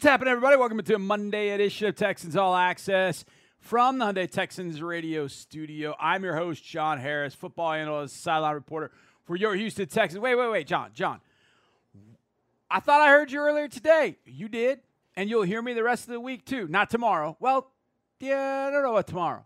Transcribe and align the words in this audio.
What's 0.00 0.08
happening, 0.08 0.32
everybody? 0.32 0.56
Welcome 0.56 0.82
to 0.82 0.94
a 0.94 0.98
Monday 0.98 1.50
edition 1.50 1.86
of 1.86 1.94
Texans 1.94 2.34
All 2.34 2.56
Access 2.56 3.22
from 3.58 3.98
the 3.98 4.06
Hyundai 4.06 4.30
Texans 4.30 4.80
radio 4.80 5.26
studio. 5.26 5.94
I'm 6.00 6.24
your 6.24 6.36
host, 6.36 6.64
John 6.64 6.98
Harris, 6.98 7.34
football 7.34 7.70
analyst, 7.70 8.22
sideline 8.22 8.54
reporter 8.54 8.92
for 9.26 9.36
your 9.36 9.54
Houston 9.54 9.86
Texans. 9.88 10.18
Wait, 10.18 10.36
wait, 10.36 10.50
wait, 10.50 10.66
John, 10.66 10.92
John. 10.94 11.20
I 12.70 12.80
thought 12.80 13.02
I 13.02 13.10
heard 13.10 13.30
you 13.30 13.40
earlier 13.40 13.68
today. 13.68 14.16
You 14.24 14.48
did, 14.48 14.80
and 15.16 15.28
you'll 15.28 15.42
hear 15.42 15.60
me 15.60 15.74
the 15.74 15.84
rest 15.84 16.08
of 16.08 16.14
the 16.14 16.20
week 16.20 16.46
too. 16.46 16.66
Not 16.66 16.88
tomorrow. 16.88 17.36
Well, 17.38 17.70
yeah, 18.20 18.68
I 18.68 18.70
don't 18.70 18.82
know 18.82 18.92
what 18.92 19.06
tomorrow 19.06 19.44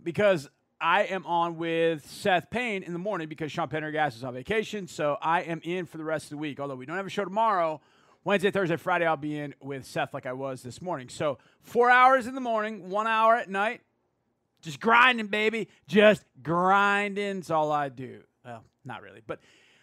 because 0.00 0.48
I 0.80 1.02
am 1.06 1.26
on 1.26 1.56
with 1.56 2.08
Seth 2.08 2.48
Payne 2.48 2.84
in 2.84 2.92
the 2.92 3.00
morning 3.00 3.28
because 3.28 3.50
Sean 3.50 3.66
Pendergast 3.66 4.18
is 4.18 4.22
on 4.22 4.34
vacation. 4.34 4.86
So 4.86 5.18
I 5.20 5.40
am 5.42 5.60
in 5.64 5.86
for 5.86 5.98
the 5.98 6.04
rest 6.04 6.26
of 6.26 6.30
the 6.30 6.36
week. 6.36 6.60
Although 6.60 6.76
we 6.76 6.86
don't 6.86 6.96
have 6.96 7.06
a 7.06 7.10
show 7.10 7.24
tomorrow, 7.24 7.80
Wednesday, 8.24 8.50
Thursday, 8.50 8.76
Friday, 8.76 9.04
I'll 9.04 9.18
be 9.18 9.38
in 9.38 9.54
with 9.60 9.84
Seth 9.84 10.14
like 10.14 10.24
I 10.24 10.32
was 10.32 10.62
this 10.62 10.80
morning. 10.80 11.10
So 11.10 11.36
four 11.60 11.90
hours 11.90 12.26
in 12.26 12.34
the 12.34 12.40
morning, 12.40 12.88
one 12.88 13.06
hour 13.06 13.36
at 13.36 13.50
night. 13.50 13.82
Just 14.62 14.80
grinding, 14.80 15.26
baby. 15.26 15.68
Just 15.86 16.24
grinding. 16.42 17.38
It's 17.38 17.50
all 17.50 17.70
I 17.70 17.90
do. 17.90 18.20
Well, 18.42 18.64
not 18.82 19.02
really, 19.02 19.20
but 19.26 19.40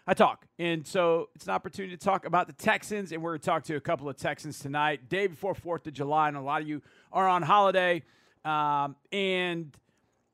I 0.07 0.15
talk. 0.15 0.47
And 0.57 0.87
so 0.87 1.29
it's 1.35 1.45
an 1.45 1.51
opportunity 1.51 1.95
to 1.95 2.03
talk 2.03 2.25
about 2.25 2.47
the 2.47 2.53
Texans. 2.53 3.11
And 3.11 3.21
we're 3.21 3.33
going 3.33 3.41
to 3.41 3.45
talk 3.45 3.63
to 3.65 3.75
a 3.75 3.79
couple 3.79 4.09
of 4.09 4.17
Texans 4.17 4.57
tonight, 4.57 5.07
day 5.07 5.27
before 5.27 5.53
4th 5.53 5.85
of 5.85 5.93
July. 5.93 6.27
And 6.27 6.35
a 6.35 6.41
lot 6.41 6.63
of 6.63 6.67
you 6.67 6.81
are 7.13 7.27
on 7.27 7.43
holiday. 7.43 8.01
Um, 8.43 8.95
and 9.11 9.71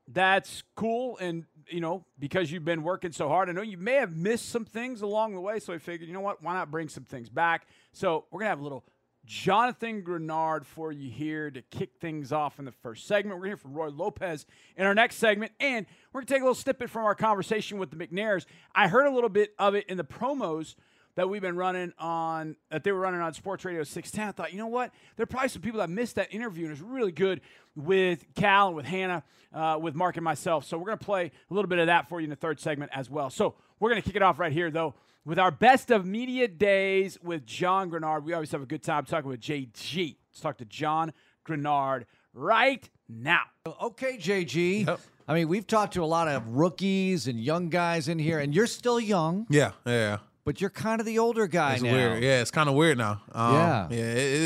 that's 0.08 0.64
cool. 0.76 1.18
And, 1.18 1.44
you 1.70 1.80
know, 1.80 2.06
because 2.20 2.52
you've 2.52 2.66
been 2.66 2.84
working 2.84 3.12
so 3.12 3.28
hard, 3.28 3.50
I 3.50 3.52
know 3.52 3.62
you 3.62 3.78
may 3.78 3.96
have 3.96 4.16
missed 4.16 4.50
some 4.50 4.66
things 4.66 5.02
along 5.02 5.34
the 5.34 5.42
way. 5.42 5.60
So 5.60 5.74
I 5.74 5.78
figured, 5.78 6.08
you 6.08 6.14
know 6.14 6.22
what? 6.22 6.42
Why 6.44 6.54
not 6.54 6.72
bring 6.72 6.90
some 6.90 7.04
things 7.04 7.30
back? 7.30 7.68
So 7.92 8.26
we're 8.32 8.40
going 8.40 8.48
to 8.48 8.50
have 8.50 8.60
a 8.60 8.64
little 8.64 8.86
Jonathan 9.26 10.02
Greenard 10.02 10.66
for 10.66 10.92
you 10.92 11.12
here 11.12 11.52
to 11.52 11.62
kick 11.62 11.92
things 12.00 12.32
off 12.32 12.60
in 12.60 12.66
the 12.66 12.72
first 12.72 13.08
segment. 13.08 13.36
We're 13.36 13.48
going 13.48 13.58
to 13.58 13.58
hear 13.58 13.58
from 13.58 13.74
Roy 13.74 13.90
Lopez 13.90 14.46
in 14.78 14.86
our 14.86 14.96
next 14.96 15.18
segment. 15.18 15.52
And 15.60 15.86
we're 16.12 16.22
going 16.22 16.28
to 16.28 16.34
take 16.34 16.42
a 16.42 16.46
little 16.46 16.56
snippet 16.56 16.90
from 16.90 17.04
our 17.04 17.16
conversation 17.16 17.78
with 17.78 17.92
the 17.92 17.98
McNairs. 17.98 18.46
I 18.74 18.88
heard 18.88 19.06
a 19.06 19.12
little 19.14 19.30
bit 19.30 19.54
of 19.60 19.76
it 19.76 19.86
in 19.88 19.98
the 19.98 20.06
promos 20.06 20.76
that 21.18 21.28
we've 21.28 21.42
been 21.42 21.58
running 21.58 21.92
on 21.98 22.56
that 22.70 22.84
they 22.84 22.92
were 22.92 23.00
running 23.00 23.20
on 23.20 23.34
Sports 23.34 23.66
Radio 23.66 23.84
610. 23.84 24.30
I 24.30 24.32
thought, 24.32 24.54
you 24.54 24.60
know 24.60 24.68
what? 24.68 24.92
There 25.16 25.24
are 25.24 25.28
probably 25.28 25.50
some 25.50 25.64
people 25.64 25.80
that 25.80 25.90
missed 25.90 26.16
that 26.16 26.32
interview, 26.34 26.66
and 26.66 26.72
it's 26.74 26.82
really 26.82 27.12
good 27.12 27.42
with 27.76 28.24
Cal 28.36 28.68
and 28.68 28.76
with 28.76 28.86
Hannah, 28.86 29.24
uh, 29.52 29.80
with 29.82 29.96
Mark 29.96 30.16
and 30.18 30.24
myself. 30.24 30.66
So 30.66 30.78
we're 30.78 30.86
going 30.86 31.00
to 31.00 31.06
play 31.06 31.32
a 31.50 31.54
little 31.54 31.68
bit 31.68 31.80
of 31.80 31.88
that 31.88 32.08
for 32.08 32.20
you 32.22 32.26
in 32.26 32.30
the 32.30 32.36
third 32.36 32.60
segment 32.60 32.92
as 32.94 33.10
well. 33.10 33.32
So 33.32 33.56
we're 33.80 33.90
going 33.90 34.02
to 34.02 34.08
kick 34.08 34.16
it 34.16 34.22
off 34.22 34.38
right 34.38 34.52
here, 34.52 34.70
though, 34.70 34.94
with 35.26 35.40
our 35.40 35.50
best 35.50 35.90
of 35.90 36.06
media 36.06 36.48
days 36.48 37.18
with 37.24 37.48
John 37.48 37.90
Greenard. 37.90 38.24
We 38.24 38.34
always 38.34 38.52
have 38.52 38.62
a 38.62 38.68
good 38.68 38.84
time 38.84 39.04
talking 39.06 39.30
with 39.30 39.42
JG. 39.42 40.16
Let's 40.32 40.40
talk 40.40 40.60
to 40.60 40.66
John 40.66 41.14
Greenard 41.48 42.04
right 42.32 42.88
now. 43.10 43.42
Okay, 43.82 44.18
JG. 44.18 44.86
Yep. 44.86 45.00
I 45.28 45.34
mean, 45.34 45.50
we've 45.50 45.68
talked 45.68 45.96
to 45.96 46.04
a 46.04 46.06
lot 46.06 46.28
of 46.28 46.48
rookies 46.48 47.28
and 47.28 47.40
young 47.40 47.70
guys 47.70 48.08
in 48.08 48.20
here, 48.20 48.40
and 48.40 48.54
you're 48.56 48.68
still 48.68 49.00
young, 49.00 49.48
Yeah, 49.50 49.72
yeah. 49.86 50.20
But 50.48 50.62
you're 50.62 50.70
kind 50.70 51.02
of 51.02 51.06
the 51.06 51.20
older 51.20 51.46
guy 51.46 51.74
It's 51.74 51.84
now. 51.84 51.92
weird. 51.92 52.24
Yeah, 52.24 52.40
it's 52.40 52.52
kind 52.52 52.70
of 52.70 52.76
weird 52.76 52.98
now. 52.98 53.22
Um, 53.34 53.54
Yeah. 53.54 53.88
yeah. 53.92 53.98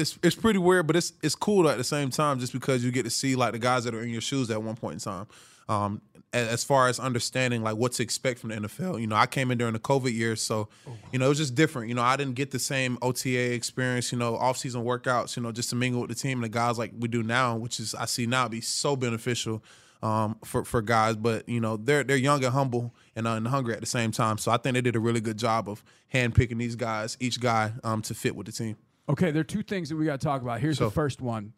It's 0.01 0.17
it's 0.23 0.35
pretty 0.35 0.57
weird, 0.57 0.87
but 0.87 0.95
it's 0.95 1.13
it's 1.21 1.35
cool 1.35 1.69
at 1.69 1.77
the 1.77 1.83
same 1.83 2.09
time, 2.09 2.39
just 2.39 2.53
because 2.53 2.83
you 2.83 2.89
get 2.91 3.03
to 3.03 3.11
see 3.11 3.35
like 3.35 3.51
the 3.51 3.59
guys 3.59 3.83
that 3.83 3.93
are 3.93 4.01
in 4.01 4.09
your 4.09 4.19
shoes 4.21 4.49
at 4.49 4.63
one 4.63 4.75
point 4.75 4.95
in 4.95 4.99
time. 4.99 5.27
Um, 5.69 6.01
as 6.33 6.63
far 6.63 6.87
as 6.87 6.97
understanding 6.99 7.61
like 7.61 7.75
what 7.75 7.91
to 7.93 8.03
expect 8.03 8.39
from 8.39 8.49
the 8.49 8.55
NFL, 8.55 8.99
you 8.99 9.05
know, 9.05 9.15
I 9.17 9.27
came 9.27 9.51
in 9.51 9.57
during 9.59 9.73
the 9.73 9.79
COVID 9.79 10.11
years, 10.13 10.41
so 10.41 10.69
you 11.11 11.19
know 11.19 11.27
it 11.27 11.29
was 11.29 11.37
just 11.37 11.53
different. 11.53 11.87
You 11.89 11.93
know, 11.93 12.01
I 12.01 12.15
didn't 12.15 12.33
get 12.35 12.49
the 12.49 12.57
same 12.59 12.97
OTA 13.03 13.53
experience, 13.53 14.11
you 14.11 14.17
know, 14.17 14.35
off 14.37 14.57
season 14.57 14.83
workouts, 14.83 15.35
you 15.37 15.43
know, 15.43 15.51
just 15.51 15.69
to 15.69 15.75
mingle 15.75 16.01
with 16.01 16.09
the 16.09 16.15
team 16.15 16.39
and 16.39 16.43
the 16.45 16.49
guys 16.49 16.79
like 16.79 16.93
we 16.97 17.07
do 17.09 17.21
now, 17.21 17.57
which 17.57 17.79
is 17.79 17.93
I 17.93 18.05
see 18.05 18.25
now 18.25 18.47
be 18.47 18.59
so 18.61 18.95
beneficial 18.95 19.61
um, 20.03 20.37
for 20.45 20.63
for 20.65 20.81
guys. 20.81 21.15
But 21.15 21.47
you 21.47 21.59
know, 21.59 21.77
they're 21.77 22.03
they're 22.03 22.17
young 22.17 22.43
and 22.43 22.53
humble 22.53 22.93
and, 23.15 23.27
uh, 23.27 23.31
and 23.33 23.47
hungry 23.47 23.73
at 23.73 23.79
the 23.79 23.85
same 23.85 24.11
time. 24.11 24.37
So 24.37 24.51
I 24.51 24.57
think 24.57 24.73
they 24.75 24.81
did 24.81 24.95
a 24.95 24.99
really 24.99 25.21
good 25.21 25.37
job 25.37 25.69
of 25.69 25.83
handpicking 26.13 26.57
these 26.57 26.75
guys, 26.75 27.17
each 27.19 27.39
guy, 27.39 27.73
um, 27.83 28.01
to 28.03 28.13
fit 28.13 28.35
with 28.35 28.45
the 28.47 28.51
team. 28.51 28.77
Okay, 29.09 29.31
there 29.31 29.41
are 29.41 29.43
two 29.43 29.63
things 29.63 29.89
that 29.89 29.95
we 29.95 30.05
got 30.05 30.19
to 30.19 30.25
talk 30.25 30.41
about. 30.41 30.59
Here's 30.61 30.77
So- 30.77 30.85
the 30.85 30.91
first 30.91 31.21
one. 31.21 31.53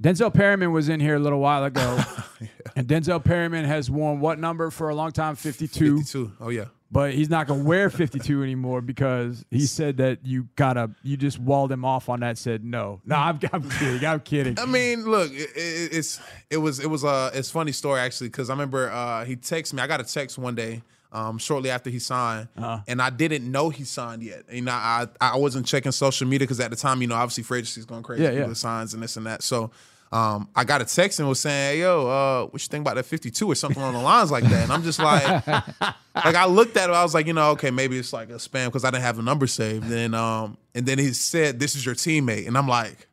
Denzel 0.00 0.32
Perryman 0.32 0.72
was 0.72 0.90
in 0.90 1.00
here 1.00 1.16
a 1.16 1.18
little 1.18 1.38
while 1.40 1.64
ago, 1.64 1.98
and 2.76 2.86
Denzel 2.86 3.24
Perryman 3.24 3.64
has 3.64 3.90
worn 3.90 4.20
what 4.20 4.38
number 4.38 4.70
for 4.70 4.90
a 4.90 4.94
long 4.94 5.10
time? 5.10 5.36
52. 5.36 5.96
52. 6.00 6.32
Oh 6.38 6.50
yeah. 6.50 6.66
But 6.90 7.14
he's 7.14 7.28
not 7.28 7.48
going 7.48 7.60
to 7.62 7.66
wear 7.66 7.90
52 7.90 8.44
anymore 8.44 8.80
because 8.80 9.44
he 9.50 9.66
said 9.66 9.96
that 9.96 10.24
you 10.24 10.48
gotta, 10.54 10.90
you 11.02 11.16
just 11.16 11.38
walled 11.38 11.72
him 11.72 11.84
off 11.84 12.08
on 12.08 12.20
that. 12.20 12.38
Said 12.38 12.64
no, 12.64 13.00
no, 13.04 13.16
I'm, 13.16 13.40
I'm 13.52 13.68
kidding, 13.68 14.06
I'm 14.06 14.20
kidding. 14.20 14.56
I 14.60 14.66
mean, 14.66 15.04
look, 15.04 15.32
it, 15.32 15.50
it, 15.56 15.92
it's 15.92 16.20
it 16.48 16.58
was 16.58 16.78
it 16.78 16.86
was 16.88 17.02
a 17.02 17.32
it's 17.34 17.50
a 17.50 17.52
funny 17.52 17.72
story 17.72 17.98
actually 18.00 18.28
because 18.28 18.50
I 18.50 18.52
remember 18.52 18.88
uh, 18.90 19.24
he 19.24 19.34
texted 19.34 19.72
me. 19.74 19.82
I 19.82 19.88
got 19.88 20.00
a 20.00 20.04
text 20.04 20.38
one 20.38 20.54
day 20.54 20.82
um, 21.10 21.38
shortly 21.38 21.70
after 21.70 21.90
he 21.90 21.98
signed, 21.98 22.46
and 22.56 23.02
I 23.02 23.10
didn't 23.10 23.50
know 23.50 23.68
he 23.68 23.82
signed 23.82 24.22
yet. 24.22 24.44
You 24.52 24.62
know, 24.62 24.72
I 24.72 25.08
I 25.20 25.36
wasn't 25.38 25.66
checking 25.66 25.90
social 25.90 26.28
media 26.28 26.44
because 26.46 26.60
at 26.60 26.70
the 26.70 26.76
time, 26.76 27.02
you 27.02 27.08
know, 27.08 27.16
obviously 27.16 27.42
free 27.42 27.58
agency's 27.58 27.84
going 27.84 28.04
crazy 28.04 28.22
Yeah, 28.22 28.30
with 28.30 28.38
yeah. 28.38 28.46
the 28.46 28.54
signs 28.54 28.94
and 28.94 29.02
this 29.02 29.16
and 29.16 29.26
that. 29.26 29.42
So. 29.42 29.72
Um, 30.16 30.48
I 30.54 30.64
got 30.64 30.80
a 30.80 30.84
text 30.84 31.18
and 31.20 31.28
was 31.28 31.40
saying, 31.40 31.74
hey, 31.76 31.80
"Yo, 31.82 32.06
uh, 32.08 32.46
what 32.46 32.62
you 32.62 32.68
think 32.68 32.82
about 32.82 32.94
that 32.96 33.04
52 33.06 33.50
or 33.50 33.54
something 33.54 33.82
on 33.82 33.92
the 33.92 34.00
lines 34.00 34.30
like 34.30 34.44
that?" 34.44 34.62
And 34.64 34.72
I'm 34.72 34.82
just 34.82 34.98
like, 34.98 35.46
like 35.46 36.34
I 36.34 36.46
looked 36.46 36.76
at 36.76 36.88
it, 36.88 36.92
I 36.92 37.02
was 37.02 37.12
like, 37.14 37.26
you 37.26 37.32
know, 37.32 37.50
okay, 37.50 37.70
maybe 37.70 37.98
it's 37.98 38.12
like 38.12 38.30
a 38.30 38.34
spam 38.34 38.66
because 38.66 38.84
I 38.84 38.90
didn't 38.90 39.02
have 39.04 39.18
a 39.18 39.22
number 39.22 39.46
saved. 39.46 39.90
And 39.90 40.14
um, 40.14 40.56
and 40.74 40.86
then 40.86 40.98
he 40.98 41.12
said, 41.12 41.58
"This 41.60 41.74
is 41.74 41.84
your 41.84 41.94
teammate," 41.94 42.46
and 42.46 42.56
I'm 42.56 42.68
like, 42.68 43.08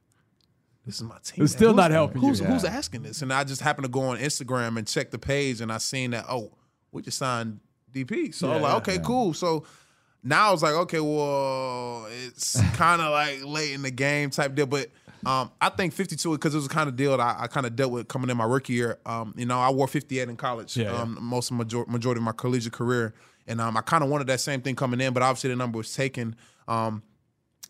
"This 0.85 0.95
is 0.95 1.03
my 1.03 1.15
teammate." 1.15 1.43
It's 1.43 1.53
still 1.53 1.69
Who's- 1.69 1.77
not 1.77 1.91
helping 1.91 2.21
you. 2.21 2.27
Who's 2.29 2.39
Yeah. 2.41 2.47
who's 2.47 2.63
asking 2.63 3.03
this? 3.03 3.21
And 3.21 3.33
I 3.33 3.43
just 3.43 3.61
happened 3.61 3.85
to 3.85 3.91
go 3.91 4.01
on 4.03 4.17
Instagram 4.19 4.77
and 4.77 4.87
check 4.87 5.11
the 5.11 5.19
page, 5.19 5.61
and 5.61 5.71
I 5.71 5.79
seen 5.79 6.11
that 6.11 6.25
oh, 6.29 6.51
we 6.91 7.01
just 7.01 7.17
signed 7.17 7.59
DP. 7.93 8.33
So 8.33 8.47
I'm 8.49 8.55
Yeah, 8.57 8.61
like, 8.61 8.71
yeah, 8.87 8.93
okay, 8.93 9.03
cool. 9.03 9.33
So 9.33 9.65
now 10.23 10.49
I 10.49 10.51
was 10.51 10.63
like, 10.63 10.73
okay, 10.73 10.99
well, 10.99 12.07
it's 12.27 12.61
kind 12.75 13.01
of 13.01 13.11
like 13.11 13.43
late 13.43 13.73
in 13.73 13.81
the 13.81 13.91
game 13.91 14.29
type 14.29 14.55
deal, 14.55 14.67
but. 14.67 14.89
Um, 15.25 15.51
I 15.61 15.69
think 15.69 15.94
52 15.94 16.31
because 16.34 16.53
it 16.53 16.57
was 16.57 16.67
kind 16.67 16.88
of 16.89 16.95
deal 16.95 17.11
that 17.11 17.19
I, 17.19 17.44
I 17.44 17.47
kind 17.47 17.66
of 17.66 17.75
dealt 17.75 17.91
with 17.91 18.07
coming 18.07 18.29
in 18.29 18.38
my 18.38 18.45
rookie 18.45 18.73
year. 18.73 19.00
Um, 19.06 19.34
you 19.38 19.45
know, 19.45 19.59
I 19.59 19.69
wore 19.69 19.88
58 19.88 20.29
in 20.29 20.35
college. 20.38 20.75
Yeah, 20.78 20.91
yeah. 20.91 21.01
um, 21.01 21.17
most 21.22 21.51
of 21.51 21.57
major- 21.57 21.85
majority 21.88 22.19
of 22.19 22.23
my 22.23 22.31
collegiate 22.34 22.73
career, 22.73 23.13
and 23.47 23.59
um, 23.62 23.75
I 23.78 23.81
kind 23.81 24.03
of 24.03 24.09
wanted 24.09 24.28
that 24.28 24.39
same 24.39 24.62
thing 24.62 24.75
coming 24.75 25.00
in, 25.01 25.13
but 25.13 25.23
obviously 25.23 25.50
the 25.50 25.56
number 25.56 25.78
was 25.78 25.94
taken. 25.94 26.35
Um, 26.67 27.03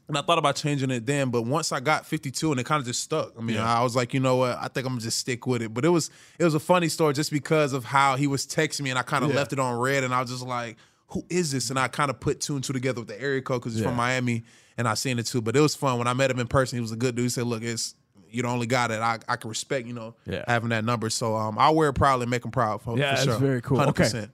and 0.09 0.17
I 0.17 0.21
thought 0.21 0.37
about 0.37 0.57
changing 0.57 0.91
it 0.91 1.05
then, 1.05 1.29
but 1.29 1.43
once 1.43 1.71
I 1.71 1.79
got 1.79 2.05
52 2.05 2.51
and 2.51 2.59
it 2.59 2.65
kind 2.65 2.79
of 2.81 2.85
just 2.85 3.01
stuck. 3.01 3.31
I 3.39 3.41
mean, 3.41 3.57
I 3.57 3.81
was 3.81 3.95
like, 3.95 4.13
you 4.13 4.19
know 4.19 4.35
what? 4.35 4.57
I 4.57 4.67
think 4.67 4.85
I'm 4.85 4.91
gonna 4.93 5.01
just 5.01 5.17
stick 5.17 5.47
with 5.47 5.61
it. 5.61 5.73
But 5.73 5.85
it 5.85 5.89
was 5.89 6.09
it 6.37 6.43
was 6.43 6.55
a 6.55 6.59
funny 6.59 6.89
story 6.89 7.13
just 7.13 7.31
because 7.31 7.71
of 7.71 7.85
how 7.85 8.17
he 8.17 8.27
was 8.27 8.45
texting 8.45 8.81
me 8.81 8.89
and 8.89 8.99
I 8.99 9.03
kind 9.03 9.23
of 9.23 9.29
Yeah. 9.29 9.37
left 9.37 9.53
it 9.53 9.59
on 9.59 9.79
red 9.79 10.03
and 10.03 10.13
I 10.13 10.19
was 10.21 10.29
just 10.29 10.45
like, 10.45 10.75
who 11.13 11.23
is 11.29 11.51
this? 11.51 11.69
And 11.69 11.77
I 11.79 11.87
kind 11.87 12.09
of 12.09 12.19
put 12.19 12.41
two 12.41 12.55
and 12.55 12.63
two 12.63 12.73
together 12.73 13.01
with 13.01 13.07
the 13.09 13.21
area 13.21 13.41
code 13.41 13.61
because 13.61 13.73
he's 13.73 13.81
Yeah. 13.83 13.89
from 13.89 13.97
Miami 13.97 14.43
and 14.77 14.87
I 14.87 14.95
seen 14.95 15.19
it 15.19 15.25
too. 15.25 15.41
But 15.41 15.55
it 15.55 15.59
was 15.61 15.75
fun 15.75 15.97
when 15.97 16.07
I 16.07 16.13
met 16.13 16.31
him 16.31 16.39
in 16.39 16.47
person. 16.47 16.77
He 16.77 16.81
was 16.81 16.91
a 16.91 16.95
good 16.95 17.15
dude. 17.15 17.23
He 17.23 17.29
said, 17.29 17.45
look, 17.45 17.63
it's 17.63 17.95
you're 18.29 18.43
the 18.43 18.49
only 18.49 18.65
guy 18.65 18.87
that 18.87 19.01
I, 19.01 19.19
I 19.31 19.35
can 19.35 19.49
respect, 19.49 19.87
you 19.87 19.93
know, 19.93 20.15
Yeah. 20.25 20.43
having 20.47 20.69
that 20.69 20.83
number. 20.83 21.09
So 21.11 21.35
um, 21.35 21.57
I'll 21.59 21.75
wear 21.75 21.89
it 21.89 21.93
proudly 21.93 22.23
and 22.23 22.31
make 22.31 22.43
him 22.43 22.49
proud 22.51 22.81
for, 22.81 22.97
Yeah, 22.97 23.11
for 23.11 23.15
that's 23.15 23.23
sure. 23.25 23.47
very 23.47 23.61
cool. 23.61 23.79
Okay. 23.81 24.03
100%. 24.05 24.29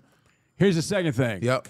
Here's 0.56 0.76
the 0.76 0.82
second 0.82 1.14
thing. 1.14 1.44
Yep. 1.44 1.68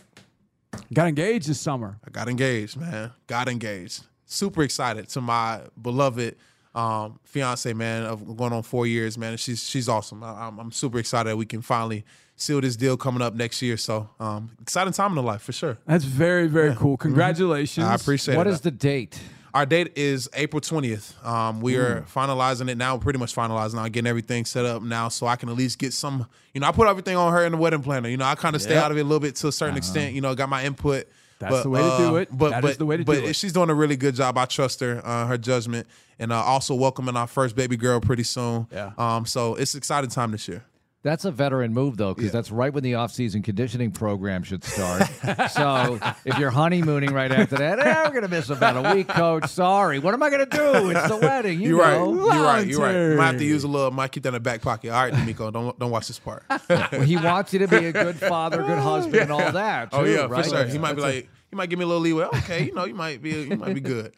Got 0.94 1.08
engaged 1.08 1.47
this 1.50 1.59
summer. 1.59 2.00
I 2.06 2.12
got 2.12 2.28
engaged, 2.30 2.78
man. 2.80 3.12
Got 3.28 3.50
engaged. 3.50 4.03
Super 4.26 4.62
excited 4.62 5.09
to 5.09 5.22
my 5.22 5.62
beloved 5.81 6.36
um, 6.76 7.20
fiance, 7.24 7.74
man, 7.74 8.03
of 8.03 8.38
going 8.38 8.53
on 8.53 8.62
four 8.62 8.86
years, 8.86 9.18
man. 9.18 9.36
She's 9.38 9.64
she's 9.68 9.90
awesome. 9.90 10.24
I, 10.24 10.47
I'm, 10.47 10.59
I'm 10.59 10.72
super 10.72 11.00
excited 11.00 11.30
that 11.31 11.38
we 11.38 11.47
can 11.47 11.64
finally 11.64 12.06
seal 12.40 12.62
this 12.62 12.76
deal 12.76 12.98
coming 12.98 13.22
up 13.22 13.34
next 13.36 13.62
year. 13.62 13.78
So 13.78 14.10
um, 14.20 14.52
exciting 14.62 14.94
time 14.94 15.12
in 15.12 15.16
the 15.16 15.24
life 15.24 15.42
for 15.42 15.52
sure. 15.52 15.78
That's 15.86 16.04
very, 16.04 16.48
very 16.48 16.76
cool. 16.76 16.98
Congratulations. 16.98 17.86
I 17.86 17.96
appreciate 17.96 18.38
What 18.38 18.48
it. 18.48 18.52
is 18.52 18.62
the 18.62 18.72
date? 18.72 19.20
Our 19.54 19.66
date 19.66 19.94
is 19.98 20.30
April 20.36 20.62
20th. 20.62 21.26
Um, 21.26 21.59
we 21.59 21.76
are 21.76 22.02
finalizing 22.02 22.70
it 22.70 22.78
now, 22.78 22.97
pretty 22.97 23.18
much 23.18 23.34
finalizing 23.34 23.76
now, 23.76 23.88
getting 23.88 24.08
everything 24.08 24.46
set 24.46 24.64
up 24.64 24.84
now 24.84 25.09
so 25.09 25.26
I 25.26 25.36
can 25.38 25.50
at 25.50 25.56
least 25.56 25.80
get 25.80 25.91
some, 25.91 26.28
you 26.53 26.62
know, 26.62 26.68
I 26.68 26.72
put 26.72 26.88
everything 26.88 27.18
on 27.18 27.34
her 27.34 27.44
in 27.46 27.53
the 27.53 27.58
wedding 27.58 27.82
planner. 27.82 28.09
You 28.09 28.18
know, 28.18 28.26
I 28.26 28.36
kind 28.36 28.56
of 28.56 28.62
stay 28.62 28.78
out 28.78 28.92
of 28.92 28.97
it 28.97 29.02
a 29.02 29.03
little 29.03 29.20
bit 29.20 29.35
to 29.38 29.47
a 29.47 29.52
certain 29.52 29.76
extent, 29.76 30.14
you 30.14 30.22
know, 30.22 30.35
got 30.35 30.50
my 30.50 30.64
input. 30.66 31.08
That's 31.40 31.52
but, 31.52 31.64
the 31.64 31.70
way 31.70 31.80
to 31.82 31.97
do 31.97 32.16
uh, 32.16 32.20
it. 32.20 32.30
But, 32.38 32.50
That 32.52 32.62
but, 32.62 32.72
is 32.72 32.78
the 32.78 32.85
way 32.85 32.97
to 32.97 33.06
but 33.06 33.14
do 33.14 33.20
it. 33.20 33.26
But 33.28 33.35
she's 33.35 33.53
doing 33.53 33.70
a 33.70 33.74
really 33.74 33.96
good 33.96 34.14
job. 34.14 34.38
I 34.38 34.46
trust 34.46 34.82
her, 34.82 35.02
uh, 35.03 35.26
her 35.26 35.38
judgment, 35.38 35.88
and 36.20 36.32
uh, 36.32 36.35
also 36.35 36.76
welcoming 36.76 37.16
our 37.16 37.28
first 37.28 37.56
baby 37.56 37.78
girl 37.78 38.00
pretty 38.02 38.24
soon. 38.24 38.68
Yeah. 38.72 38.92
Um, 38.97 39.26
so 39.26 39.56
it's 39.56 39.74
exciting 39.74 40.09
time 40.09 40.32
this 40.32 40.47
year. 40.47 40.64
That's 41.01 41.23
a 41.23 41.31
veteran 41.31 41.73
move, 41.73 41.96
though, 41.96 42.13
because 42.13 42.25
Yeah. 42.25 42.31
that's 42.34 42.51
right 42.51 42.73
when 42.73 42.84
the 42.84 42.96
off-season 42.96 43.41
conditioning 43.41 43.91
program 43.91 44.43
should 44.43 44.66
start. 44.66 45.03
so 45.51 45.97
if 46.25 46.37
you're 46.37 46.49
honeymooning 46.49 47.13
right 47.13 47.31
after 47.31 47.55
that, 47.55 47.79
eh, 47.79 48.03
we're 48.03 48.09
going 48.09 48.23
to 48.23 48.28
miss 48.28 48.49
about 48.49 48.75
a 48.85 48.93
week, 48.93 49.07
coach. 49.07 49.47
Sorry. 49.47 49.99
What 49.99 50.13
am 50.13 50.22
I 50.22 50.29
going 50.29 50.46
to 50.49 50.57
do? 50.57 50.90
It's 50.90 51.07
the 51.07 51.16
wedding. 51.16 51.61
You 51.61 51.78
You're 51.78 51.79
right. 51.79 51.93
You're 51.96 52.16
right. 52.43 52.67
You're 52.67 52.79
right. 52.81 52.91
Voluntary. 52.91 53.16
Might 53.16 53.25
have 53.28 53.37
to 53.37 53.46
use 53.46 53.63
a 53.63 53.67
little. 53.69 53.91
Might 53.91 54.11
keep 54.11 54.23
that 54.23 54.29
in 54.29 54.34
the 54.34 54.40
back 54.41 54.61
pocket. 54.61 54.91
All 54.91 55.01
right, 55.01 55.13
DeMeco, 55.13 55.53
don't 55.53 55.79
don't 55.79 55.91
watch 55.91 56.07
this 56.07 56.19
part. 56.19 56.43
Well, 56.69 57.01
he 57.01 57.16
wants 57.16 57.53
you 57.53 57.59
to 57.59 57.67
be 57.69 57.85
a 57.85 57.93
good 57.93 58.17
father, 58.17 58.57
good 58.57 58.78
husband, 58.79 59.16
and 59.23 59.31
all 59.31 59.51
that. 59.53 59.90
Oh 59.93 60.03
yeah, 60.03 60.25
right? 60.28 60.43
for 60.43 60.49
sure. 60.49 60.66
He 60.66 60.78
might 60.78 60.93
be 60.93 61.01
like, 61.01 61.29
you 61.51 61.57
might 61.57 61.69
give 61.69 61.79
me 61.79 61.85
a 61.85 61.87
little 61.87 62.01
leeway. 62.01 62.25
Okay, 62.25 62.66
you 62.66 62.73
know, 62.73 62.84
you 62.85 62.93
might 62.93 63.22
be 63.22 63.29
you 63.43 63.55
might 63.55 63.73
be 63.73 63.79
good. 63.81 64.13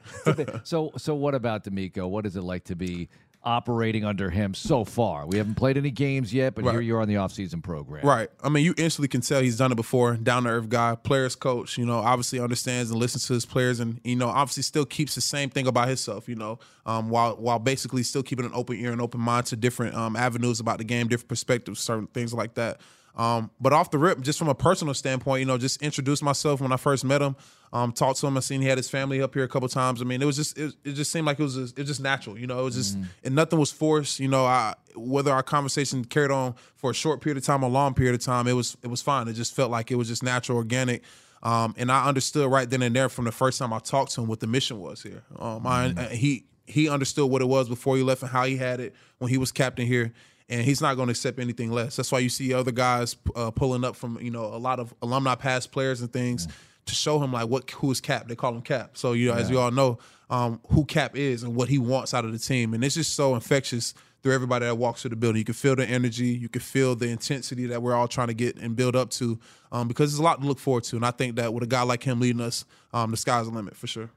So, 0.64 0.92
so 0.98 1.14
what 1.16 1.36
about 1.36 1.64
DeMeco? 1.64 2.10
What 2.10 2.26
is 2.26 2.36
it 2.36 2.42
like 2.42 2.64
to 2.66 2.76
be 2.76 3.08
operating 3.44 4.06
under 4.06 4.30
him 4.30 4.54
so 4.54 4.84
far? 4.86 5.26
We 5.26 5.38
haven't 5.38 5.56
played 5.56 5.78
any 5.78 5.92
games 5.92 6.34
yet, 6.34 6.56
but 6.56 6.64
Right. 6.66 6.74
here 6.74 6.82
you're 6.82 7.02
on 7.02 7.08
the 7.08 7.16
offseason 7.16 7.64
program. 7.64 8.06
Right. 8.06 8.30
I 8.44 8.50
mean, 8.50 8.64
you 8.66 8.74
instantly 8.78 9.08
can 9.08 9.22
tell 9.22 9.42
he's 9.42 9.58
done 9.58 9.72
it 9.72 9.76
before. 9.76 10.16
Down 10.16 10.44
to 10.44 10.50
earth 10.50 10.70
guy, 10.70 10.96
players 10.96 11.36
coach. 11.36 11.78
You 11.78 11.86
know, 11.86 12.00
obviously 12.00 12.40
understands 12.40 12.92
and 12.92 13.00
listens 13.00 13.26
to 13.28 13.34
his 13.34 13.46
players, 13.46 13.80
and 13.80 14.00
you 14.04 14.16
know, 14.16 14.30
obviously 14.30 14.64
still 14.64 14.86
keeps 14.86 15.16
the 15.16 15.22
same 15.22 15.50
thing 15.50 15.68
about 15.68 15.88
himself. 15.88 16.30
You 16.30 16.36
know, 16.36 16.60
um, 16.86 17.10
while 17.10 17.36
while 17.36 17.60
basically 17.60 18.04
still 18.04 18.24
keeping 18.24 18.46
an 18.46 18.52
open 18.54 18.78
ear 18.78 18.92
and 18.92 19.02
open 19.02 19.20
mind 19.22 19.48
to 19.48 19.56
different 19.56 19.96
um, 19.96 20.16
avenues 20.16 20.60
about 20.60 20.78
the 20.78 20.84
game, 20.84 21.08
different 21.08 21.30
perspectives, 21.30 21.80
certain 21.80 22.08
things 22.08 22.34
like 22.34 22.54
that. 22.56 22.80
Um, 23.16 23.52
but 23.60 23.74
off 23.74 23.92
the 23.92 23.98
rip, 23.98 24.22
just 24.22 24.40
from 24.40 24.48
a 24.48 24.56
personal 24.56 24.94
standpoint, 24.94 25.42
you 25.42 25.46
know, 25.46 25.58
just 25.58 25.82
introduced 25.82 26.24
myself 26.24 26.62
when 26.62 26.72
I 26.72 26.78
first 26.78 27.04
met 27.04 27.22
him. 27.22 27.36
Um, 27.74 27.92
talked 27.92 28.20
to 28.20 28.28
him. 28.28 28.36
I 28.36 28.42
seen 28.42 28.62
he 28.62 28.68
had 28.68 28.78
his 28.78 28.90
family 28.90 29.22
up 29.22 29.34
here 29.34 29.44
a 29.44 29.48
couple 29.48 29.68
times. 29.70 30.02
I 30.02 30.06
mean, 30.06 30.22
it 30.22 30.26
was 30.26 30.36
just 30.36 30.58
it, 30.58 30.74
it 30.84 30.94
just 30.94 31.12
seemed 31.12 31.26
like 31.26 31.40
it 31.40 31.44
was 31.44 31.56
just, 31.56 31.78
it 31.78 31.82
was 31.82 31.90
just 31.90 32.02
natural. 32.02 32.38
You 32.38 32.48
know, 32.48 32.60
it 32.60 32.64
was 32.64 32.76
just 32.76 32.98
and 33.24 33.36
nothing 33.36 33.60
was 33.60 33.72
forced. 33.72 34.20
You 34.20 34.28
know, 34.28 34.46
I 34.46 34.76
whether 34.96 35.32
our 35.32 35.44
conversation 35.44 36.04
carried 36.04 36.32
on 36.32 36.56
for 36.76 36.92
a 36.92 36.94
short 36.94 37.22
period 37.22 37.38
of 37.38 37.46
time 37.46 37.64
or 37.64 37.68
a 37.68 37.72
long 37.72 37.94
period 37.94 38.16
of 38.16 38.22
time, 38.22 38.48
it 38.48 38.54
was 38.54 38.78
it 38.84 38.88
was 38.88 39.02
fine. 39.02 39.28
It 39.28 39.34
just 39.34 39.54
felt 39.54 39.72
like 39.72 39.92
it 39.92 39.96
was 39.96 40.08
just 40.08 40.24
natural, 40.24 40.58
organic. 40.58 41.04
Um, 41.44 41.74
and 41.78 41.92
I 41.92 42.08
understood 42.08 42.52
right 42.52 42.70
then 42.70 42.82
and 42.82 42.96
there 42.96 43.10
from 43.10 43.26
the 43.26 43.32
first 43.32 43.58
time 43.58 43.74
I 43.74 43.80
talked 43.80 44.12
to 44.14 44.22
him 44.22 44.28
what 44.28 44.42
the 44.42 44.48
mission 44.48 44.80
was 44.80 45.02
here. 45.02 45.24
Um, 45.40 45.66
I, 45.66 45.94
he 46.12 46.46
he 46.68 46.88
understood 46.90 47.30
what 47.30 47.42
it 47.42 47.48
was 47.48 47.68
before 47.68 47.98
he 47.98 48.04
left 48.04 48.22
and 48.22 48.32
how 48.32 48.44
he 48.46 48.58
had 48.58 48.80
it 48.80 48.96
when 49.18 49.30
he 49.30 49.38
was 49.38 49.52
captain 49.52 49.86
here 49.86 50.14
and 50.52 50.62
he's 50.62 50.82
not 50.82 50.96
going 50.96 51.08
to 51.08 51.12
accept 51.12 51.40
anything 51.40 51.72
less. 51.72 51.96
That's 51.96 52.12
why 52.12 52.20
you 52.20 52.30
see 52.30 52.54
other 52.54 52.72
guys 52.72 53.16
uh, 53.36 53.52
pulling 53.52 53.84
up 53.84 53.96
from 53.96 54.20
you 54.22 54.30
know 54.30 54.46
a 54.46 54.58
lot 54.58 54.80
of 54.80 54.94
alumni 55.02 55.36
past 55.36 55.72
players 55.72 56.02
and 56.02 56.12
things 56.12 56.48
to 56.86 56.94
show 56.94 57.20
him 57.20 57.32
like 57.32 57.48
what 57.48 57.70
who 57.72 57.90
is 57.90 58.02
Cap. 58.02 58.28
They 58.28 58.36
call 58.36 58.54
him 58.54 58.62
Cap. 58.62 58.98
So 58.98 59.14
you 59.14 59.30
know, 59.30 59.36
as 59.36 59.50
you 59.50 59.60
all 59.60 59.72
know, 59.72 59.98
um, 60.30 60.60
who 60.70 60.86
Cap 60.86 61.16
is 61.16 61.44
and 61.44 61.56
what 61.56 61.70
he 61.70 61.78
wants 61.78 62.14
out 62.14 62.26
of 62.26 62.34
the 62.34 62.40
team, 62.40 62.74
and 62.74 62.84
it's 62.84 62.96
just 62.96 63.14
so 63.14 63.34
infectious 63.34 63.94
through 64.22 64.34
everybody 64.34 64.66
that 64.66 64.76
walks 64.76 65.02
through 65.02 65.10
the 65.10 65.16
building. 65.16 65.40
You 65.40 65.46
can 65.46 65.56
feel 65.56 65.76
the 65.76 65.86
energy, 65.86 66.28
you 66.28 66.50
can 66.50 66.62
feel 66.62 66.96
the 66.96 67.08
intensity 67.08 67.66
that 67.68 67.82
we're 67.82 67.96
all 67.96 68.08
trying 68.08 68.28
to 68.28 68.34
get 68.34 68.58
and 68.58 68.76
build 68.76 68.96
up 68.96 69.10
to, 69.12 69.40
um, 69.72 69.88
because 69.88 70.12
there's 70.12 70.20
a 70.20 70.24
lot 70.24 70.42
to 70.42 70.48
look 70.48 70.60
forward 70.60 70.84
to. 70.86 70.96
And 70.96 71.06
I 71.06 71.12
think 71.12 71.38
that 71.38 71.54
with 71.54 71.64
a 71.64 71.68
guy 71.68 71.82
like 71.82 72.04
him 72.04 72.20
leading 72.20 72.42
us, 72.42 72.66
um, 72.94 73.12
the 73.12 73.18
sky's 73.18 73.48
the 73.48 73.54
limit 73.54 73.76
for 73.76 73.88
sure. 73.88 74.12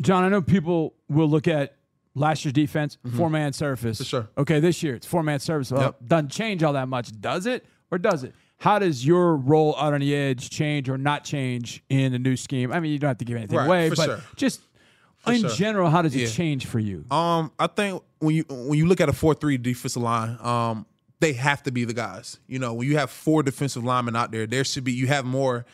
John, 0.00 0.24
I 0.24 0.30
know 0.30 0.40
people 0.40 0.94
will 1.10 1.28
look 1.28 1.46
at 1.46 1.76
last 2.14 2.44
year's 2.44 2.52
defense, 2.52 2.98
four 3.16 3.30
man 3.30 3.52
surface. 3.52 3.98
For 3.98 4.04
Mm-hmm. 4.04 4.08
sure. 4.08 4.28
Okay, 4.38 4.60
this 4.60 4.82
year 4.82 4.94
it's 4.96 5.06
four 5.06 5.22
man 5.22 5.40
surface. 5.40 5.70
Well, 5.70 5.82
Yep. 5.82 5.96
doesn't 6.06 6.28
change 6.30 6.62
all 6.62 6.72
that 6.74 6.88
much, 6.88 7.12
does 7.20 7.46
it? 7.46 7.64
Or 7.90 7.98
does 7.98 8.24
it? 8.24 8.34
How 8.58 8.78
does 8.78 9.06
your 9.06 9.36
role 9.36 9.74
out 9.78 9.94
on 9.94 10.00
the 10.00 10.14
edge 10.14 10.50
change 10.50 10.88
or 10.88 10.98
not 10.98 11.24
change 11.24 11.82
in 11.88 12.12
the 12.12 12.18
new 12.18 12.36
scheme? 12.36 12.72
I 12.72 12.80
mean, 12.80 12.92
you 12.92 12.98
don't 12.98 13.08
have 13.08 13.18
to 13.18 13.24
give 13.24 13.36
anything 13.36 13.56
Right, 13.56 13.66
away, 13.66 13.88
for 13.90 13.96
but 13.96 14.04
sure. 14.04 14.20
just 14.36 14.60
in 15.26 15.40
sure. 15.40 15.50
general, 15.50 15.90
how 15.90 16.02
does 16.02 16.14
it 16.14 16.28
change 16.30 16.66
for 16.66 16.78
you? 16.78 17.04
Um, 17.10 17.52
I 17.58 17.66
think 17.68 18.02
when 18.18 18.34
you 18.34 18.44
when 18.48 18.78
you 18.78 18.86
look 18.86 19.00
at 19.00 19.08
a 19.08 19.12
four 19.12 19.34
three 19.34 19.56
defensive 19.56 20.02
line, 20.02 20.36
um, 20.40 20.84
they 21.20 21.32
have 21.34 21.62
to 21.64 21.70
be 21.72 21.84
the 21.84 21.94
guys. 21.94 22.38
You 22.46 22.58
know, 22.58 22.74
when 22.74 22.86
you 22.88 22.96
have 22.98 23.10
four 23.10 23.42
defensive 23.42 23.82
linemen 23.84 24.14
out 24.16 24.30
there, 24.30 24.46
there 24.46 24.64
should 24.64 24.84
be 24.84 24.92
you 24.92 25.06
have 25.06 25.24
more 25.24 25.64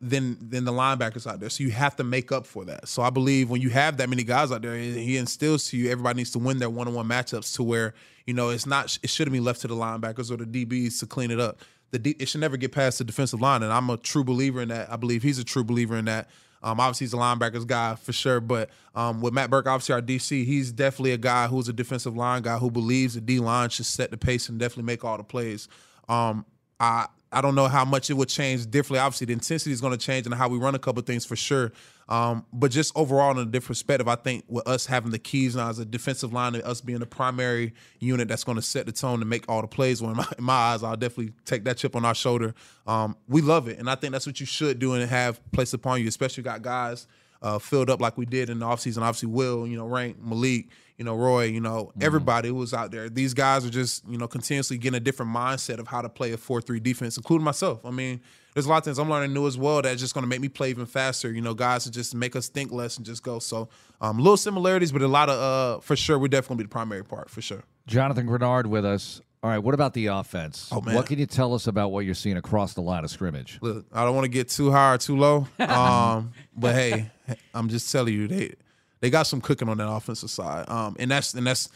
than 0.00 0.36
than 0.50 0.64
the 0.64 0.72
linebackers 0.72 1.26
out 1.26 1.40
there. 1.40 1.48
So 1.48 1.64
you 1.64 1.70
have 1.70 1.96
to 1.96 2.04
make 2.04 2.30
up 2.30 2.46
for 2.46 2.64
that. 2.66 2.88
So 2.88 3.02
I 3.02 3.10
believe 3.10 3.48
when 3.48 3.60
you 3.60 3.70
have 3.70 3.96
that 3.96 4.08
many 4.08 4.24
guys 4.24 4.52
out 4.52 4.62
there, 4.62 4.76
he 4.76 5.16
instills 5.16 5.68
to 5.70 5.76
you 5.76 5.90
everybody 5.90 6.18
needs 6.18 6.30
to 6.32 6.38
win 6.38 6.58
their 6.58 6.70
one 6.70 6.88
on 6.88 6.94
one 6.94 7.08
matchups 7.08 7.54
to 7.56 7.62
where 7.62 7.94
you 8.26 8.34
know 8.34 8.50
it's 8.50 8.66
not 8.66 8.98
it 9.02 9.10
shouldn't 9.10 9.32
be 9.32 9.40
left 9.40 9.62
to 9.62 9.68
the 9.68 9.74
linebackers 9.74 10.30
or 10.30 10.36
the 10.36 10.44
DBs 10.44 11.00
to 11.00 11.06
clean 11.06 11.30
it 11.30 11.40
up. 11.40 11.60
The 11.92 11.98
D, 11.98 12.16
it 12.18 12.28
should 12.28 12.40
never 12.40 12.56
get 12.56 12.72
past 12.72 12.98
the 12.98 13.04
defensive 13.04 13.40
line, 13.40 13.62
and 13.62 13.72
I'm 13.72 13.88
a 13.88 13.96
true 13.96 14.24
believer 14.24 14.60
in 14.60 14.68
that. 14.68 14.92
I 14.92 14.96
believe 14.96 15.22
he's 15.22 15.38
a 15.38 15.44
true 15.44 15.64
believer 15.64 15.96
in 15.96 16.06
that. 16.06 16.28
Um, 16.62 16.80
obviously, 16.80 17.04
he's 17.04 17.14
a 17.14 17.18
linebackers 17.18 17.66
guy 17.66 17.94
for 17.94 18.12
sure, 18.12 18.40
but 18.40 18.70
um, 18.94 19.20
with 19.20 19.32
Matt 19.32 19.50
Burke, 19.50 19.68
obviously 19.68 19.94
our 19.94 20.02
DC, 20.02 20.44
he's 20.44 20.72
definitely 20.72 21.12
a 21.12 21.18
guy 21.18 21.46
who's 21.46 21.68
a 21.68 21.72
defensive 21.72 22.16
line 22.16 22.42
guy 22.42 22.58
who 22.58 22.70
believes 22.70 23.14
the 23.14 23.20
D 23.20 23.38
line 23.38 23.68
should 23.68 23.86
set 23.86 24.10
the 24.10 24.16
pace 24.16 24.48
and 24.48 24.58
definitely 24.58 24.82
make 24.84 25.04
all 25.04 25.16
the 25.16 25.22
plays. 25.22 25.68
Um, 26.08 26.44
I 26.80 27.06
I 27.36 27.42
don't 27.42 27.54
know 27.54 27.68
how 27.68 27.84
much 27.84 28.08
it 28.08 28.14
would 28.14 28.30
change 28.30 28.70
differently. 28.70 28.98
Obviously, 28.98 29.26
the 29.26 29.34
intensity 29.34 29.70
is 29.70 29.82
going 29.82 29.92
to 29.92 29.98
change 29.98 30.24
and 30.24 30.34
how 30.34 30.48
we 30.48 30.56
run 30.56 30.74
a 30.74 30.78
couple 30.78 31.02
things 31.02 31.26
for 31.26 31.36
sure. 31.36 31.70
Um, 32.08 32.46
but 32.50 32.70
just 32.70 32.96
overall, 32.96 33.32
in 33.32 33.36
a 33.36 33.44
different 33.44 33.66
perspective, 33.66 34.08
I 34.08 34.14
think 34.14 34.44
with 34.48 34.66
us 34.66 34.86
having 34.86 35.10
the 35.10 35.18
keys 35.18 35.54
now 35.54 35.68
as 35.68 35.78
a 35.78 35.84
defensive 35.84 36.32
line 36.32 36.54
and 36.54 36.64
us 36.64 36.80
being 36.80 36.98
the 36.98 37.04
primary 37.04 37.74
unit 38.00 38.28
that's 38.28 38.42
going 38.42 38.56
to 38.56 38.62
set 38.62 38.86
the 38.86 38.92
tone 38.92 39.20
and 39.20 39.28
make 39.28 39.44
all 39.50 39.60
the 39.60 39.68
plays. 39.68 40.00
Well, 40.00 40.10
in 40.12 40.16
my, 40.16 40.26
in 40.38 40.44
my 40.44 40.54
eyes, 40.54 40.82
I'll 40.82 40.96
definitely 40.96 41.34
take 41.44 41.64
that 41.64 41.76
chip 41.76 41.94
on 41.94 42.06
our 42.06 42.14
shoulder. 42.14 42.54
Um, 42.86 43.18
we 43.28 43.42
love 43.42 43.68
it, 43.68 43.78
and 43.78 43.90
I 43.90 43.96
think 43.96 44.14
that's 44.14 44.26
what 44.26 44.40
you 44.40 44.46
should 44.46 44.78
do 44.78 44.94
and 44.94 45.06
have 45.06 45.38
placed 45.52 45.74
upon 45.74 46.00
you, 46.00 46.08
especially 46.08 46.42
got 46.42 46.62
guys 46.62 47.06
uh, 47.42 47.58
filled 47.58 47.90
up 47.90 48.00
like 48.00 48.16
we 48.16 48.24
did 48.24 48.48
in 48.48 48.60
the 48.60 48.66
offseason. 48.66 49.02
Obviously, 49.02 49.28
Will, 49.28 49.66
you 49.66 49.76
know, 49.76 49.86
Rank, 49.86 50.18
Maliek, 50.24 50.68
you 50.98 51.04
know, 51.04 51.14
Roy, 51.14 51.44
you 51.44 51.60
know, 51.60 51.92
everybody 52.00 52.48
who 52.48 52.54
was 52.54 52.72
out 52.72 52.90
there. 52.90 53.08
These 53.08 53.34
guys 53.34 53.66
are 53.66 53.70
just, 53.70 54.06
you 54.08 54.16
know, 54.16 54.26
continuously 54.26 54.78
getting 54.78 54.96
a 54.96 55.00
different 55.00 55.30
mindset 55.32 55.78
of 55.78 55.86
how 55.86 56.00
to 56.00 56.08
play 56.08 56.32
a 56.32 56.36
4 56.36 56.60
3 56.60 56.80
defense, 56.80 57.16
including 57.16 57.44
myself. 57.44 57.84
I 57.84 57.90
mean, 57.90 58.20
there's 58.54 58.64
a 58.64 58.68
lot 58.70 58.78
of 58.78 58.84
things 58.84 58.98
I'm 58.98 59.10
learning 59.10 59.34
new 59.34 59.46
as 59.46 59.58
well 59.58 59.82
that's 59.82 60.00
just 60.00 60.14
going 60.14 60.22
to 60.22 60.28
make 60.28 60.40
me 60.40 60.48
play 60.48 60.70
even 60.70 60.86
faster. 60.86 61.30
You 61.30 61.42
know, 61.42 61.52
guys 61.52 61.84
to 61.84 61.90
just 61.90 62.14
make 62.14 62.34
us 62.34 62.48
think 62.48 62.72
less 62.72 62.96
and 62.96 63.04
just 63.04 63.22
go. 63.22 63.38
So, 63.38 63.68
um, 64.00 64.16
little 64.18 64.38
similarities, 64.38 64.92
but 64.92 65.02
a 65.02 65.08
lot 65.08 65.28
of, 65.28 65.38
uh, 65.38 65.80
for 65.80 65.96
sure, 65.96 66.18
we're 66.18 66.28
definitely 66.28 66.48
going 66.48 66.58
to 66.58 66.64
be 66.64 66.68
the 66.68 66.72
primary 66.72 67.04
part, 67.04 67.28
for 67.28 67.42
sure. 67.42 67.62
Jonathan 67.86 68.26
Greenard 68.26 68.66
with 68.66 68.84
us. 68.84 69.20
All 69.42 69.50
right, 69.50 69.58
what 69.58 69.74
about 69.74 69.92
the 69.92 70.06
offense? 70.06 70.70
Oh, 70.72 70.80
man. 70.80 70.94
What 70.94 71.06
can 71.06 71.18
you 71.18 71.26
tell 71.26 71.54
us 71.54 71.66
about 71.66 71.92
what 71.92 72.04
you're 72.04 72.14
seeing 72.14 72.36
across 72.36 72.74
the 72.74 72.80
line 72.80 73.04
of 73.04 73.10
scrimmage? 73.10 73.58
Look, 73.60 73.86
I 73.92 74.04
don't 74.04 74.14
want 74.14 74.24
to 74.24 74.30
get 74.30 74.48
too 74.48 74.72
high 74.72 74.94
or 74.94 74.98
too 74.98 75.16
low. 75.16 75.46
Um, 75.60 76.32
but 76.56 76.74
hey, 76.74 77.10
I'm 77.54 77.68
just 77.68 77.92
telling 77.92 78.14
you, 78.14 78.26
they 78.26 78.54
they 79.00 79.10
got 79.10 79.24
some 79.24 79.40
cooking 79.40 79.68
on 79.68 79.78
that 79.78 79.88
offensive 79.88 80.30
side. 80.30 80.68
Um, 80.68 80.96
and 80.98 81.10
that's 81.10 81.34
and 81.34 81.46
that's 81.46 81.68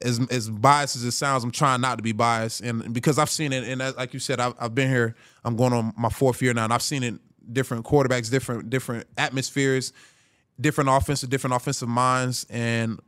as 0.00 0.20
as 0.30 0.48
biased 0.48 0.96
as 0.96 1.04
it 1.04 1.12
sounds. 1.12 1.44
I'm 1.44 1.50
trying 1.50 1.80
not 1.80 1.96
to 1.98 2.02
be 2.02 2.12
biased, 2.12 2.60
and 2.60 2.92
because 2.92 3.18
I've 3.18 3.30
seen 3.30 3.52
it, 3.52 3.64
and 3.64 3.80
like 3.96 4.14
you 4.14 4.20
said, 4.20 4.40
I've, 4.40 4.54
I've 4.58 4.74
been 4.74 4.88
here. 4.88 5.14
I'm 5.44 5.56
going 5.56 5.72
on 5.72 5.92
my 5.96 6.08
fourth 6.08 6.42
year 6.42 6.54
now, 6.54 6.64
and 6.64 6.72
I've 6.72 6.82
seen 6.82 7.02
it. 7.02 7.14
Different 7.52 7.84
quarterbacks, 7.84 8.30
different 8.30 8.70
different 8.70 9.06
atmospheres, 9.18 9.92
different 10.60 10.90
offensive, 10.90 11.28
different 11.28 11.56
offensive 11.56 11.88
minds, 11.88 12.46
and 12.48 13.00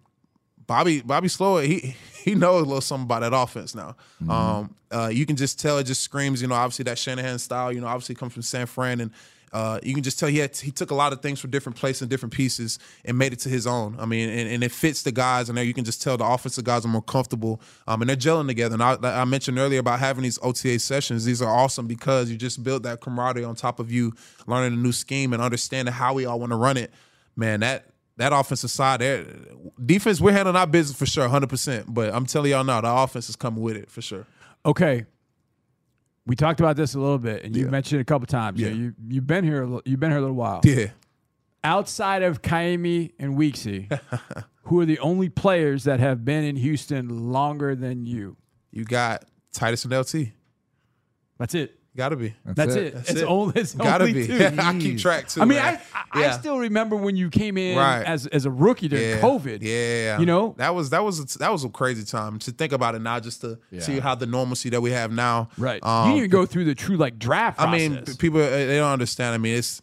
Bobby 0.67 1.03
Bobby 1.03 1.29
Slowik, 1.29 1.67
he 1.67 1.97
he 2.25 2.35
knows 2.35 2.63
a 2.63 2.65
little 2.65 2.81
something 2.81 3.05
about 3.05 3.21
that 3.21 3.37
offense 3.37 3.75
now. 3.75 3.97
Um, 4.29 4.75
uh, 4.91 5.09
you 5.09 5.27
can 5.27 5.37
just 5.37 5.61
tell 5.61 5.79
it 5.79 5.85
just 5.85 6.01
screams, 6.01 6.41
you 6.41 6.49
know, 6.49 6.55
obviously 6.55 6.85
that 6.85 6.99
Shanahan 6.99 7.39
style, 7.39 7.73
you 7.73 7.81
know, 7.81 7.87
obviously 7.87 8.15
comes 8.15 8.33
from 8.33 8.43
San 8.43 8.67
Fran, 8.67 9.01
and 9.01 9.11
uh, 9.55 9.79
you 9.85 9.95
can 9.95 10.03
just 10.03 10.19
tell 10.19 10.29
he 10.29 10.39
had, 10.39 10.57
he 10.57 10.73
took 10.73 10.91
a 10.91 10.95
lot 10.97 11.13
of 11.13 11.23
things 11.23 11.39
from 11.39 11.51
different 11.51 11.77
places 11.77 12.03
and 12.03 12.11
different 12.11 12.35
pieces 12.35 12.81
and 13.05 13.17
made 13.17 13.33
it 13.33 13.39
to 13.39 13.49
his 13.49 13.69
own. 13.69 13.97
I 14.01 14.05
mean, 14.05 14.29
and, 14.29 14.49
and 14.49 14.65
it 14.65 14.73
fits 14.73 15.03
the 15.05 15.13
guys, 15.13 15.49
and 15.49 15.57
there 15.57 15.65
you 15.65 15.73
can 15.73 15.85
just 15.85 16.03
tell 16.03 16.17
the 16.17 16.27
offensive 16.27 16.65
guys 16.65 16.85
are 16.85 16.89
more 16.89 17.01
comfortable, 17.01 17.61
um, 17.87 18.03
and 18.03 18.09
they're 18.09 18.17
gelling 18.17 18.49
together. 18.49 18.75
And 18.75 18.83
I, 18.83 18.97
I 19.03 19.25
mentioned 19.25 19.57
earlier 19.61 19.79
about 19.79 20.01
having 20.01 20.25
these 20.25 20.41
OTA 20.43 20.81
sessions; 20.81 21.25
these 21.25 21.41
are 21.41 21.49
awesome 21.49 21.87
because 21.87 22.33
you 22.33 22.37
just 22.37 22.65
build 22.65 22.83
that 22.83 23.01
camaraderie 23.01 23.45
on 23.45 23.55
top 23.55 23.79
of 23.79 23.93
you 23.93 24.13
learning 24.49 24.77
a 24.77 24.83
new 24.83 24.93
scheme 24.93 25.33
and 25.33 25.41
understanding 25.41 25.95
how 25.95 26.15
we 26.15 26.27
all 26.27 26.41
want 26.41 26.51
to 26.51 26.57
run 26.57 26.77
it. 26.77 26.93
Man, 27.37 27.61
that 27.61 27.87
that 28.17 28.33
offensive 28.33 28.73
side, 28.73 29.03
there, 29.03 29.25
defense, 29.85 30.21
we're 30.21 30.33
handling 30.33 30.57
our 30.57 30.67
business 30.67 30.99
for 30.99 31.07
sure, 31.07 31.29
hundred 31.29 31.51
percent. 31.51 31.95
But 31.95 32.13
I'm 32.13 32.27
telling 32.27 32.51
y'all 32.51 32.65
now, 32.65 32.81
the 32.81 32.91
offense 32.91 33.29
is 33.29 33.37
coming 33.37 33.63
with 33.63 33.77
it 33.77 33.89
for 33.89 34.03
sure. 34.03 34.27
Okay. 34.67 35.07
We 36.27 36.37
talked 36.37 36.59
about 36.61 36.77
this 36.77 36.95
a 36.95 36.99
little 37.01 37.19
bit, 37.19 37.45
and 37.45 37.55
you 37.55 37.65
Yeah. 37.65 37.71
mentioned 37.71 37.99
it 37.99 38.03
a 38.03 38.05
couple 38.07 38.27
times. 38.27 38.59
Yeah. 38.61 38.69
You 38.69 38.95
you've 39.09 39.27
been 39.27 39.45
here. 39.45 39.63
a 39.63 39.81
You've 39.85 40.01
been 40.01 40.11
here 40.11 40.19
a 40.19 40.23
little 40.23 40.37
while. 40.37 40.61
Yeah, 40.65 40.87
Outside 41.63 42.23
of 42.23 42.41
Ka'imi 42.43 43.13
and 43.19 43.37
Weeksy, 43.37 43.91
who 44.65 44.81
are 44.81 44.87
the 44.87 44.99
only 45.01 45.29
players 45.29 45.85
that 45.85 46.01
have 46.01 46.25
been 46.25 46.45
in 46.45 46.57
Houston 46.57 47.31
longer 47.33 47.75
than 47.75 48.07
you? 48.07 48.37
you 48.71 48.85
got 48.85 49.25
Titus 49.53 49.85
and 49.85 49.93
LT. 49.95 50.33
That's 51.39 51.55
it. 51.55 51.79
Got 51.97 52.09
to 52.09 52.17
be. 52.17 52.35
That's, 52.45 52.75
it. 52.75 52.95
That's 52.95 53.11
it's 53.11 53.21
it. 53.21 53.25
only. 53.25 53.61
It's 53.61 53.73
Got 53.75 53.99
to 53.99 54.05
only 54.07 54.13
be. 54.15 54.27
two. 54.27 54.51
I 54.59 54.79
keep 54.79 54.99
track 54.99 55.29
too. 55.29 55.43
I 55.43 55.45
mean, 55.45 55.59
man. 55.59 55.81
I, 55.95 56.03
I, 56.11 56.27
I 56.27 56.31
still 56.33 56.59
remember 56.59 56.97
when 56.97 57.15
you 57.17 57.31
came 57.31 57.57
in 57.57 57.79
Right. 57.79 58.03
as 58.03 58.27
as 58.27 58.47
a 58.47 58.51
rookie 58.51 58.89
during 58.89 59.11
yeah. 59.11 59.21
COVID. 59.21 59.59
Yeah, 59.63 60.19
You 60.19 60.27
know? 60.27 60.55
that 60.59 60.75
was 60.75 60.91
that 60.91 61.05
was 61.05 61.23
that 61.35 61.53
was 61.53 61.63
a 61.65 61.69
crazy 61.69 62.05
time 62.05 62.41
to 62.41 62.51
think 62.51 62.73
about 62.73 62.97
it 62.97 63.01
now, 63.01 63.21
just 63.21 63.43
to 63.43 63.59
see 63.79 64.01
how 64.01 64.15
the 64.17 64.27
normalcy 64.27 64.71
that 64.71 64.81
we 64.81 64.91
have 64.91 65.13
now. 65.13 65.49
Right. 65.57 65.81
Um, 65.85 66.07
you 66.09 66.15
didn't 66.15 66.19
even 66.19 66.31
go 66.31 66.47
through 66.47 66.65
the 66.65 66.75
true 66.75 66.97
like 66.97 67.19
draft 67.19 67.61
I 67.61 67.67
process. 67.67 67.91
mean, 68.09 68.17
people 68.17 68.41
uh, 68.43 68.51
they 68.51 68.77
don't 68.77 68.93
understand. 68.93 69.35
I 69.35 69.39
mean, 69.39 69.57
it's 69.57 69.81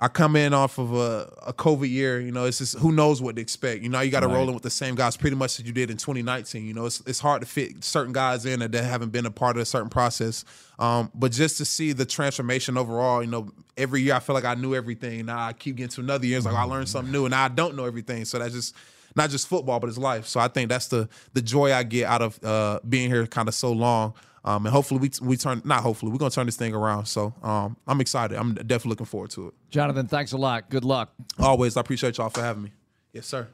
I 0.00 0.06
come 0.06 0.36
in 0.36 0.54
off 0.54 0.78
of 0.78 0.94
a, 0.94 1.32
a 1.46 1.52
COVID 1.52 1.90
year. 1.90 2.20
You 2.20 2.30
know, 2.30 2.44
it's 2.44 2.58
just 2.58 2.78
who 2.78 2.92
knows 2.92 3.20
what 3.20 3.34
to 3.34 3.42
expect. 3.42 3.82
You 3.82 3.88
know, 3.88 4.00
you 4.00 4.12
got 4.12 4.20
to 4.20 4.28
roll 4.28 4.46
in 4.46 4.54
with 4.54 4.62
the 4.62 4.70
same 4.70 4.94
guys 4.94 5.16
pretty 5.16 5.34
much 5.34 5.58
as 5.58 5.66
you 5.66 5.72
did 5.72 5.90
in 5.90 5.96
2019. 5.96 6.64
You 6.64 6.74
know, 6.74 6.86
it's 6.86 7.00
it's 7.00 7.18
hard 7.18 7.42
to 7.42 7.48
fit 7.48 7.82
certain 7.82 8.12
guys 8.12 8.46
in 8.46 8.60
that 8.60 8.72
haven't 8.74 9.10
been 9.10 9.26
a 9.26 9.30
part 9.30 9.56
of 9.56 9.62
a 9.62 9.66
certain 9.66 9.88
process. 9.88 10.44
Um, 10.78 11.10
but 11.14 11.32
just 11.32 11.58
to 11.58 11.64
see 11.64 11.92
the 11.92 12.04
transformation 12.04 12.78
overall, 12.78 13.22
you 13.24 13.30
know, 13.30 13.50
every 13.76 14.02
year 14.02 14.14
I 14.14 14.20
feel 14.20 14.34
like 14.34 14.44
I 14.44 14.54
knew 14.54 14.74
everything. 14.74 15.26
Now 15.26 15.46
I 15.46 15.52
keep 15.52 15.76
getting 15.76 15.90
to 15.90 16.00
another 16.00 16.26
year, 16.26 16.36
it's 16.36 16.46
like 16.46 16.54
I 16.54 16.62
learned 16.62 16.88
something 16.88 17.10
new, 17.10 17.24
and 17.24 17.32
now 17.32 17.44
I 17.44 17.48
don't 17.48 17.74
know 17.74 17.84
everything. 17.84 18.24
So 18.24 18.38
that's 18.38 18.54
just 18.54 18.76
not 19.16 19.30
just 19.30 19.48
football, 19.48 19.80
but 19.80 19.88
it's 19.88 19.98
life. 19.98 20.28
So 20.28 20.38
I 20.38 20.46
think 20.46 20.68
that's 20.68 20.86
the 20.86 21.08
the 21.32 21.42
joy 21.42 21.72
I 21.72 21.82
get 21.82 22.06
out 22.06 22.22
of 22.22 22.44
uh, 22.44 22.78
being 22.88 23.10
here 23.10 23.26
kind 23.26 23.48
of 23.48 23.54
so 23.54 23.72
long. 23.72 24.14
Um, 24.44 24.66
and 24.66 24.72
hopefully 24.72 25.00
we 25.00 25.10
we 25.26 25.36
turn 25.36 25.62
not 25.64 25.82
hopefully 25.82 26.12
we're 26.12 26.18
gonna 26.18 26.30
turn 26.30 26.46
this 26.46 26.56
thing 26.56 26.74
around. 26.74 27.06
So 27.06 27.34
um, 27.42 27.76
I'm 27.86 28.00
excited. 28.00 28.36
I'm 28.38 28.54
definitely 28.54 28.90
looking 28.90 29.06
forward 29.06 29.30
to 29.30 29.48
it. 29.48 29.54
Jonathan, 29.70 30.06
thanks 30.06 30.32
a 30.32 30.38
lot. 30.38 30.70
Good 30.70 30.84
luck. 30.84 31.12
Always, 31.38 31.76
I 31.76 31.80
appreciate 31.80 32.18
y'all 32.18 32.30
for 32.30 32.42
having 32.42 32.62
me. 32.62 32.72
Yes, 33.12 33.26
sir. 33.26 33.48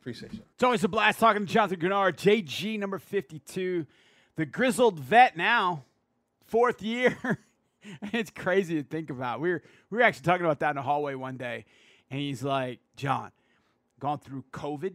Appreciate 0.00 0.32
you. 0.32 0.40
It's 0.54 0.62
always 0.62 0.82
a 0.82 0.88
blast 0.88 1.20
talking 1.20 1.46
to 1.46 1.52
Jonathan 1.52 1.78
Greenard, 1.78 2.16
JG 2.16 2.78
number 2.78 2.98
52, 2.98 3.86
the 4.36 4.46
grizzled 4.46 4.98
vet 4.98 5.36
now, 5.36 5.84
fourth 6.46 6.80
year. 6.80 7.38
it's 8.12 8.30
crazy 8.30 8.76
to 8.76 8.82
think 8.82 9.10
about. 9.10 9.40
We 9.40 9.50
were 9.50 9.62
we 9.90 9.98
were 9.98 10.02
actually 10.02 10.24
talking 10.24 10.46
about 10.46 10.60
that 10.60 10.70
in 10.70 10.76
the 10.76 10.82
hallway 10.82 11.14
one 11.14 11.36
day, 11.36 11.66
and 12.10 12.18
he's 12.18 12.42
like, 12.42 12.80
John, 12.96 13.30
gone 13.98 14.18
through 14.18 14.44
COVID, 14.52 14.94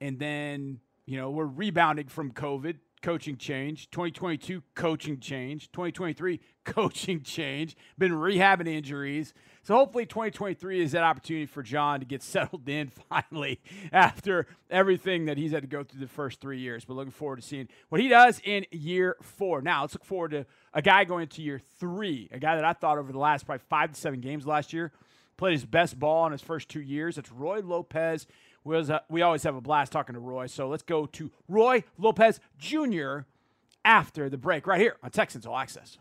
and 0.00 0.18
then 0.18 0.80
you 1.06 1.16
know 1.16 1.30
we're 1.30 1.46
rebounding 1.46 2.08
from 2.08 2.32
COVID. 2.32 2.76
Coaching 3.02 3.36
change, 3.36 3.90
2022 3.90 4.62
coaching 4.74 5.20
change, 5.20 5.72
2023 5.72 6.40
coaching 6.64 7.22
change, 7.22 7.74
been 7.96 8.12
rehabbing 8.12 8.68
injuries. 8.68 9.32
So 9.62 9.74
hopefully 9.74 10.04
2023 10.04 10.82
is 10.82 10.92
that 10.92 11.02
opportunity 11.02 11.46
for 11.46 11.62
John 11.62 12.00
to 12.00 12.06
get 12.06 12.22
settled 12.22 12.68
in 12.68 12.90
finally 13.08 13.60
after 13.92 14.46
everything 14.70 15.24
that 15.26 15.38
he's 15.38 15.52
had 15.52 15.62
to 15.62 15.68
go 15.68 15.82
through 15.82 16.00
the 16.00 16.08
first 16.08 16.40
three 16.40 16.58
years. 16.58 16.84
But 16.84 16.94
looking 16.94 17.12
forward 17.12 17.36
to 17.36 17.42
seeing 17.42 17.68
what 17.88 18.00
he 18.00 18.08
does 18.08 18.40
in 18.44 18.66
year 18.70 19.16
four. 19.22 19.62
Now 19.62 19.82
let's 19.82 19.94
look 19.94 20.04
forward 20.04 20.32
to 20.32 20.46
a 20.74 20.82
guy 20.82 21.04
going 21.04 21.22
into 21.22 21.42
year 21.42 21.60
three, 21.78 22.28
a 22.32 22.38
guy 22.38 22.56
that 22.56 22.64
I 22.64 22.74
thought 22.74 22.98
over 22.98 23.12
the 23.12 23.18
last 23.18 23.46
probably 23.46 23.64
five 23.68 23.92
to 23.92 23.98
seven 23.98 24.20
games 24.20 24.46
last 24.46 24.72
year 24.72 24.92
played 25.40 25.52
his 25.52 25.64
best 25.64 25.98
ball 25.98 26.26
in 26.26 26.32
his 26.32 26.42
first 26.42 26.68
two 26.68 26.82
years. 26.82 27.16
It's 27.16 27.32
Roy 27.32 27.60
Lopez. 27.60 28.26
We 28.64 28.76
always, 28.76 28.90
we 29.08 29.22
always 29.22 29.42
have 29.44 29.56
a 29.56 29.60
blast 29.60 29.92
talking 29.92 30.14
to 30.14 30.20
Roy. 30.20 30.46
So 30.46 30.68
let's 30.68 30.82
go 30.82 31.06
to 31.06 31.30
Roy 31.48 31.84
Lopez 31.98 32.40
Jr. 32.58 33.20
after 33.84 34.28
the 34.28 34.36
break 34.36 34.66
right 34.66 34.80
here 34.80 34.96
on 35.02 35.10
Texans 35.10 35.46
All 35.46 35.56
Access. 35.56 35.98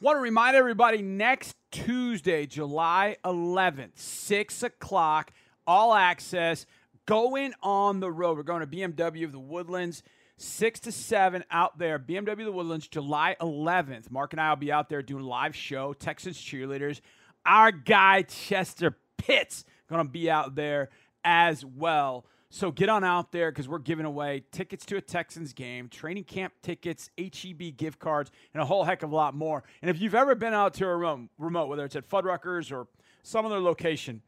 Want 0.00 0.16
to 0.16 0.20
remind 0.20 0.56
everybody 0.56 1.02
next 1.02 1.56
Tuesday, 1.70 2.46
July 2.46 3.16
11th, 3.24 3.98
6 3.98 4.62
o'clock, 4.62 5.32
All 5.66 5.94
Access, 5.94 6.66
going 7.06 7.52
on 7.62 8.00
the 8.00 8.10
road. 8.10 8.36
We're 8.36 8.42
going 8.42 8.60
to 8.60 8.66
BMW 8.66 9.24
of 9.24 9.32
the 9.32 9.38
Woodlands. 9.38 10.02
6 10.38 10.80
to 10.80 10.92
7 10.92 11.44
out 11.50 11.78
there. 11.78 11.98
BMW 11.98 12.44
the 12.44 12.52
Woodlands, 12.52 12.88
July 12.88 13.36
11th. 13.42 14.10
Mark 14.10 14.32
and 14.32 14.40
I 14.40 14.48
will 14.48 14.56
be 14.56 14.72
out 14.72 14.88
there 14.88 15.02
doing 15.02 15.24
live 15.24 15.54
show, 15.54 15.92
Texans 15.92 16.38
cheerleaders. 16.38 17.02
Our 17.44 17.70
guy, 17.70 18.22
Chester 18.22 18.96
Pitts, 19.18 19.64
to 19.90 20.04
be 20.04 20.30
out 20.30 20.54
there 20.54 20.88
as 21.24 21.64
well. 21.64 22.24
So 22.52 22.72
get 22.72 22.88
on 22.88 23.04
out 23.04 23.30
there 23.30 23.52
because 23.52 23.68
we're 23.68 23.78
giving 23.78 24.04
away 24.04 24.42
tickets 24.50 24.84
to 24.86 24.96
a 24.96 25.00
Texans 25.00 25.52
game, 25.52 25.88
training 25.88 26.24
camp 26.24 26.52
tickets, 26.62 27.08
HEB 27.16 27.76
gift 27.76 28.00
cards, 28.00 28.32
and 28.52 28.60
a 28.60 28.66
whole 28.66 28.82
heck 28.82 29.04
of 29.04 29.12
a 29.12 29.14
lot 29.14 29.36
more. 29.36 29.62
And 29.80 29.90
if 29.90 30.00
you've 30.00 30.16
ever 30.16 30.34
been 30.34 30.52
out 30.52 30.74
to 30.74 30.86
a 30.86 30.96
room, 30.96 31.30
remote, 31.38 31.68
whether 31.68 31.84
it's 31.84 31.94
at 31.94 32.08
Fuddruckers 32.08 32.72
or 32.72 32.88
some 33.22 33.46
other 33.46 33.60
location, 33.60 34.22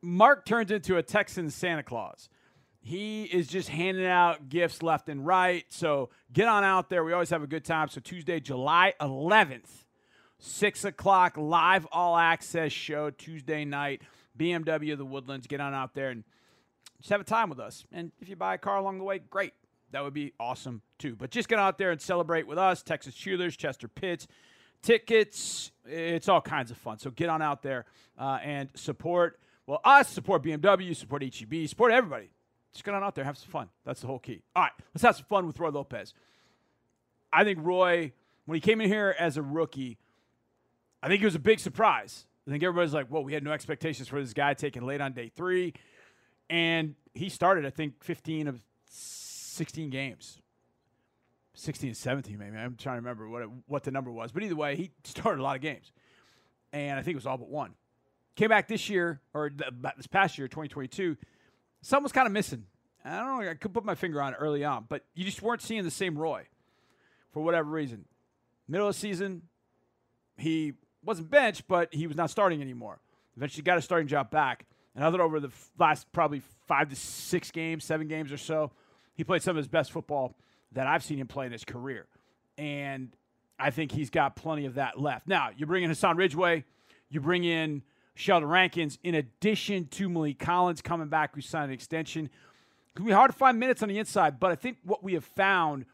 Mark 0.00 0.46
turns 0.46 0.70
into 0.70 0.96
a 0.96 1.02
Texan 1.02 1.50
Santa 1.50 1.82
Claus. 1.82 2.30
He 2.80 3.24
is 3.24 3.46
just 3.46 3.68
handing 3.68 4.06
out 4.06 4.48
gifts 4.48 4.82
left 4.82 5.10
and 5.10 5.26
right. 5.26 5.66
So 5.68 6.08
get 6.32 6.48
on 6.48 6.64
out 6.64 6.88
there. 6.88 7.04
We 7.04 7.12
always 7.12 7.28
have 7.28 7.42
a 7.42 7.46
good 7.46 7.64
time. 7.64 7.88
So 7.88 8.00
Tuesday, 8.00 8.40
July 8.40 8.94
11th, 9.02 9.84
6 10.38 10.84
o'clock, 10.86 11.36
live 11.36 11.86
all 11.92 12.16
access 12.16 12.72
show 12.72 13.10
Tuesday 13.10 13.66
night. 13.66 14.00
BMW 14.40 14.96
the 14.96 15.04
Woodlands. 15.04 15.46
Get 15.46 15.60
on 15.60 15.74
out 15.74 15.94
there 15.94 16.08
and 16.08 16.24
just 17.00 17.10
have 17.10 17.20
a 17.20 17.24
time 17.24 17.50
with 17.50 17.60
us. 17.60 17.84
And 17.92 18.10
if 18.20 18.28
you 18.28 18.36
buy 18.36 18.54
a 18.54 18.58
car 18.58 18.76
along 18.76 18.98
the 18.98 19.04
way, 19.04 19.18
great. 19.18 19.52
That 19.92 20.02
would 20.02 20.14
be 20.14 20.32
awesome 20.40 20.82
too. 20.98 21.16
But 21.16 21.30
just 21.30 21.48
get 21.48 21.58
out 21.58 21.78
there 21.78 21.90
and 21.90 22.00
celebrate 22.00 22.46
with 22.46 22.58
us, 22.58 22.82
Texas 22.82 23.14
Cheerleaders, 23.14 23.56
Chester 23.56 23.88
Pitts. 23.88 24.26
Tickets, 24.82 25.72
it's 25.84 26.28
all 26.28 26.40
kinds 26.40 26.70
of 26.70 26.78
fun. 26.78 26.98
So 26.98 27.10
get 27.10 27.28
on 27.28 27.42
out 27.42 27.62
there 27.62 27.84
uh, 28.18 28.38
and 28.42 28.70
support, 28.74 29.38
well, 29.66 29.80
us, 29.84 30.08
support 30.08 30.42
BMW, 30.42 30.96
support 30.96 31.22
HEB, 31.22 31.68
support 31.68 31.92
everybody. 31.92 32.30
Just 32.72 32.84
get 32.84 32.94
on 32.94 33.02
out 33.02 33.14
there, 33.14 33.24
have 33.24 33.36
some 33.36 33.50
fun. 33.50 33.68
That's 33.84 34.00
the 34.00 34.06
whole 34.06 34.18
key. 34.18 34.42
All 34.56 34.62
right, 34.62 34.72
let's 34.94 35.02
have 35.02 35.16
some 35.16 35.26
fun 35.26 35.46
with 35.46 35.58
Roy 35.58 35.68
Lopez. 35.68 36.14
I 37.32 37.44
think 37.44 37.58
Roy, 37.60 38.12
when 38.46 38.56
he 38.56 38.60
came 38.60 38.80
in 38.80 38.88
here 38.88 39.14
as 39.18 39.36
a 39.36 39.42
rookie, 39.42 39.98
I 41.02 41.08
think 41.08 41.20
it 41.20 41.26
was 41.26 41.34
a 41.34 41.40
big 41.40 41.60
surprise. 41.60 42.26
I 42.50 42.52
think 42.52 42.64
everybody's 42.64 42.92
like, 42.92 43.06
"Whoa, 43.06 43.20
we 43.20 43.32
had 43.32 43.44
no 43.44 43.52
expectations 43.52 44.08
for 44.08 44.20
this 44.20 44.32
guy 44.32 44.54
taking 44.54 44.84
late 44.84 45.00
on 45.00 45.12
day 45.12 45.28
three. 45.28 45.72
And 46.48 46.96
he 47.14 47.28
started, 47.28 47.64
I 47.64 47.70
think, 47.70 48.02
15 48.02 48.48
of 48.48 48.60
16 48.86 49.88
games. 49.88 50.40
16 51.54 51.90
and 51.90 51.96
17, 51.96 52.36
maybe. 52.36 52.56
I'm 52.56 52.74
trying 52.74 52.96
to 52.96 53.02
remember 53.02 53.28
what, 53.28 53.42
it, 53.42 53.48
what 53.66 53.84
the 53.84 53.92
number 53.92 54.10
was. 54.10 54.32
But 54.32 54.42
either 54.42 54.56
way, 54.56 54.74
he 54.74 54.90
started 55.04 55.40
a 55.40 55.44
lot 55.44 55.54
of 55.54 55.62
games. 55.62 55.92
And 56.72 56.98
I 56.98 57.02
think 57.02 57.12
it 57.12 57.18
was 57.18 57.26
all 57.26 57.38
but 57.38 57.48
one. 57.48 57.74
Came 58.34 58.48
back 58.48 58.66
this 58.66 58.88
year, 58.88 59.20
or 59.32 59.52
this 59.96 60.08
past 60.08 60.36
year, 60.36 60.48
2022. 60.48 61.16
Something 61.82 62.02
was 62.02 62.12
kind 62.12 62.26
of 62.26 62.32
missing. 62.32 62.64
I 63.04 63.18
don't 63.18 63.44
know. 63.44 63.48
I 63.48 63.54
could 63.54 63.72
put 63.72 63.84
my 63.84 63.94
finger 63.94 64.20
on 64.20 64.32
it 64.32 64.38
early 64.40 64.64
on, 64.64 64.86
but 64.88 65.04
you 65.14 65.24
just 65.24 65.40
weren't 65.40 65.62
seeing 65.62 65.84
the 65.84 65.90
same 65.90 66.18
Roy 66.18 66.48
for 67.32 67.44
whatever 67.44 67.70
reason. 67.70 68.06
Middle 68.66 68.88
of 68.88 68.96
season, 68.96 69.42
he 70.36 70.72
wasn't 71.04 71.30
benched, 71.30 71.66
but 71.68 71.92
he 71.94 72.06
was 72.06 72.16
not 72.16 72.30
starting 72.30 72.60
anymore. 72.60 72.98
Eventually 73.36 73.62
got 73.62 73.78
a 73.78 73.82
starting 73.82 74.08
job 74.08 74.30
back. 74.30 74.66
And 74.94 75.04
I 75.04 75.10
thought 75.10 75.20
over 75.20 75.40
the 75.40 75.50
last 75.78 76.10
probably 76.12 76.42
five 76.66 76.90
to 76.90 76.96
six 76.96 77.50
games, 77.50 77.84
seven 77.84 78.08
games 78.08 78.32
or 78.32 78.36
so, 78.36 78.72
he 79.14 79.24
played 79.24 79.42
some 79.42 79.52
of 79.52 79.56
his 79.58 79.68
best 79.68 79.92
football 79.92 80.34
that 80.72 80.86
I've 80.86 81.02
seen 81.02 81.18
him 81.18 81.26
play 81.26 81.46
in 81.46 81.52
his 81.52 81.64
career. 81.64 82.06
And 82.58 83.14
I 83.58 83.70
think 83.70 83.92
he's 83.92 84.10
got 84.10 84.36
plenty 84.36 84.66
of 84.66 84.74
that 84.74 85.00
left. 85.00 85.28
Now, 85.28 85.50
you 85.56 85.66
bring 85.66 85.84
in 85.84 85.90
Hassan 85.90 86.16
Ridgeway, 86.16 86.64
you 87.08 87.20
bring 87.20 87.44
in 87.44 87.82
Sheldon 88.14 88.48
Rankins, 88.48 88.98
in 89.02 89.14
addition 89.14 89.86
to 89.88 90.08
Maliek 90.08 90.38
Collins 90.38 90.82
coming 90.82 91.08
back, 91.08 91.34
who 91.34 91.40
signed 91.40 91.70
an 91.70 91.74
extension. 91.74 92.26
It 92.26 92.96
can 92.96 93.06
be 93.06 93.12
hard 93.12 93.30
to 93.30 93.36
find 93.36 93.58
minutes 93.58 93.82
on 93.82 93.88
the 93.88 93.98
inside, 93.98 94.40
but 94.40 94.50
I 94.50 94.56
think 94.56 94.78
what 94.84 95.02
we 95.02 95.14
have 95.14 95.24
found 95.24 95.86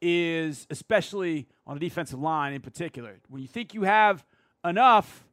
is, 0.00 0.66
especially 0.70 1.48
on 1.66 1.74
the 1.74 1.80
defensive 1.80 2.20
line 2.20 2.52
in 2.52 2.60
particular, 2.60 3.18
when 3.28 3.40
you 3.40 3.48
think 3.48 3.74
you 3.74 3.82
have 3.82 4.24
enough, 4.64 5.24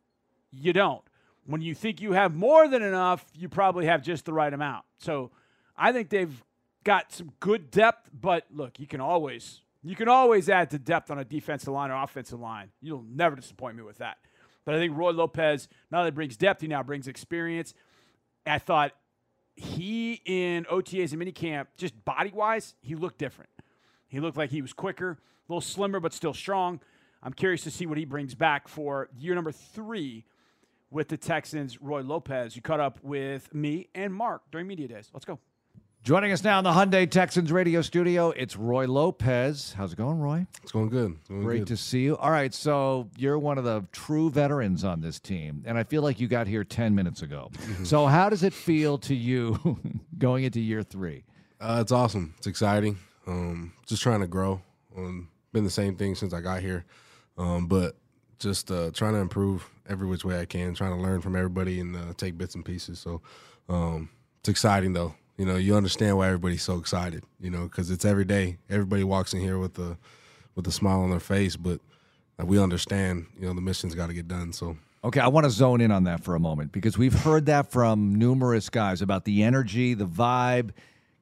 you 0.51 0.73
don't. 0.73 1.01
When 1.45 1.61
you 1.61 1.73
think 1.73 2.01
you 2.01 2.13
have 2.13 2.35
more 2.35 2.67
than 2.67 2.83
enough, 2.83 3.25
you 3.33 3.49
probably 3.49 3.85
have 3.85 4.03
just 4.03 4.25
the 4.25 4.33
right 4.33 4.53
amount. 4.53 4.85
So 4.99 5.31
I 5.75 5.91
think 5.91 6.09
they've 6.09 6.43
got 6.83 7.11
some 7.11 7.31
good 7.39 7.71
depth, 7.71 8.09
but 8.13 8.45
look, 8.51 8.79
you 8.79 8.87
can 8.87 9.01
always 9.01 9.61
you 9.83 9.95
can 9.95 10.07
always 10.07 10.47
add 10.47 10.69
to 10.71 10.79
depth 10.79 11.09
on 11.09 11.17
a 11.17 11.25
defensive 11.25 11.73
line 11.73 11.89
or 11.89 12.01
offensive 12.03 12.39
line. 12.39 12.69
You'll 12.81 13.05
never 13.09 13.35
disappoint 13.35 13.75
me 13.75 13.83
with 13.83 13.97
that. 13.97 14.17
But 14.63 14.75
I 14.75 14.77
think 14.77 14.95
Roy 14.95 15.09
Lopez 15.11 15.67
not 15.89 15.99
only 15.99 16.11
brings 16.11 16.37
depth, 16.37 16.61
he 16.61 16.67
now 16.67 16.83
brings 16.83 17.07
experience. 17.07 17.73
I 18.45 18.59
thought 18.59 18.91
he 19.55 20.21
in 20.25 20.65
OTAs 20.65 21.13
and 21.13 21.21
minicamp, 21.21 21.67
just 21.77 22.05
body 22.05 22.31
wise, 22.31 22.75
he 22.81 22.95
looked 22.95 23.17
different. 23.17 23.49
He 24.07 24.19
looked 24.19 24.37
like 24.37 24.51
he 24.51 24.61
was 24.61 24.73
quicker, 24.73 25.11
a 25.11 25.17
little 25.51 25.61
slimmer, 25.61 25.99
but 25.99 26.13
still 26.13 26.33
strong. 26.33 26.79
I'm 27.23 27.33
curious 27.33 27.63
to 27.63 27.71
see 27.71 27.85
what 27.85 27.97
he 27.97 28.05
brings 28.05 28.33
back 28.35 28.67
for 28.67 29.09
year 29.17 29.35
number 29.35 29.51
three 29.51 30.25
with 30.89 31.07
the 31.07 31.17
Texans, 31.17 31.81
Roy 31.81 32.01
Lopez. 32.01 32.55
You 32.55 32.61
caught 32.61 32.79
up 32.79 32.99
with 33.03 33.53
me 33.53 33.87
and 33.93 34.13
Mark 34.13 34.41
during 34.51 34.67
Media 34.67 34.87
Days. 34.87 35.09
Let's 35.13 35.25
go. 35.25 35.39
Joining 36.03 36.31
us 36.31 36.43
now 36.43 36.57
in 36.57 36.63
the 36.63 36.71
Hyundai 36.71 37.07
Texans 37.09 37.51
radio 37.51 37.83
studio, 37.83 38.31
it's 38.31 38.57
Roy 38.57 38.87
Lopez. 38.87 39.75
How's 39.77 39.93
it 39.93 39.97
going, 39.97 40.17
Roy? 40.19 40.47
It's 40.63 40.71
going 40.71 40.89
good. 40.89 41.15
It's 41.19 41.29
going 41.29 41.43
Great 41.43 41.59
good. 41.59 41.67
to 41.67 41.77
see 41.77 42.01
you. 42.01 42.17
All 42.17 42.31
right, 42.31 42.51
so 42.51 43.07
you're 43.17 43.37
one 43.37 43.59
of 43.59 43.65
the 43.65 43.85
true 43.91 44.31
veterans 44.31 44.83
on 44.83 44.99
this 45.01 45.19
team, 45.19 45.61
and 45.63 45.77
I 45.77 45.83
feel 45.83 46.01
like 46.01 46.19
you 46.19 46.27
got 46.27 46.47
here 46.47 46.63
10 46.63 46.95
minutes 46.95 47.21
ago. 47.21 47.51
So, 47.83 48.07
how 48.07 48.29
does 48.29 48.41
it 48.41 48.51
feel 48.53 48.97
to 48.99 49.13
you 49.13 49.77
going 50.17 50.43
into 50.43 50.59
year 50.59 50.81
three? 50.81 51.23
Uh, 51.59 51.77
it's 51.81 51.91
awesome. 51.91 52.33
It's 52.39 52.47
exciting. 52.47 52.97
Um, 53.27 53.73
just 53.85 54.01
trying 54.01 54.21
to 54.21 54.27
grow. 54.27 54.59
Um, 54.97 55.29
been 55.53 55.63
the 55.63 55.69
same 55.69 55.95
thing 55.97 56.15
since 56.15 56.33
I 56.33 56.41
got 56.41 56.61
here, 56.61 56.83
um, 57.37 57.67
but 57.67 57.95
just 58.39 58.71
uh, 58.71 58.91
trying 58.91 59.13
to 59.13 59.19
improve 59.19 59.69
every 59.87 60.07
which 60.07 60.25
way 60.25 60.39
I 60.39 60.45
can, 60.45 60.73
trying 60.73 60.95
to 60.95 61.01
learn 61.01 61.21
from 61.21 61.35
everybody 61.35 61.79
and 61.79 61.95
uh, 61.95 62.13
take 62.17 62.37
bits 62.37 62.55
and 62.55 62.65
pieces. 62.65 62.99
So 62.99 63.21
um, 63.69 64.09
it's 64.39 64.49
exciting 64.49 64.93
though. 64.93 65.15
You 65.37 65.45
know, 65.45 65.55
you 65.55 65.75
understand 65.75 66.17
why 66.17 66.27
everybody's 66.27 66.63
so 66.63 66.77
excited. 66.77 67.23
You 67.39 67.49
know, 67.49 67.63
because 67.63 67.89
it's 67.89 68.05
every 68.05 68.25
day. 68.25 68.57
Everybody 68.69 69.03
walks 69.03 69.33
in 69.33 69.39
here 69.39 69.57
with 69.57 69.77
a 69.79 69.97
with 70.55 70.67
a 70.67 70.71
smile 70.71 71.01
on 71.01 71.09
their 71.09 71.19
face, 71.19 71.55
but 71.55 71.79
uh, 72.39 72.45
we 72.45 72.59
understand. 72.59 73.27
You 73.39 73.47
know, 73.47 73.53
the 73.53 73.61
mission's 73.61 73.95
got 73.95 74.07
to 74.07 74.13
get 74.13 74.27
done. 74.27 74.53
So. 74.53 74.77
Okay, 75.03 75.19
I 75.19 75.29
want 75.29 75.45
to 75.45 75.49
zone 75.49 75.81
in 75.81 75.91
on 75.91 76.03
that 76.03 76.23
for 76.23 76.35
a 76.35 76.39
moment 76.39 76.71
because 76.71 76.95
we've 76.95 77.13
heard 77.13 77.47
that 77.47 77.71
from 77.71 78.13
numerous 78.19 78.69
guys 78.69 79.01
about 79.01 79.25
the 79.25 79.41
energy, 79.41 79.95
the 79.95 80.05
vibe. 80.05 80.71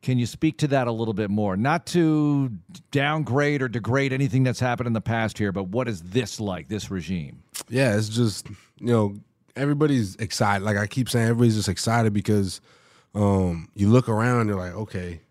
Can 0.01 0.17
you 0.17 0.25
speak 0.25 0.57
to 0.59 0.67
that 0.69 0.87
a 0.87 0.91
little 0.91 1.13
bit 1.13 1.29
more? 1.29 1.57
Not 1.57 1.85
to 1.87 2.51
downgrade 2.91 3.61
or 3.61 3.67
degrade 3.67 4.13
anything 4.13 4.43
that's 4.43 4.59
happened 4.59 4.87
in 4.87 4.93
the 4.93 5.01
past 5.01 5.37
here, 5.37 5.51
but 5.51 5.63
what 5.65 5.87
is 5.89 6.01
this 6.01 6.39
like, 6.39 6.69
this 6.69 6.89
regime? 6.89 7.43
Yeah, 7.69 7.97
it's 7.97 8.09
just 8.09 8.47
you 8.79 8.87
know 8.87 9.15
everybody's 9.55 10.15
excited. 10.15 10.63
Like 10.63 10.77
I 10.77 10.87
keep 10.87 11.09
saying, 11.09 11.25
everybody's 11.27 11.55
just 11.55 11.69
excited 11.69 12.13
because 12.13 12.61
um, 13.13 13.69
you 13.75 13.89
look 13.89 14.07
around, 14.07 14.47
you're 14.47 14.57
like, 14.57 14.73
okay, 14.73 15.21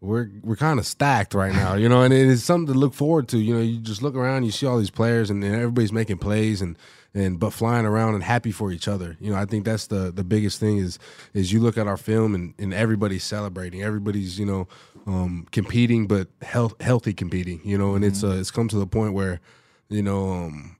we're 0.00 0.30
we're 0.42 0.56
kind 0.56 0.78
of 0.78 0.86
stacked 0.86 1.34
right 1.34 1.52
now, 1.52 1.74
you 1.74 1.88
know, 1.88 2.02
and 2.02 2.12
it's 2.12 2.42
something 2.42 2.72
to 2.72 2.78
look 2.78 2.94
forward 2.94 3.28
to. 3.28 3.38
You 3.38 3.54
know, 3.54 3.60
you 3.60 3.78
just 3.78 4.02
look 4.02 4.14
around, 4.14 4.44
you 4.44 4.50
see 4.50 4.66
all 4.66 4.78
these 4.78 4.90
players, 4.90 5.30
and, 5.30 5.42
and 5.42 5.54
everybody's 5.54 5.92
making 5.92 6.18
plays, 6.18 6.62
and 6.62 6.76
and 7.16 7.40
but 7.40 7.50
flying 7.52 7.86
around 7.86 8.14
and 8.14 8.22
happy 8.22 8.52
for 8.52 8.70
each 8.70 8.86
other. 8.86 9.16
You 9.20 9.32
know, 9.32 9.38
I 9.38 9.46
think 9.46 9.64
that's 9.64 9.86
the 9.86 10.12
the 10.12 10.22
biggest 10.24 10.60
thing 10.60 10.76
is 10.78 10.98
is 11.34 11.52
you 11.52 11.60
look 11.60 11.78
at 11.78 11.86
our 11.88 11.96
film 11.96 12.34
and, 12.34 12.54
and 12.58 12.72
everybody's 12.74 13.24
celebrating, 13.24 13.82
everybody's 13.82 14.38
you 14.38 14.46
know 14.46 14.68
um, 15.06 15.46
competing, 15.50 16.06
but 16.06 16.28
health, 16.42 16.74
healthy 16.80 17.14
competing. 17.14 17.60
You 17.64 17.78
know, 17.78 17.94
and 17.94 18.04
it's 18.04 18.22
uh, 18.22 18.36
it's 18.40 18.50
come 18.50 18.68
to 18.68 18.78
the 18.78 18.86
point 18.86 19.14
where 19.14 19.40
you 19.88 20.02
know. 20.02 20.30
Um, 20.30 20.76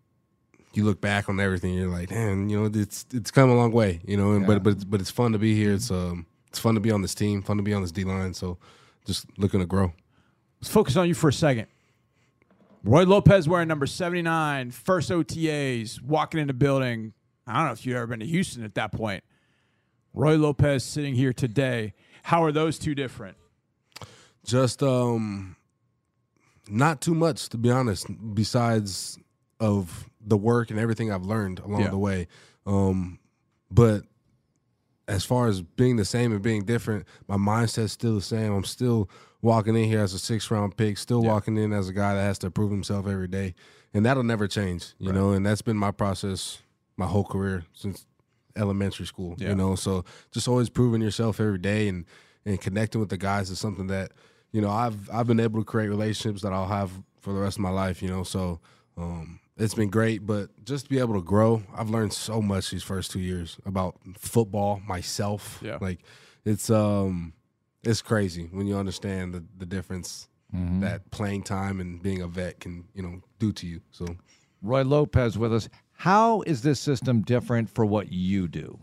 you 0.75 0.85
look 0.85 1.01
back 1.01 1.31
on 1.31 1.41
everything, 1.41 1.73
you're 1.73 1.89
like, 1.89 2.11
damn, 2.11 2.51
you 2.51 2.61
know, 2.61 2.71
it's 2.81 3.07
it's 3.11 3.31
come 3.31 3.49
a 3.49 3.55
long 3.57 3.73
way, 3.73 3.99
you 4.05 4.15
know, 4.15 4.33
and 4.33 4.43
Yeah. 4.43 4.47
but 4.49 4.63
but 4.63 4.73
it's, 4.75 4.85
but 4.85 5.01
it's 5.01 5.11
fun 5.11 5.33
to 5.33 5.39
be 5.39 5.55
here. 5.55 5.73
It's 5.73 5.91
um 5.91 6.27
it's 6.51 6.59
fun 6.59 6.75
to 6.75 6.81
be 6.83 6.91
on 6.91 7.01
this 7.01 7.15
team, 7.15 7.41
fun 7.41 7.57
to 7.57 7.63
be 7.63 7.73
on 7.73 7.81
this 7.81 7.93
D 7.93 8.05
line. 8.05 8.35
So 8.35 8.59
just 9.07 9.25
looking 9.39 9.61
to 9.61 9.65
grow. 9.67 9.95
Let's 10.61 10.71
focus 10.71 10.95
on 10.97 11.09
you 11.09 11.15
for 11.15 11.29
a 11.29 11.33
second. 11.33 11.69
Roy 12.87 13.03
Lopez 13.05 13.49
wearing 13.49 13.67
number 13.67 13.85
79, 13.87 14.71
first 14.71 15.11
OTAs, 15.11 16.01
walking 16.01 16.39
in 16.39 16.47
the 16.47 16.53
building. 16.55 17.13
I 17.45 17.57
don't 17.59 17.67
know 17.67 17.73
if 17.73 17.85
you've 17.85 17.97
ever 17.97 18.07
been 18.07 18.21
to 18.21 18.27
Houston 18.27 18.63
at 18.65 18.77
that 18.77 18.93
point. 18.93 19.25
Roy 20.15 20.37
Lopez 20.37 20.85
sitting 20.85 21.15
here 21.17 21.33
today. 21.33 21.95
How 22.23 22.45
are 22.45 22.53
those 22.53 22.79
two 22.79 22.95
different? 22.95 23.37
Just 24.45 24.83
um 24.85 25.57
not 26.69 27.01
too 27.01 27.15
much 27.15 27.49
to 27.51 27.59
be 27.59 27.71
honest, 27.73 28.07
besides 28.35 29.19
of 29.59 30.09
the 30.21 30.37
work 30.37 30.71
and 30.71 30.79
everything 30.79 31.11
I've 31.11 31.25
learned 31.25 31.59
along 31.59 31.81
Yeah. 31.83 31.91
the 31.91 31.99
way. 31.99 32.29
Um 32.67 33.19
but 33.69 34.05
as 35.09 35.25
far 35.25 35.47
as 35.49 35.63
being 35.63 35.97
the 35.97 36.05
same 36.05 36.33
and 36.33 36.43
being 36.43 36.65
different, 36.65 37.07
my 37.29 37.37
mindset's 37.37 37.93
still 37.93 38.15
the 38.17 38.21
same. 38.21 38.53
I'm 38.53 38.65
still 38.65 39.09
walking 39.43 39.77
in 39.77 39.85
here 39.85 40.01
as 40.01 40.13
a 40.15 40.19
six 40.19 40.51
round 40.51 40.77
pick, 40.77 40.99
still 40.99 41.23
Yeah. 41.23 41.31
walking 41.33 41.57
in 41.57 41.73
as 41.73 41.89
a 41.89 41.93
guy 41.93 42.15
that 42.15 42.23
has 42.23 42.39
to 42.41 42.51
prove 42.51 42.71
himself 42.71 43.07
every 43.07 43.29
day. 43.29 43.55
And 43.95 44.05
that'll 44.05 44.25
never 44.25 44.47
change, 44.49 44.95
you 44.99 45.13
know, 45.13 45.31
and 45.31 45.47
that's 45.47 45.63
been 45.63 45.77
my 45.77 45.91
process 45.91 46.59
my 46.99 47.07
whole 47.07 47.25
career 47.25 47.65
since 47.73 48.07
elementary 48.57 49.07
school. 49.07 49.35
Yeah. 49.39 49.51
You 49.51 49.55
know, 49.55 49.75
so 49.75 50.05
just 50.33 50.49
always 50.49 50.69
proving 50.71 51.01
yourself 51.03 51.41
every 51.41 51.59
day 51.59 51.89
and 51.89 52.05
and 52.45 52.61
connecting 52.61 53.01
with 53.01 53.11
the 53.11 53.17
guys 53.19 53.51
is 53.51 53.59
something 53.59 53.89
that, 53.89 54.13
you 54.53 54.61
know, 54.61 54.71
I've 54.71 55.09
I've 55.11 55.27
been 55.27 55.41
able 55.41 55.61
to 55.61 55.65
create 55.65 55.89
relationships 55.89 56.43
that 56.43 56.53
I'll 56.53 56.69
have 56.69 56.91
for 57.21 57.33
the 57.33 57.41
rest 57.41 57.57
of 57.59 57.63
my 57.63 57.71
life, 57.71 58.03
you 58.03 58.09
know. 58.09 58.23
So 58.23 58.61
um 58.97 59.41
it's 59.57 59.75
been 59.75 59.91
great, 59.91 60.27
but 60.27 60.51
just 60.65 60.85
to 60.85 60.91
be 60.91 60.99
able 60.99 61.15
to 61.15 61.23
grow, 61.23 61.63
I've 61.75 61.89
learned 61.91 62.13
so 62.13 62.43
much 62.43 62.71
these 62.71 62.83
first 62.83 63.11
two 63.11 63.21
years 63.21 63.59
about 63.65 63.97
football, 64.19 64.81
myself. 64.87 65.61
Yeah. 65.63 65.79
Like 65.81 66.01
it's 66.45 66.71
um 66.71 67.33
it's 67.83 68.03
crazy 68.03 68.49
when 68.53 68.67
you 68.67 68.77
understand 68.77 69.35
the, 69.35 69.45
the 69.57 69.67
difference 69.67 70.29
that 70.81 71.11
playing 71.11 71.43
time 71.43 71.81
and 71.81 72.03
being 72.03 72.23
a 72.23 72.27
vet 72.27 72.61
can, 72.61 72.85
you 72.95 73.03
know, 73.03 73.21
do 73.39 73.53
to 73.53 73.67
you. 73.67 73.81
So 73.91 74.07
Roy 74.63 74.83
Lopez 74.83 75.37
with 75.37 75.53
us. 75.53 75.69
How 75.93 76.43
is 76.43 76.63
this 76.63 76.81
system 76.81 77.23
different 77.23 77.69
for 77.69 77.85
what 77.85 78.11
you 78.11 78.49
do? 78.49 78.79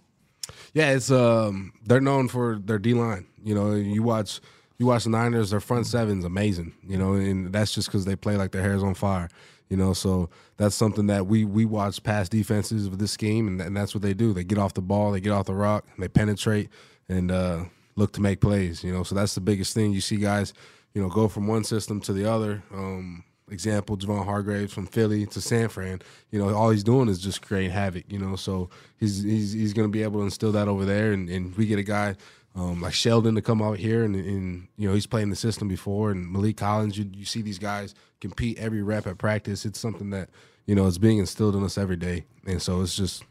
Yeah, 0.74 0.92
it's 0.92 1.10
um 1.12 1.74
they're 1.86 2.02
known 2.02 2.28
for 2.28 2.60
their 2.64 2.80
D 2.80 2.94
line. 2.94 3.28
You 3.44 3.56
know, 3.56 3.74
you 3.74 4.04
watch 4.04 4.40
you 4.78 4.88
watch 4.88 5.04
the 5.04 5.12
Niners, 5.12 5.52
their 5.52 5.60
front 5.60 5.88
seven's 5.88 6.26
amazing. 6.26 6.74
You 6.88 6.98
know, 6.98 7.14
and 7.14 7.52
that's 7.54 7.74
just 7.74 7.88
because 7.88 8.06
they 8.06 8.16
play 8.16 8.36
like 8.36 8.52
their 8.52 8.62
hair's 8.62 8.84
on 8.84 8.94
fire. 8.94 9.30
You 9.70 9.78
know, 9.78 9.94
so 9.94 10.30
that's 10.58 10.76
something 10.76 11.08
that 11.08 11.26
we 11.26 11.46
we 11.46 11.66
watch 11.66 12.04
past 12.04 12.32
defenses 12.32 12.90
with 12.90 13.00
this 13.00 13.12
scheme, 13.12 13.48
and, 13.48 13.60
and 13.62 13.76
that's 13.76 13.96
what 13.96 14.02
they 14.02 14.14
do. 14.14 14.34
They 14.34 14.44
get 14.44 14.58
off 14.58 14.74
the 14.74 14.82
ball, 14.82 15.12
they 15.12 15.22
get 15.22 15.32
off 15.32 15.46
the 15.46 15.56
rock, 15.56 15.86
they 15.98 16.08
penetrate, 16.08 16.70
and 17.10 17.32
uh, 17.32 17.66
look 17.96 18.14
to 18.14 18.22
make 18.22 18.40
plays. 18.42 18.84
You 18.84 18.94
know, 18.94 19.04
so 19.04 19.16
that's 19.16 19.36
the 19.36 19.42
biggest 19.42 19.74
thing. 19.74 19.92
You 19.92 20.02
see 20.02 20.18
guys, 20.18 20.54
you 20.94 21.02
know, 21.02 21.10
go 21.10 21.28
from 21.28 21.48
one 21.48 21.64
system 21.64 22.00
to 22.02 22.14
the 22.14 22.30
other. 22.30 22.64
Um, 22.72 23.24
example, 23.50 23.98
Javon 23.98 24.26
Hargraves 24.26 24.74
from 24.74 24.86
Philly 24.86 25.26
to 25.28 25.42
San 25.42 25.70
Fran. 25.70 26.02
You 26.32 26.40
know, 26.40 26.54
all 26.54 26.70
he's 26.70 26.84
doing 26.84 27.08
is 27.08 27.20
just 27.20 27.42
creating 27.42 27.72
havoc. 27.72 28.06
You 28.12 28.20
know, 28.20 28.36
so 28.36 28.70
he's 28.98 29.24
he's 29.24 29.54
he's 29.54 29.74
going 29.74 29.88
to 29.88 29.92
be 29.92 30.04
able 30.04 30.20
to 30.20 30.26
instill 30.26 30.52
that 30.54 30.68
over 30.68 30.86
there, 30.86 31.14
and, 31.14 31.30
and 31.30 31.56
we 31.56 31.66
get 31.66 31.80
a 31.80 31.84
guy. 31.84 32.16
Um, 32.56 32.82
like 32.82 32.94
Sheldon 32.94 33.34
to 33.34 33.42
come 33.42 33.64
out 33.64 33.80
here 33.80 34.04
and, 34.04 34.16
and 34.16 34.68
you 34.78 34.88
know 34.88 34.94
he's 34.94 35.08
playing 35.08 35.32
the 35.32 35.36
system 35.36 35.68
before 35.68 36.12
and 36.12 36.28
Maliek 36.28 36.58
Collins 36.58 36.96
you, 37.00 37.10
you 37.12 37.26
see 37.26 37.42
these 37.42 37.58
guys 37.58 37.96
compete 38.22 38.60
every 38.60 38.84
rep 38.84 39.08
at 39.08 39.18
practice 39.18 39.66
it's 39.66 39.80
something 39.80 40.12
that 40.12 40.30
you 40.68 40.76
know 40.76 40.86
is 40.86 41.00
being 41.00 41.18
instilled 41.18 41.56
in 41.56 41.64
us 41.64 41.80
every 41.80 41.96
day 41.96 42.26
and 42.46 42.62
so 42.62 42.82
it's 42.82 42.96
just 42.96 43.24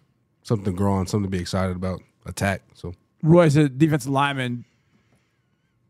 something 0.43 0.75
growing, 0.75 1.07
something 1.07 1.31
to 1.31 1.37
be 1.37 1.41
excited 1.41 1.77
about 1.77 2.01
attack 2.27 2.63
so 2.75 2.95
Roy, 3.23 3.45
as 3.45 3.57
a 3.57 3.69
defensive 3.69 4.11
lineman, 4.11 4.65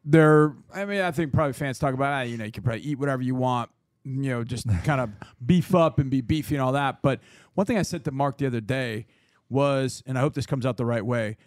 there. 0.05 0.55
I 0.73 0.85
mean, 0.85 1.01
I 1.01 1.11
think 1.11 1.33
probably 1.33 1.55
fans 1.55 1.79
talk 1.79 1.95
about, 1.95 2.13
ah, 2.13 2.21
you 2.23 2.37
know, 2.37 2.45
you 2.45 2.53
can 2.53 2.63
probably 2.63 2.83
eat 2.83 2.99
whatever 2.99 3.23
you 3.23 3.35
want, 3.35 3.71
you 4.05 4.31
know, 4.31 4.45
just 4.45 4.69
kind 4.85 5.01
of 5.01 5.11
beef 5.45 5.75
up 5.75 5.99
and 5.99 6.11
be 6.11 6.21
beefy 6.21 6.57
and 6.57 6.63
all 6.63 6.73
that. 6.73 7.01
But 7.01 7.21
one 7.55 7.67
thing 7.67 7.79
I 7.79 7.83
said 7.83 8.05
to 8.05 8.11
Mark 8.11 8.39
the 8.39 8.47
other 8.47 8.61
day 8.61 9.07
was, 9.49 10.03
and 10.07 10.19
I 10.19 10.21
hope 10.21 10.35
this 10.35 10.47
comes 10.47 10.67
out 10.67 10.77
the 10.77 10.85
right 10.85 11.05
way, 11.05 11.39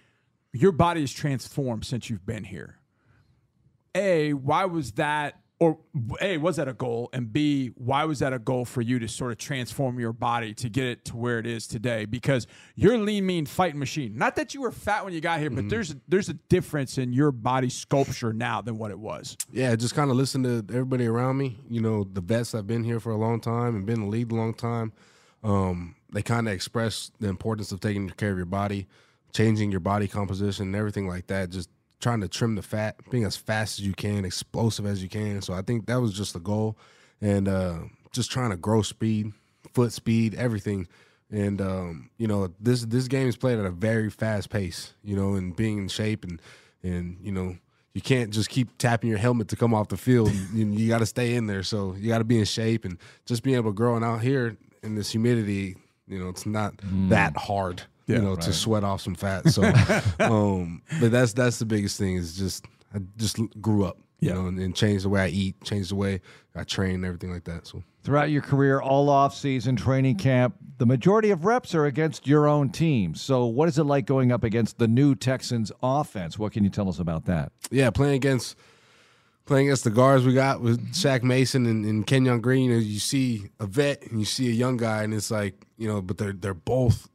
your 0.55 0.71
body 0.71 1.03
is 1.03 1.11
transformed 1.11 1.85
since 1.85 2.09
you've 2.09 2.25
been 2.25 2.43
here. 2.45 2.79
A, 3.93 4.33
why 4.33 4.65
was 4.65 4.93
that? 4.93 5.39
Or 5.57 5.79
A, 6.19 6.37
was 6.37 6.57
that 6.57 6.67
a 6.67 6.73
goal? 6.73 7.09
And 7.13 7.31
B, 7.31 7.71
why 7.75 8.03
was 8.03 8.19
that 8.19 8.33
a 8.33 8.39
goal 8.39 8.65
for 8.65 8.81
you 8.81 8.99
to 8.99 9.07
sort 9.07 9.31
of 9.31 9.37
transform 9.37 9.99
your 10.01 10.11
body 10.11 10.53
to 10.55 10.67
get 10.67 10.83
it 10.83 11.05
to 11.05 11.15
where 11.15 11.39
it 11.39 11.47
is 11.47 11.65
today? 11.65 12.03
Because 12.03 12.45
you're 12.75 12.95
a 12.95 12.97
lean, 12.97 13.25
mean 13.25 13.45
fighting 13.45 13.79
machine. 13.79 14.17
Not 14.17 14.35
that 14.35 14.53
you 14.53 14.61
were 14.61 14.71
fat 14.71 15.05
when 15.05 15.13
you 15.13 15.21
got 15.21 15.39
here, 15.39 15.49
but 15.49 15.69
there's 15.69 15.95
there's 16.09 16.27
a 16.27 16.33
difference 16.33 16.97
in 16.97 17.13
your 17.13 17.31
body 17.31 17.69
sculpture 17.69 18.33
now 18.33 18.61
than 18.61 18.77
what 18.77 18.91
it 18.91 18.99
was. 18.99 19.37
yeah, 19.49 19.73
just 19.77 19.95
kind 19.95 20.11
of 20.11 20.17
listen 20.17 20.43
to 20.43 20.65
everybody 20.73 21.05
around 21.05 21.37
me. 21.37 21.57
You 21.69 21.79
know, 21.79 22.03
the 22.03 22.21
vets 22.21 22.51
that've 22.51 22.67
been 22.67 22.83
here 22.83 22.99
for 22.99 23.11
a 23.11 23.17
long 23.17 23.39
time 23.39 23.77
and 23.77 23.85
been 23.85 23.95
in 23.95 24.01
the 24.01 24.07
league 24.07 24.33
a 24.33 24.35
long 24.35 24.53
time. 24.53 24.91
Um, 25.41 25.95
they 26.11 26.21
kind 26.21 26.47
of 26.49 26.53
express 26.53 27.11
the 27.19 27.29
importance 27.29 27.71
of 27.71 27.79
taking 27.79 28.09
care 28.09 28.31
of 28.31 28.37
your 28.37 28.45
body, 28.45 28.87
changing 29.35 29.69
your 29.69 29.81
body 29.81 30.07
composition, 30.07 30.67
and 30.67 30.75
everything 30.75 31.07
like 31.07 31.27
that. 31.27 31.49
Just 31.49 31.69
trying 31.99 32.21
to 32.21 32.27
trim 32.27 32.55
the 32.55 32.61
fat, 32.61 32.95
being 33.11 33.25
as 33.25 33.35
fast 33.35 33.79
as 33.79 33.85
you 33.85 33.93
can, 33.93 34.25
explosive 34.25 34.85
as 34.85 35.03
you 35.03 35.09
can. 35.09 35.41
So 35.41 35.53
I 35.53 35.61
think 35.61 35.87
that 35.87 35.99
was 35.99 36.13
just 36.13 36.33
the 36.33 36.39
goal, 36.39 36.77
and 37.21 37.47
uh, 37.47 37.79
just 38.11 38.31
trying 38.31 38.51
to 38.51 38.57
grow 38.57 38.81
speed, 38.81 39.33
foot 39.73 39.91
speed, 39.91 40.35
everything. 40.35 40.87
And 41.29 41.59
um, 41.59 42.09
you 42.17 42.27
know, 42.27 42.53
this 42.59 42.85
this 42.85 43.07
game 43.07 43.27
is 43.27 43.35
played 43.35 43.59
at 43.59 43.65
a 43.65 43.71
very 43.71 44.09
fast 44.09 44.49
pace. 44.49 44.93
You 45.03 45.15
know, 45.15 45.35
and 45.35 45.55
being 45.55 45.79
in 45.79 45.87
shape 45.89 46.23
and 46.23 46.41
and 46.81 47.17
you 47.21 47.31
know 47.31 47.57
you 47.93 48.01
can't 48.01 48.31
just 48.31 48.49
keep 48.49 48.77
tapping 48.77 49.09
your 49.09 49.19
helmet 49.19 49.47
to 49.49 49.55
come 49.55 49.73
off 49.73 49.89
the 49.89 49.97
field. 49.97 50.31
you 50.53 50.65
you 50.67 50.87
got 50.87 50.99
to 50.99 51.05
stay 51.05 51.35
in 51.35 51.47
there. 51.47 51.63
So 51.63 51.93
you 51.97 52.07
got 52.07 52.19
to 52.19 52.23
be 52.23 52.39
in 52.39 52.45
shape 52.45 52.85
and 52.85 52.97
just 53.25 53.43
being 53.43 53.57
able 53.57 53.71
to 53.71 53.75
grow. 53.75 53.95
And 53.95 54.05
out 54.05 54.21
here 54.21 54.55
in 54.81 54.95
this 54.95 55.11
humidity, 55.11 55.75
you 56.07 56.19
know, 56.19 56.29
it's 56.29 56.45
not 56.45 56.75
that 57.09 57.35
hard. 57.35 57.83
Yeah, 58.07 58.17
you 58.17 58.21
know, 58.21 58.35
to 58.35 58.53
sweat 58.53 58.83
off 58.83 59.01
some 59.01 59.15
fat. 59.15 59.45
So, 59.49 59.63
um, 60.19 60.81
but 60.99 61.11
that's 61.11 61.33
that's 61.33 61.59
the 61.59 61.65
biggest 61.65 61.97
thing 61.97 62.15
is 62.15 62.37
just 62.37 62.65
I 62.93 62.99
just 63.17 63.37
grew 63.59 63.85
up, 63.85 63.97
you 64.19 64.31
know, 64.33 64.47
and, 64.47 64.59
and 64.59 64.75
changed 64.75 65.05
the 65.05 65.09
way 65.09 65.21
I 65.21 65.27
eat, 65.27 65.55
changed 65.63 65.91
the 65.91 65.95
way 65.95 66.21
I 66.55 66.63
train, 66.63 66.95
and 66.95 67.05
everything 67.05 67.31
like 67.31 67.45
that. 67.45 67.67
So. 67.67 67.83
Throughout 68.03 68.29
your 68.29 68.43
career, 68.43 68.79
all 68.79 69.09
off-season 69.09 69.77
training 69.77 70.17
camp, 70.17 70.55
the 70.77 70.85
majority 70.85 71.31
of 71.31 71.43
reps 71.43 71.73
are 71.73 71.85
against 71.85 72.27
your 72.27 72.47
own 72.47 72.69
team. 72.69 73.15
So, 73.15 73.47
what 73.47 73.67
is 73.67 73.79
it 73.79 73.85
like 73.85 74.05
going 74.05 74.31
up 74.31 74.43
against 74.43 74.77
the 74.77 74.87
new 74.87 75.15
Texans 75.15 75.71
offense? 75.81 76.37
What 76.37 76.51
can 76.51 76.63
you 76.63 76.69
tell 76.69 76.87
us 76.87 76.99
about 76.99 77.25
that? 77.25 77.51
yeah, 77.71 77.89
playing 77.89 78.13
against 78.15 78.55
playing 79.45 79.67
against 79.67 79.83
the 79.83 79.89
guards 79.89 80.25
we 80.25 80.33
got 80.33 80.61
with 80.61 80.93
Shaq 80.93 81.23
Mason 81.23 81.65
and, 81.65 81.85
and 81.85 82.05
Kenyon 82.05 82.41
Green, 82.41 82.69
you, 82.69 82.75
know, 82.75 82.81
you 82.81 82.99
see 82.99 83.49
a 83.59 83.65
vet 83.65 84.01
and 84.03 84.19
you 84.19 84.25
see 84.25 84.49
a 84.49 84.53
young 84.53 84.77
guy, 84.77 85.03
and 85.03 85.13
it's 85.13 85.31
like 85.31 85.65
you 85.77 85.87
know, 85.87 86.01
but 86.01 86.17
they're 86.17 86.33
they're 86.33 86.53
both 86.53 87.09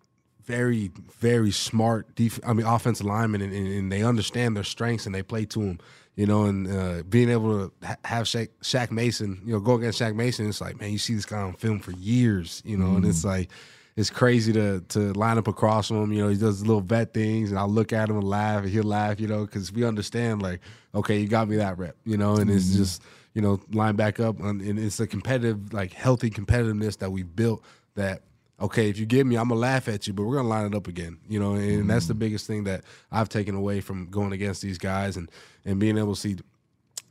very 0.50 0.90
very 1.18 1.50
smart. 1.50 2.14
Def- 2.14 2.40
I 2.46 2.52
mean, 2.52 2.66
offensive 2.66 3.06
linemen, 3.06 3.40
and, 3.42 3.52
and, 3.52 3.66
and 3.66 3.92
they 3.92 4.02
understand 4.02 4.56
their 4.56 4.64
strengths 4.64 5.06
and 5.06 5.14
they 5.14 5.22
play 5.22 5.44
to 5.46 5.58
them. 5.60 5.78
You 6.16 6.26
know, 6.26 6.44
and 6.44 6.70
uh, 6.70 7.02
being 7.08 7.30
able 7.30 7.68
to 7.68 7.86
ha- 7.86 7.96
have 8.04 8.26
Shaq, 8.26 8.48
Shaq 8.62 8.90
Mason, 8.90 9.40
you 9.44 9.52
know, 9.54 9.60
go 9.60 9.74
against 9.74 10.00
Shaq 10.00 10.14
Mason, 10.14 10.48
it's 10.48 10.60
like, 10.60 10.78
man, 10.78 10.90
you 10.90 10.98
see 10.98 11.14
this 11.14 11.24
guy 11.24 11.40
on 11.40 11.54
film 11.54 11.78
for 11.78 11.92
years, 11.92 12.62
you 12.64 12.76
know, 12.76 12.96
and 12.96 13.06
it's 13.06 13.24
like, 13.24 13.48
it's 13.96 14.10
crazy 14.10 14.52
to 14.52 14.80
to 14.88 15.12
line 15.12 15.38
up 15.38 15.48
across 15.48 15.88
from 15.88 16.04
him. 16.04 16.12
You 16.12 16.22
know, 16.22 16.28
he 16.28 16.36
does 16.36 16.62
little 16.62 16.80
vet 16.80 17.14
things, 17.14 17.50
and 17.50 17.58
I'll 17.58 17.68
look 17.68 17.92
at 17.92 18.08
him 18.08 18.16
and 18.16 18.24
laugh, 18.24 18.62
and 18.62 18.70
he'll 18.70 18.82
laugh. 18.82 19.20
You 19.20 19.28
know, 19.28 19.44
because 19.44 19.72
we 19.72 19.84
understand, 19.84 20.42
like, 20.42 20.60
okay, 20.94 21.18
you 21.18 21.28
got 21.28 21.48
me 21.48 21.56
that 21.56 21.78
rep. 21.78 21.96
You 22.04 22.16
know, 22.16 22.36
and 22.36 22.50
it's 22.50 22.74
just 22.74 23.02
you 23.34 23.42
know 23.42 23.60
line 23.72 23.96
back 23.96 24.20
up, 24.20 24.40
and, 24.40 24.60
and 24.60 24.78
it's 24.78 25.00
a 25.00 25.06
competitive, 25.06 25.72
like 25.72 25.92
healthy 25.92 26.30
competitiveness 26.30 26.98
that 26.98 27.10
we 27.10 27.22
built. 27.22 27.62
That 27.94 28.22
okay, 28.60 28.88
if 28.88 28.98
you 28.98 29.06
give 29.06 29.26
me, 29.26 29.36
I'm 29.36 29.48
gonna 29.48 29.60
laugh 29.60 29.88
at 29.88 30.06
you, 30.06 30.12
but 30.12 30.24
we're 30.24 30.36
gonna 30.36 30.48
line 30.48 30.66
it 30.66 30.74
up 30.74 30.86
again. 30.86 31.18
You 31.28 31.40
know, 31.40 31.54
and 31.54 31.88
that's 31.88 32.06
the 32.06 32.14
mm. 32.14 32.20
biggest 32.20 32.46
thing 32.46 32.64
that 32.64 32.84
I've 33.10 33.28
taken 33.28 33.54
away 33.54 33.80
from 33.80 34.06
going 34.06 34.32
against 34.32 34.62
these 34.62 34.78
guys 34.78 35.16
and 35.16 35.30
and 35.64 35.78
being 35.78 35.98
able 35.98 36.14
to 36.14 36.20
see 36.20 36.36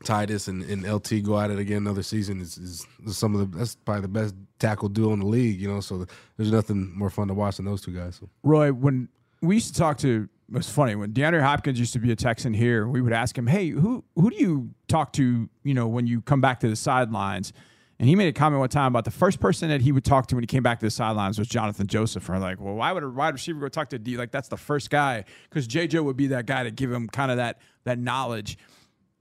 Titus 0.03 0.47
and, 0.47 0.63
and 0.63 0.91
LT 0.91 1.23
go 1.23 1.39
at 1.39 1.51
it 1.51 1.59
again 1.59 1.77
another 1.77 2.03
season 2.03 2.39
is, 2.39 2.57
is, 2.57 2.87
is 3.05 3.17
some 3.17 3.35
of 3.35 3.51
the 3.51 3.57
that's 3.57 3.75
probably 3.75 4.03
the 4.03 4.07
best 4.07 4.35
tackle 4.57 4.89
duo 4.89 5.13
in 5.13 5.19
the 5.19 5.25
league, 5.25 5.59
you 5.59 5.67
know. 5.67 5.81
So 5.81 6.05
there's 6.37 6.51
nothing 6.51 6.97
more 6.97 7.09
fun 7.09 7.27
to 7.27 7.33
watch 7.33 7.57
than 7.57 7.65
those 7.65 7.81
two 7.81 7.91
guys. 7.91 8.15
So. 8.15 8.29
Roy, 8.43 8.71
when 8.71 9.09
we 9.41 9.55
used 9.55 9.73
to 9.73 9.79
talk 9.79 9.97
to 9.99 10.29
it 10.51 10.55
was 10.55 10.69
funny 10.69 10.95
when 10.95 11.11
DeAndre 11.11 11.41
Hopkins 11.41 11.79
used 11.79 11.93
to 11.93 11.99
be 11.99 12.11
a 12.11 12.15
Texan 12.15 12.53
here. 12.53 12.87
We 12.87 13.01
would 13.01 13.13
ask 13.13 13.37
him, 13.37 13.45
"Hey, 13.45 13.69
who 13.69 14.03
who 14.15 14.29
do 14.29 14.37
you 14.37 14.69
talk 14.87 15.13
to? 15.13 15.47
You 15.63 15.73
know, 15.73 15.87
when 15.87 16.07
you 16.07 16.21
come 16.21 16.41
back 16.41 16.59
to 16.61 16.69
the 16.69 16.75
sidelines?" 16.75 17.53
And 17.99 18.07
he 18.07 18.15
made 18.15 18.29
a 18.29 18.33
comment 18.33 18.59
one 18.61 18.69
time 18.69 18.87
about 18.87 19.03
the 19.03 19.11
first 19.11 19.41
person 19.41 19.67
that 19.69 19.81
he 19.81 19.91
would 19.91 20.05
talk 20.05 20.27
to 20.27 20.35
when 20.35 20.43
he 20.43 20.47
came 20.47 20.63
back 20.63 20.79
to 20.79 20.85
the 20.85 20.89
sidelines 20.91 21.37
was 21.37 21.49
Jonathan 21.49 21.85
Joseph. 21.85 22.29
And 22.29 22.39
like, 22.39 22.59
well, 22.59 22.75
why 22.75 22.93
would 22.93 23.03
a 23.03 23.09
wide 23.09 23.33
receiver 23.33 23.59
go 23.59 23.67
talk 23.67 23.89
to 23.89 23.99
D? 23.99 24.15
Like 24.15 24.31
that's 24.31 24.47
the 24.47 24.57
first 24.57 24.89
guy 24.89 25.25
because 25.49 25.67
JJ 25.67 26.03
would 26.03 26.15
be 26.15 26.27
that 26.27 26.45
guy 26.45 26.63
to 26.63 26.71
give 26.71 26.91
him 26.91 27.09
kind 27.09 27.29
of 27.29 27.37
that 27.37 27.59
that 27.83 27.99
knowledge. 27.99 28.57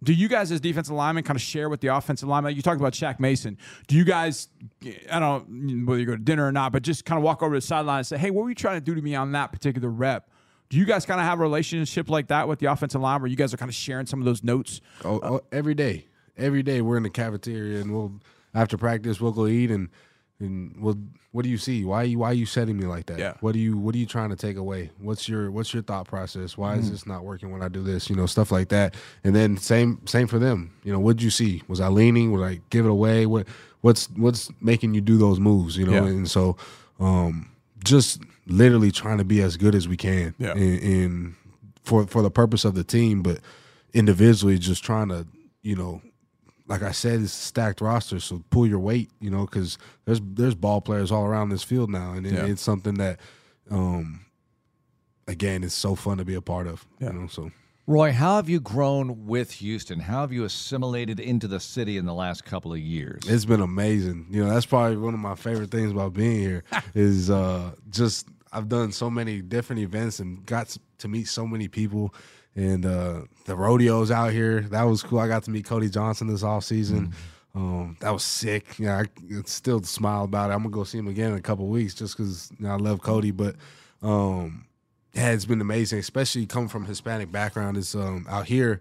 Do 0.00 0.12
you 0.12 0.28
guys, 0.28 0.52
as 0.52 0.60
defensive 0.60 0.94
linemen, 0.94 1.24
kind 1.24 1.36
of 1.36 1.42
share 1.42 1.68
with 1.68 1.80
the 1.80 1.88
offensive 1.88 2.28
linemen? 2.28 2.54
You 2.54 2.62
talked 2.62 2.80
about 2.80 2.92
Shaq 2.92 3.18
Mason. 3.18 3.58
Do 3.88 3.96
you 3.96 4.04
guys, 4.04 4.48
I 5.10 5.18
don't 5.18 5.50
know 5.50 5.84
whether 5.86 5.98
you 5.98 6.06
go 6.06 6.12
to 6.12 6.22
dinner 6.22 6.46
or 6.46 6.52
not, 6.52 6.70
but 6.70 6.84
just 6.84 7.04
kind 7.04 7.18
of 7.18 7.24
walk 7.24 7.42
over 7.42 7.56
to 7.56 7.58
the 7.60 7.66
sideline 7.66 7.98
and 7.98 8.06
say, 8.06 8.16
hey, 8.16 8.30
what 8.30 8.44
were 8.44 8.48
you 8.48 8.54
trying 8.54 8.76
to 8.76 8.80
do 8.80 8.94
to 8.94 9.02
me 9.02 9.16
on 9.16 9.32
that 9.32 9.50
particular 9.50 9.88
rep? 9.88 10.30
Do 10.68 10.76
you 10.76 10.84
guys 10.84 11.04
kind 11.04 11.18
of 11.18 11.26
have 11.26 11.40
a 11.40 11.42
relationship 11.42 12.08
like 12.08 12.28
that 12.28 12.46
with 12.46 12.60
the 12.60 12.66
offensive 12.66 13.00
line 13.00 13.20
where 13.20 13.28
you 13.28 13.36
guys 13.36 13.52
are 13.52 13.56
kind 13.56 13.70
of 13.70 13.74
sharing 13.74 14.06
some 14.06 14.20
of 14.20 14.24
those 14.24 14.44
notes? 14.44 14.80
Oh, 15.04 15.18
oh, 15.20 15.40
every 15.50 15.74
day, 15.74 16.06
every 16.36 16.62
day 16.62 16.80
we're 16.80 16.98
in 16.98 17.02
the 17.02 17.10
cafeteria 17.10 17.80
and 17.80 17.92
we'll 17.92 18.20
after 18.60 18.76
practice 18.76 19.20
we'll 19.20 19.32
go 19.32 19.46
eat 19.46 19.70
and 19.70 19.88
and 20.40 20.74
we'll 20.78 20.96
what 21.32 21.42
do 21.42 21.48
you 21.50 21.58
see? 21.58 21.84
Why 21.84 22.02
are 22.02 22.04
you 22.04 22.18
why 22.20 22.30
are 22.30 22.34
you 22.42 22.46
setting 22.46 22.76
me 22.78 22.86
like 22.86 23.06
that? 23.06 23.18
Yeah. 23.18 23.34
What 23.40 23.52
do 23.52 23.58
you 23.58 23.76
what 23.76 23.94
are 23.94 23.98
you 23.98 24.06
trying 24.06 24.30
to 24.30 24.36
take 24.36 24.56
away? 24.56 24.90
What's 24.98 25.28
your 25.28 25.50
what's 25.50 25.74
your 25.74 25.82
thought 25.82 26.06
process? 26.06 26.56
Why 26.56 26.76
is 26.76 26.90
this 26.90 27.06
not 27.06 27.24
working 27.24 27.50
when 27.50 27.60
I 27.62 27.68
do 27.68 27.82
this? 27.82 28.08
You 28.08 28.16
know, 28.16 28.26
stuff 28.26 28.50
like 28.52 28.68
that. 28.68 28.94
And 29.24 29.34
then 29.34 29.56
same 29.56 30.00
same 30.06 30.26
for 30.28 30.38
them. 30.38 30.70
You 30.84 30.92
know, 30.92 31.00
what'd 31.00 31.22
you 31.22 31.30
see? 31.30 31.62
Was 31.68 31.80
I 31.80 31.88
leaning? 31.88 32.30
Was 32.32 32.42
I 32.42 32.60
give 32.70 32.84
it 32.86 32.90
away? 32.90 33.26
What 33.26 33.46
what's 33.80 34.06
what's 34.16 34.48
making 34.60 34.94
you 34.94 35.00
do 35.00 35.18
those 35.18 35.40
moves? 35.40 35.76
You 35.76 35.86
know, 35.86 35.92
Yeah. 36.04 36.06
and 36.06 36.30
so 36.30 36.56
um 37.00 37.50
just 37.84 38.22
literally 38.46 38.90
trying 38.92 39.18
to 39.18 39.24
be 39.24 39.42
as 39.42 39.56
good 39.56 39.74
as 39.74 39.86
we 39.88 39.96
can 39.96 40.34
Yeah. 40.38 40.54
in, 40.54 40.78
in 40.78 41.36
for 41.82 42.06
for 42.06 42.22
the 42.22 42.30
purpose 42.30 42.64
of 42.64 42.74
the 42.74 42.84
team, 42.84 43.22
but 43.22 43.40
individually 43.92 44.58
just 44.58 44.84
trying 44.84 45.08
to, 45.08 45.26
you 45.62 45.74
know, 45.76 46.00
like 46.68 46.82
I 46.82 46.92
said, 46.92 47.20
it's 47.22 47.32
a 47.32 47.36
stacked 47.36 47.80
roster, 47.80 48.20
so 48.20 48.42
pull 48.50 48.66
your 48.66 48.78
weight, 48.78 49.10
you 49.20 49.30
know, 49.30 49.46
because 49.46 49.78
there's 50.04 50.20
there's 50.22 50.54
ball 50.54 50.80
players 50.80 51.10
all 51.10 51.24
around 51.24 51.48
this 51.48 51.62
field 51.62 51.90
now, 51.90 52.12
and 52.12 52.26
it, 52.26 52.32
Yeah. 52.34 52.44
it's 52.46 52.62
something 52.62 52.94
that, 52.94 53.18
um, 53.70 54.20
again, 55.26 55.64
it's 55.64 55.74
so 55.74 55.94
fun 55.94 56.18
to 56.18 56.24
be 56.24 56.34
a 56.34 56.40
part 56.42 56.66
of, 56.66 56.86
Yeah. 57.00 57.12
you 57.12 57.20
know. 57.20 57.26
So 57.26 57.50
Roy, 57.86 58.12
how 58.12 58.36
have 58.36 58.50
you 58.50 58.60
grown 58.60 59.26
with 59.26 59.50
Houston? 59.52 59.98
How 60.00 60.20
have 60.20 60.30
you 60.32 60.44
assimilated 60.44 61.18
into 61.20 61.48
the 61.48 61.58
city 61.58 61.96
in 61.96 62.04
the 62.04 62.12
last 62.12 62.44
couple 62.44 62.72
of 62.74 62.78
years? 62.78 63.22
it's 63.26 63.46
been 63.46 63.62
amazing. 63.62 64.26
You 64.30 64.44
know, 64.44 64.50
that's 64.52 64.66
probably 64.66 64.98
one 64.98 65.14
of 65.14 65.20
my 65.20 65.34
favorite 65.34 65.70
things 65.70 65.90
about 65.90 66.12
being 66.12 66.38
here 66.38 66.64
is 66.94 67.30
uh, 67.30 67.72
just 67.90 68.28
I've 68.52 68.68
done 68.68 68.92
so 68.92 69.08
many 69.10 69.40
different 69.40 69.80
events 69.80 70.20
and 70.20 70.44
got 70.44 70.76
to 70.98 71.08
meet 71.08 71.28
so 71.28 71.46
many 71.46 71.68
people. 71.68 72.14
And 72.58 72.84
uh, 72.84 73.20
the 73.44 73.54
rodeos 73.54 74.10
out 74.10 74.32
here, 74.32 74.62
that 74.62 74.82
was 74.82 75.04
cool. 75.04 75.20
I 75.20 75.28
got 75.28 75.44
to 75.44 75.50
meet 75.52 75.64
Cody 75.64 75.88
Johnson 75.88 76.26
this 76.26 76.42
off 76.42 76.64
season. 76.64 77.14
Um, 77.54 77.96
that 78.00 78.10
was 78.10 78.24
sick. 78.24 78.76
Yeah, 78.80 79.02
I 79.02 79.42
still 79.44 79.80
smile 79.84 80.24
about 80.24 80.50
it. 80.50 80.54
I'm 80.54 80.64
gonna 80.64 80.70
go 80.70 80.82
see 80.82 80.98
him 80.98 81.06
again 81.06 81.30
in 81.30 81.38
a 81.38 81.40
couple 81.40 81.68
weeks 81.68 81.94
just 81.94 82.16
because 82.16 82.50
you 82.58 82.66
know, 82.66 82.72
I 82.72 82.76
love 82.76 83.00
Cody. 83.00 83.30
But 83.30 83.54
um, 84.02 84.66
yeah, 85.12 85.30
it's 85.30 85.44
been 85.44 85.60
amazing, 85.60 86.00
especially 86.00 86.46
coming 86.46 86.68
from 86.68 86.84
Hispanic 86.84 87.30
background. 87.30 87.76
Is 87.76 87.94
um, 87.94 88.26
out 88.28 88.46
here. 88.46 88.80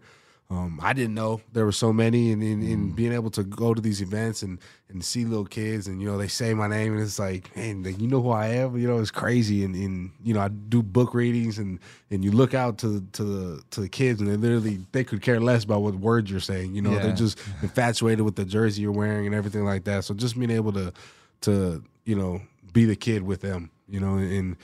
Um, 0.49 0.79
I 0.81 0.93
didn't 0.93 1.13
know 1.13 1.41
there 1.51 1.65
were 1.65 1.73
so 1.73 1.91
many, 1.91 2.31
and, 2.31 2.41
and, 2.41 2.63
and 2.63 2.95
being 2.95 3.11
able 3.11 3.29
to 3.31 3.43
go 3.43 3.73
to 3.73 3.81
these 3.81 4.01
events 4.01 4.43
and, 4.43 4.59
and 4.87 5.03
see 5.03 5.25
little 5.25 5.43
kids, 5.45 5.87
and 5.87 6.01
you 6.01 6.07
know 6.07 6.17
they 6.17 6.29
say 6.29 6.53
my 6.53 6.69
name, 6.69 6.93
and 6.93 7.01
it's 7.01 7.19
like, 7.19 7.53
man, 7.57 7.83
like, 7.83 7.99
you 7.99 8.07
know 8.07 8.21
who 8.21 8.29
I 8.29 8.47
am. 8.47 8.77
You 8.77 8.87
know, 8.87 8.97
it's 8.99 9.11
crazy, 9.11 9.65
and, 9.65 9.75
and 9.75 10.09
you 10.23 10.33
know 10.33 10.39
I 10.39 10.47
do 10.47 10.81
book 10.81 11.13
readings, 11.13 11.57
and 11.59 11.79
and 12.11 12.23
you 12.23 12.31
look 12.31 12.53
out 12.53 12.77
to 12.77 13.05
to 13.11 13.23
the 13.25 13.63
to 13.71 13.81
the 13.81 13.89
kids, 13.89 14.21
and 14.21 14.29
they 14.29 14.37
literally 14.37 14.79
they 14.93 15.03
could 15.03 15.21
care 15.21 15.41
less 15.41 15.65
about 15.65 15.81
what 15.81 15.95
words 15.95 16.31
you're 16.31 16.39
saying. 16.39 16.73
You 16.73 16.81
know, 16.81 16.91
Yeah. 16.93 16.99
they're 16.99 17.15
just 17.15 17.39
infatuated 17.61 18.21
with 18.23 18.37
the 18.37 18.45
jersey 18.45 18.83
you're 18.83 18.93
wearing 18.93 19.25
and 19.25 19.35
everything 19.35 19.65
like 19.65 19.83
that. 19.83 20.05
So 20.05 20.13
just 20.13 20.39
being 20.39 20.49
able 20.51 20.71
to 20.71 20.93
to 21.41 21.83
you 22.05 22.15
know 22.15 22.41
be 22.71 22.85
the 22.85 22.95
kid 22.95 23.21
with 23.23 23.41
them, 23.41 23.69
you 23.89 23.99
know, 23.99 24.15
and 24.15 24.55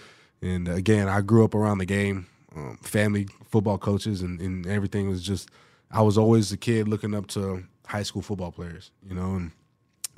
and 0.41 0.69
again, 0.69 1.10
I 1.10 1.19
grew 1.19 1.43
up 1.43 1.54
around 1.54 1.80
the 1.80 1.86
game, 1.86 2.28
um, 2.56 2.78
family 2.84 3.28
football 3.50 3.78
coaches, 3.78 4.22
and, 4.22 4.39
and 4.39 4.65
everything 4.65 5.10
was 5.10 5.22
just. 5.22 5.50
I 5.93 6.01
was 6.01 6.17
always 6.17 6.51
a 6.51 6.58
kid 6.58 6.88
looking 6.88 7.13
up 7.15 7.27
to 7.27 7.63
high 7.86 8.03
school 8.03 8.21
football 8.21 8.51
players, 8.51 8.91
you 9.08 9.13
know, 9.15 9.36
and 9.36 9.51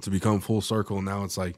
to 0.02 0.10
become 0.10 0.40
full 0.40 0.62
circle 0.62 1.02
now 1.02 1.24
it's 1.24 1.38
like, 1.38 1.56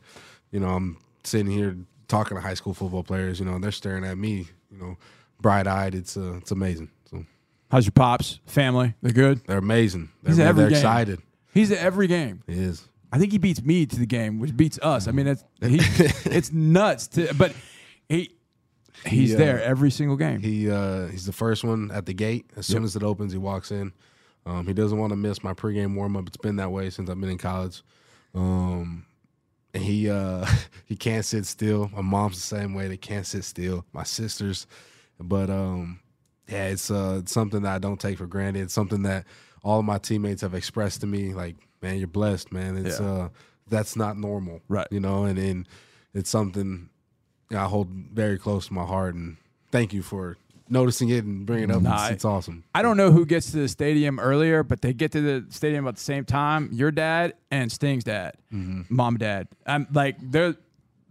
you 0.51 0.59
know, 0.59 0.69
I'm 0.69 0.97
sitting 1.23 1.51
here 1.51 1.77
talking 2.07 2.35
to 2.35 2.41
high 2.41 2.53
school 2.55 2.73
football 2.73 3.03
players, 3.03 3.39
you 3.39 3.45
know, 3.45 3.53
and 3.55 3.63
they're 3.63 3.71
staring 3.71 4.03
at 4.03 4.17
me, 4.17 4.47
you 4.71 4.77
know, 4.77 4.97
bright 5.39 5.67
eyed. 5.67 5.93
It's 5.95 6.17
uh, 6.17 6.35
it's 6.37 6.51
amazing. 6.51 6.89
So 7.09 7.25
How's 7.71 7.85
your 7.85 7.91
pops, 7.91 8.39
family? 8.47 8.95
They're 9.01 9.11
good. 9.13 9.41
they're 9.45 9.57
amazing. 9.59 10.09
They're, 10.23 10.31
He's 10.33 10.39
at 10.39 10.47
every 10.47 10.63
they're 10.63 10.69
game. 10.71 10.77
excited. 10.77 11.21
He's 11.53 11.71
at 11.71 11.77
every 11.79 12.07
game. 12.07 12.43
It 12.47 12.57
is. 12.57 12.87
I 13.11 13.19
think 13.19 13.31
he 13.31 13.37
beats 13.37 13.61
me 13.63 13.85
to 13.85 13.99
the 13.99 14.05
game, 14.05 14.39
which 14.39 14.55
beats 14.55 14.77
us. 14.81 15.07
I 15.07 15.11
mean, 15.11 15.27
it's 15.27 15.43
he, 15.61 15.77
it's 16.31 16.51
nuts. 16.51 17.07
To, 17.09 17.33
but 17.35 17.53
he 18.09 18.31
he's 19.05 19.29
He, 19.29 19.35
uh, 19.35 19.37
there 19.37 19.61
every 19.63 19.91
single 19.91 20.17
game. 20.17 20.39
He 20.41 20.69
uh, 20.69 21.07
he's 21.07 21.25
the 21.25 21.33
first 21.33 21.63
one 21.63 21.91
at 21.91 22.05
the 22.05 22.13
gate. 22.13 22.49
As 22.55 22.65
soon 22.65 22.83
as 22.83 22.95
it 22.95 23.03
opens, 23.03 23.31
he 23.31 23.37
walks 23.37 23.71
in. 23.71 23.93
Um, 24.45 24.65
he 24.65 24.73
doesn't 24.73 24.97
want 24.97 25.11
to 25.11 25.17
miss 25.17 25.43
my 25.43 25.53
pregame 25.53 25.95
warm 25.95 26.15
up. 26.15 26.27
It's 26.27 26.37
been 26.37 26.55
that 26.55 26.71
way 26.71 26.89
since 26.89 27.09
I've 27.09 27.19
been 27.19 27.29
in 27.29 27.37
college. 27.37 27.83
Um, 28.33 29.05
and 29.73 29.83
he 29.83 30.09
uh, 30.09 30.45
he 30.85 30.95
can't 30.95 31.25
sit 31.25 31.45
still. 31.45 31.89
My 31.93 32.01
mom's 32.01 32.35
the 32.35 32.57
same 32.57 32.73
way. 32.73 32.87
They 32.87 32.97
can't 32.97 33.25
sit 33.25 33.43
still. 33.43 33.85
My 33.93 34.03
sisters, 34.03 34.67
but 35.19 35.49
um, 35.49 35.99
yeah, 36.47 36.67
it's 36.67 36.89
uh, 36.89 37.17
it's 37.21 37.31
something 37.31 37.63
that 37.63 37.75
I 37.75 37.79
don't 37.79 37.99
take 37.99 38.17
for 38.17 38.27
granted. 38.27 38.61
It's 38.63 38.73
something 38.73 39.03
that 39.03 39.25
all 39.63 39.79
of 39.79 39.85
my 39.85 39.97
teammates 39.97 40.41
have 40.41 40.53
expressed 40.53 41.01
to 41.01 41.07
me. 41.07 41.33
Like, 41.33 41.57
man, 41.81 41.97
you're 41.97 42.07
blessed, 42.07 42.51
man. 42.53 42.77
It's 42.77 42.99
Yeah. 42.99 43.05
uh, 43.05 43.29
that's 43.69 43.97
not 43.97 44.17
normal, 44.17 44.61
Right. 44.69 44.87
You 44.91 45.01
know, 45.01 45.25
and 45.25 45.37
and 45.37 45.67
it's 46.13 46.29
something 46.29 46.89
I 47.51 47.65
hold 47.65 47.87
very 47.89 48.37
close 48.37 48.67
to 48.67 48.73
my 48.73 48.85
heart. 48.85 49.15
And 49.15 49.37
thank 49.71 49.93
you 49.93 50.01
for 50.01 50.37
noticing 50.69 51.09
it 51.09 51.23
and 51.23 51.45
bringing 51.45 51.69
it 51.69 51.75
up. 51.75 51.81
Nah, 51.81 52.05
it's, 52.05 52.15
it's 52.15 52.25
awesome. 52.25 52.63
I 52.75 52.81
don't 52.81 52.97
know 52.97 53.11
who 53.11 53.25
gets 53.25 53.51
to 53.51 53.57
the 53.57 53.67
stadium 53.67 54.19
earlier, 54.19 54.63
but 54.63 54.81
they 54.81 54.93
get 54.93 55.11
to 55.13 55.21
the 55.21 55.45
stadium 55.51 55.87
at 55.87 55.95
the 55.95 56.01
same 56.01 56.25
time. 56.25 56.69
Your 56.71 56.91
dad 56.91 57.33
and 57.51 57.71
Sting's 57.71 58.03
dad, 58.03 58.35
mm-hmm. 58.53 58.81
mom, 58.89 59.17
dad. 59.17 59.47
I'm 59.65 59.87
like 59.91 60.17
they're 60.19 60.55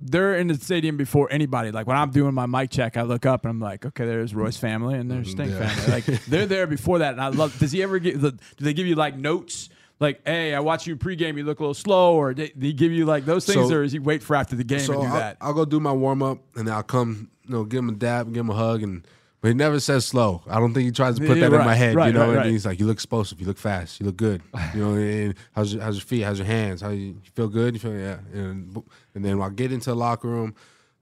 they're 0.01 0.37
in 0.37 0.49
the 0.49 0.55
stadium 0.57 0.97
before 0.97 1.29
anybody. 1.31 1.71
Like 1.71 1.87
when 1.87 1.97
I'm 1.97 2.11
doing 2.11 2.35
my 2.35 2.47
mic 2.47 2.71
check, 2.71 2.97
I 2.97 3.03
look 3.03 3.25
up 3.25 3.45
and 3.45 3.51
I'm 3.51 3.61
like, 3.61 3.87
okay, 3.87 4.05
there's 4.05 4.35
Roy's 4.35 4.59
family 4.59 4.99
and 4.99 5.11
there's 5.11 5.35
mm-hmm. 5.35 5.45
Sting 5.45 5.59
Yeah. 5.59 5.69
family. 5.69 5.93
Like 5.93 6.05
they're 6.25 6.47
there 6.47 6.67
before 6.67 6.99
that, 6.99 7.13
and 7.13 7.21
I 7.21 7.29
love. 7.29 7.59
Does 7.59 7.73
he 7.73 7.83
ever 7.83 7.99
get? 7.99 8.21
Do 8.21 8.33
they 8.59 8.75
give 8.75 8.87
you 8.87 8.95
like 8.95 9.17
notes? 9.17 9.71
Like, 9.99 10.21
hey, 10.27 10.55
I 10.55 10.61
watch 10.61 10.87
you 10.87 10.95
pregame. 10.97 11.37
You 11.39 11.45
look 11.45 11.59
a 11.61 11.63
little 11.63 11.75
slow, 11.75 12.15
or 12.17 12.35
they, 12.35 12.53
he 12.61 12.73
give 12.75 12.93
you 12.93 13.07
like 13.07 13.25
those 13.25 13.47
things, 13.47 13.69
So- 13.69 13.75
or 13.77 13.83
is 13.83 13.93
he 13.93 13.99
wait 13.99 14.23
for 14.23 14.37
after 14.37 14.55
the 14.55 14.65
game 14.65 14.81
So 14.81 14.93
and 14.93 15.03
do 15.03 15.09
I'll, 15.09 15.15
that? 15.15 15.37
I'll 15.41 15.55
go 15.55 15.65
do 15.65 15.81
my 15.81 15.93
warm 15.93 16.23
up 16.23 16.39
and 16.55 16.69
then 16.69 16.75
I'll 16.75 16.83
come, 16.83 17.31
you 17.45 17.51
know, 17.55 17.65
give 17.65 17.79
him 17.79 17.89
a 17.89 17.93
dab, 17.93 18.27
and 18.27 18.35
give 18.35 18.43
him 18.43 18.51
a 18.51 18.55
hug, 18.55 18.83
and 18.83 19.07
but 19.41 19.49
he 19.49 19.55
never 19.55 19.79
says 19.81 20.05
slow. 20.05 20.43
I 20.49 20.59
don't 20.59 20.75
think 20.75 20.87
he 20.87 20.91
tries 20.93 21.19
to 21.19 21.27
put 21.27 21.37
Yeah, 21.39 21.49
that 21.51 21.61
in 21.61 21.65
my 21.65 21.75
head, 21.75 21.95
right, 21.95 22.09
you 22.09 22.13
know. 22.15 22.21
right, 22.21 22.29
and 22.29 22.37
right. 22.39 22.47
he's 22.47 22.67
like, 22.67 22.81
"You 22.81 22.87
look 22.87 22.97
explosive. 22.97 23.41
You 23.41 23.47
look 23.47 23.59
fast. 23.59 24.01
You 24.01 24.07
look 24.07 24.17
good. 24.17 24.43
You 24.75 24.81
know, 24.81 24.95
and 24.95 25.35
how's 25.55 25.73
your, 25.73 25.83
how's 25.83 25.97
your 25.97 26.05
feet? 26.05 26.23
How's 26.23 26.39
your 26.39 26.47
hands? 26.47 26.81
How 26.83 26.89
you, 26.91 26.99
you 27.07 27.21
feel 27.35 27.49
good? 27.49 27.75
You 27.75 27.81
feel 27.81 27.95
yeah." 27.97 28.19
And 28.35 28.83
and 29.15 29.25
then 29.25 29.41
I'll 29.41 29.51
get 29.51 29.73
into 29.73 29.91
the 29.91 29.97
locker 29.97 30.29
room. 30.29 30.55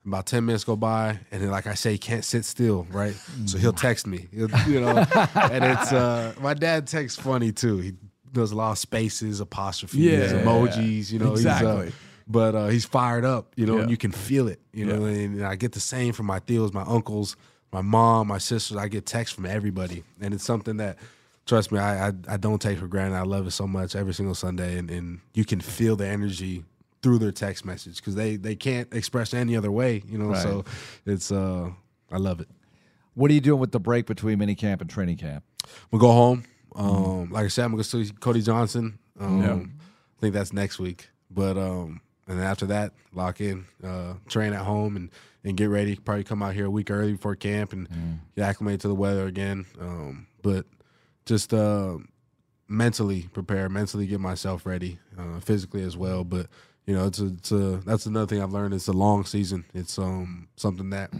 About 0.05 0.25
ten 0.27 0.45
minutes 0.45 0.63
go 0.63 0.75
by, 0.75 1.19
and 1.31 1.41
then 1.41 1.49
like 1.49 1.65
I 1.65 1.73
say, 1.73 1.93
he 1.93 1.97
can't 1.97 2.23
sit 2.23 2.45
still, 2.45 2.85
right? 2.91 3.15
So 3.47 3.57
he'll 3.57 3.73
text 3.73 4.05
me, 4.05 4.27
He'll- 4.31 4.49
you 4.67 4.79
know, 4.79 4.97
and 5.35 5.63
it's 5.65 5.91
uh, 5.91 6.33
my 6.39 6.53
dad 6.53 6.85
texts 6.87 7.19
funny 7.19 7.51
too. 7.51 7.77
He 7.79 7.93
does 8.35 8.51
a 8.51 8.55
lot 8.55 8.71
of 8.73 8.77
spaces, 8.77 9.39
apostrophes, 9.39 9.97
Yeah. 9.99 10.43
emojis, 10.43 11.11
you 11.11 11.17
know. 11.19 11.31
He's, 11.31 11.39
Exactly. 11.45 11.87
uh, 11.87 11.91
but 12.27 12.55
uh, 12.55 12.67
he's 12.67 12.85
fired 12.85 13.25
up, 13.25 13.53
you 13.55 13.65
know, 13.65 13.75
Yeah. 13.77 13.81
and 13.83 13.91
you 13.91 13.97
can 13.97 14.11
feel 14.11 14.47
it, 14.47 14.59
you 14.73 14.85
know. 14.85 15.05
And 15.05 15.43
I 15.43 15.55
get 15.55 15.71
the 15.73 15.79
same 15.79 16.13
from 16.13 16.25
my 16.27 16.39
theos, 16.39 16.73
my 16.73 16.83
uncles, 16.83 17.35
my 17.73 17.81
mom, 17.81 18.27
my 18.27 18.37
sisters. 18.37 18.77
I 18.77 18.87
get 18.87 19.05
texts 19.05 19.35
from 19.35 19.45
everybody, 19.45 20.03
and 20.21 20.33
it's 20.33 20.43
something 20.43 20.77
that, 20.77 20.97
trust 21.45 21.71
me, 21.71 21.79
I 21.79 22.07
I, 22.09 22.13
I 22.29 22.37
don't 22.37 22.61
take 22.61 22.77
for 22.79 22.87
granted. 22.87 23.17
I 23.17 23.23
love 23.23 23.47
it 23.47 23.51
so 23.51 23.67
much 23.67 23.95
every 23.95 24.13
single 24.13 24.35
Sunday, 24.35 24.77
and, 24.77 24.89
and 24.91 25.19
you 25.33 25.45
can 25.45 25.59
feel 25.61 25.95
the 25.95 26.07
energy 26.07 26.63
through 27.03 27.19
their 27.19 27.31
text 27.31 27.65
message 27.65 27.97
because 27.97 28.15
they 28.15 28.35
they 28.37 28.55
can't 28.55 28.91
express 28.93 29.33
any 29.33 29.55
other 29.55 29.71
way, 29.71 30.01
you 30.07 30.17
know. 30.17 30.29
Right. 30.29 30.41
So 30.41 30.65
it's 31.05 31.31
uh, 31.31 31.69
I 32.11 32.17
love 32.17 32.39
it. 32.39 32.47
What 33.13 33.29
are 33.29 33.33
you 33.35 33.41
doing 33.41 33.59
with 33.59 33.71
the 33.71 33.79
break 33.79 34.07
between 34.07 34.39
mini 34.39 34.55
camp 34.55 34.81
and 34.81 34.89
training 34.89 35.17
camp? 35.17 35.43
We'll 35.91 36.01
go 36.01 36.11
home. 36.11 36.43
Um, 36.75 37.29
like 37.31 37.45
I 37.45 37.47
said, 37.47 37.65
I'm 37.65 37.71
gonna 37.71 37.83
see 37.83 38.11
Cody 38.19 38.41
Johnson. 38.41 38.99
Um, 39.19 39.41
Yeah. 39.41 39.53
I 39.55 40.21
think 40.21 40.33
that's 40.33 40.53
next 40.53 40.77
week. 40.79 41.09
But 41.31 41.57
um, 41.57 42.01
and 42.27 42.39
then 42.39 42.45
after 42.45 42.65
that, 42.67 42.93
lock 43.13 43.39
in, 43.41 43.65
uh, 43.83 44.13
train 44.27 44.53
at 44.53 44.61
home, 44.65 44.95
and 44.95 45.09
and 45.43 45.55
get 45.57 45.69
ready. 45.69 45.95
Probably 45.95 46.23
come 46.23 46.41
out 46.43 46.53
here 46.53 46.65
a 46.65 46.69
week 46.69 46.89
early 46.91 47.13
before 47.13 47.35
camp 47.35 47.71
and 47.73 47.87
get 48.35 48.43
acclimated 48.45 48.81
to 48.81 48.87
the 48.87 48.95
weather 48.95 49.25
again. 49.27 49.65
Um, 49.79 50.27
but 50.41 50.65
just 51.25 51.53
uh, 51.53 51.97
mentally 52.67 53.29
prepare, 53.33 53.69
mentally 53.69 54.07
get 54.07 54.19
myself 54.19 54.65
ready, 54.65 54.99
uh, 55.17 55.39
physically 55.39 55.83
as 55.83 55.95
well. 55.97 56.23
But 56.23 56.47
you 56.85 56.95
know, 56.95 57.05
it's 57.07 57.19
a, 57.19 57.25
it's 57.27 57.51
a 57.51 57.81
that's 57.85 58.05
another 58.05 58.27
thing 58.27 58.41
I've 58.41 58.51
learned. 58.53 58.73
It's 58.73 58.87
a 58.87 58.93
long 58.93 59.25
season. 59.25 59.65
It's 59.73 59.97
um 59.99 60.47
something 60.55 60.89
that 60.91 61.11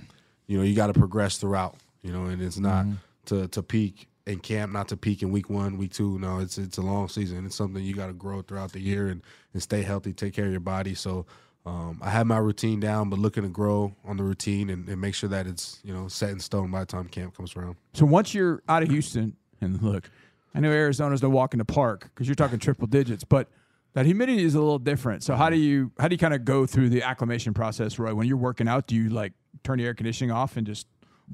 you 0.48 0.58
know 0.58 0.64
you 0.64 0.76
got 0.76 0.88
to 0.88 0.94
progress 0.94 1.38
throughout. 1.38 1.76
you 2.02 2.12
know, 2.12 2.26
and 2.26 2.42
it's 2.42 2.58
not 2.60 2.86
Mm-hmm. 2.86 2.96
to 3.26 3.48
to 3.50 3.64
peak 3.64 4.08
in 4.26 4.40
camp, 4.40 4.72
not 4.72 4.88
to 4.90 4.98
peak 4.98 5.22
in 5.22 5.32
week 5.32 5.50
one, 5.50 5.78
week 5.78 5.94
two. 5.94 6.18
No, 6.20 6.40
it's 6.40 6.58
it's 6.58 6.78
a 6.78 6.82
long 6.82 7.08
season. 7.08 7.46
It's 7.46 7.56
something 7.56 7.84
you 7.84 7.94
got 7.94 8.08
to 8.08 8.14
grow 8.14 8.42
throughout 8.42 8.72
the 8.72 8.80
year 8.80 9.08
and 9.08 9.22
and 9.54 9.62
stay 9.62 9.82
healthy, 9.82 10.14
take 10.14 10.34
care 10.34 10.46
of 10.46 10.52
your 10.52 10.60
body. 10.60 10.96
So. 10.96 11.26
Um, 11.68 11.98
I 12.04 12.12
have 12.12 12.28
my 12.28 12.38
routine 12.38 12.80
down, 12.80 13.10
but 13.10 13.18
looking 13.18 13.42
to 13.42 13.50
grow 13.50 13.96
on 14.06 14.18
the 14.18 14.24
routine 14.24 14.70
and, 14.70 14.88
and 14.88 15.02
make 15.02 15.16
sure 15.16 15.30
that 15.30 15.48
it's 15.48 15.80
you 15.84 15.92
know 15.96 16.08
set 16.08 16.30
in 16.30 16.40
stone 16.40 16.70
by 16.70 16.82
the 16.82 16.86
time 16.86 17.08
camp 17.08 17.36
comes 17.36 17.56
around. 17.56 17.76
So 17.94 18.06
once 18.06 18.36
you're 18.36 18.62
out 18.70 18.84
of 18.84 18.90
Houston, 18.90 19.36
and 19.62 19.82
look, 19.82 20.12
I 20.54 20.60
know 20.60 20.70
Arizona's 20.70 21.24
no 21.24 21.30
walk 21.30 21.56
in 21.56 21.58
the 21.58 21.66
park 21.66 22.12
because 22.14 22.28
you're 22.28 22.36
talking 22.36 22.60
triple 22.60 22.86
digits, 22.86 23.24
but 23.24 23.50
that 23.94 24.06
humidity 24.06 24.44
is 24.44 24.54
a 24.54 24.60
little 24.60 24.78
different. 24.78 25.24
So 25.24 25.36
how 25.36 25.50
do 25.50 25.58
you 25.58 25.92
how 25.98 26.08
do 26.08 26.14
you 26.14 26.20
kind 26.20 26.36
of 26.36 26.46
go 26.46 26.68
through 26.68 26.90
the 26.90 27.02
acclimation 27.02 27.56
process, 27.56 27.98
Roy? 27.98 28.14
When 28.14 28.28
you're 28.28 28.38
working 28.38 28.68
out, 28.68 28.86
do 28.86 28.96
you 28.96 29.10
like 29.10 29.34
turn 29.64 29.80
the 29.80 29.86
air 29.86 29.96
conditioning 29.96 30.32
off 30.32 30.58
and 30.58 30.68
just 30.68 30.86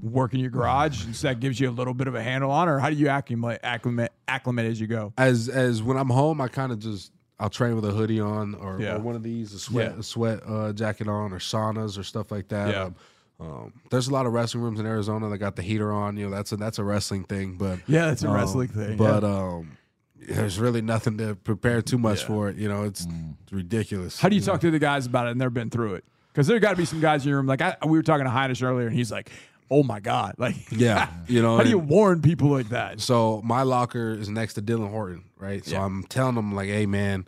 work 0.01 0.33
in 0.33 0.39
your 0.39 0.49
garage, 0.49 1.05
and 1.05 1.15
so 1.15 1.27
that 1.27 1.39
gives 1.39 1.59
you 1.59 1.69
a 1.69 1.71
little 1.71 1.93
bit 1.93 2.07
of 2.07 2.15
a 2.15 2.21
handle 2.23 2.51
on, 2.51 2.69
or 2.69 2.79
how 2.79 2.89
do 2.89 2.95
you 2.95 3.07
acclimate 3.09 3.59
acclimate, 3.63 4.11
acclimate 4.27 4.65
as 4.65 4.79
you 4.79 4.87
go? 4.87 5.13
as 5.17 5.49
as 5.49 5.81
when 5.83 5.97
I'm 5.97 6.09
home, 6.09 6.39
I 6.41 6.47
kind 6.47 6.71
of 6.71 6.79
just 6.79 7.11
I'll 7.39 7.49
train 7.49 7.75
with 7.75 7.85
a 7.85 7.91
hoodie 7.91 8.19
on 8.19 8.53
or, 8.55 8.79
Yeah. 8.79 8.95
or 8.95 8.99
one 8.99 9.15
of 9.15 9.23
these, 9.23 9.51
a 9.53 9.59
sweat 9.59 9.93
Yeah. 9.93 9.99
a 9.99 10.03
sweat 10.03 10.41
uh, 10.47 10.73
jacket 10.73 11.07
on, 11.07 11.33
or 11.33 11.39
saunas 11.39 11.97
or 11.97 12.03
stuff 12.03 12.31
like 12.31 12.47
that. 12.49 12.69
Yeah. 12.69 12.83
Um, 12.83 12.95
um, 13.39 13.73
there's 13.89 14.07
a 14.07 14.13
lot 14.13 14.27
of 14.27 14.33
wrestling 14.33 14.63
rooms 14.63 14.79
in 14.79 14.85
Arizona 14.85 15.27
that 15.29 15.39
got 15.39 15.55
the 15.55 15.63
heater 15.63 15.91
on. 15.91 16.15
You 16.17 16.25
know, 16.29 16.35
that's 16.35 16.51
a 16.51 16.57
that's 16.57 16.77
a 16.77 16.83
wrestling 16.83 17.23
thing, 17.23 17.55
but 17.57 17.79
Yeah, 17.87 18.05
that's 18.05 18.23
a 18.23 18.27
um, 18.29 18.35
wrestling 18.35 18.67
thing. 18.67 18.97
But 18.97 19.23
yeah. 19.23 19.29
um, 19.29 19.77
there's 20.19 20.59
really 20.59 20.83
nothing 20.83 21.17
to 21.17 21.33
prepare 21.33 21.81
too 21.81 21.97
much 21.97 22.23
for 22.23 22.49
it. 22.49 22.57
You 22.57 22.69
know, 22.69 22.83
it's, 22.83 23.07
Mm. 23.07 23.33
it's 23.41 23.51
ridiculous. 23.51 24.19
How 24.21 24.29
do 24.29 24.35
you 24.35 24.41
talk 24.41 24.61
to 24.61 24.69
the 24.69 24.77
guys 24.77 25.07
about 25.07 25.25
it 25.27 25.31
and 25.31 25.41
they've 25.41 25.51
been 25.51 25.71
through 25.71 25.95
it? 25.95 26.05
Because 26.31 26.45
there 26.45 26.59
got 26.59 26.69
to 26.71 26.75
be 26.77 26.85
some 26.85 27.01
guys 27.01 27.23
in 27.23 27.29
your 27.29 27.39
room. 27.39 27.47
Like 27.47 27.61
I, 27.61 27.75
we 27.83 27.97
were 27.97 28.03
talking 28.03 28.25
to 28.25 28.29
Heinrich 28.29 28.61
earlier, 28.61 28.85
and 28.85 28.95
he's 28.95 29.11
like, 29.11 29.31
"Oh 29.71 29.81
my 29.83 29.99
god!" 29.99 30.35
Like, 30.37 30.55
Yeah, 30.71 31.09
you 31.27 31.41
know. 31.41 31.57
how 31.57 31.63
do 31.63 31.69
you 31.69 31.79
warn 31.79 32.21
people 32.21 32.49
like 32.49 32.69
that? 32.69 33.01
So 33.01 33.41
my 33.43 33.63
locker 33.63 34.11
is 34.11 34.29
next 34.29 34.53
to 34.55 34.61
Dylan 34.61 34.89
Horton, 34.91 35.23
right? 35.39 35.65
So 35.65 35.71
Yeah. 35.71 35.85
I'm 35.85 36.03
telling 36.03 36.35
him 36.35 36.53
like, 36.53 36.67
"Hey, 36.69 36.85
man, 36.85 37.25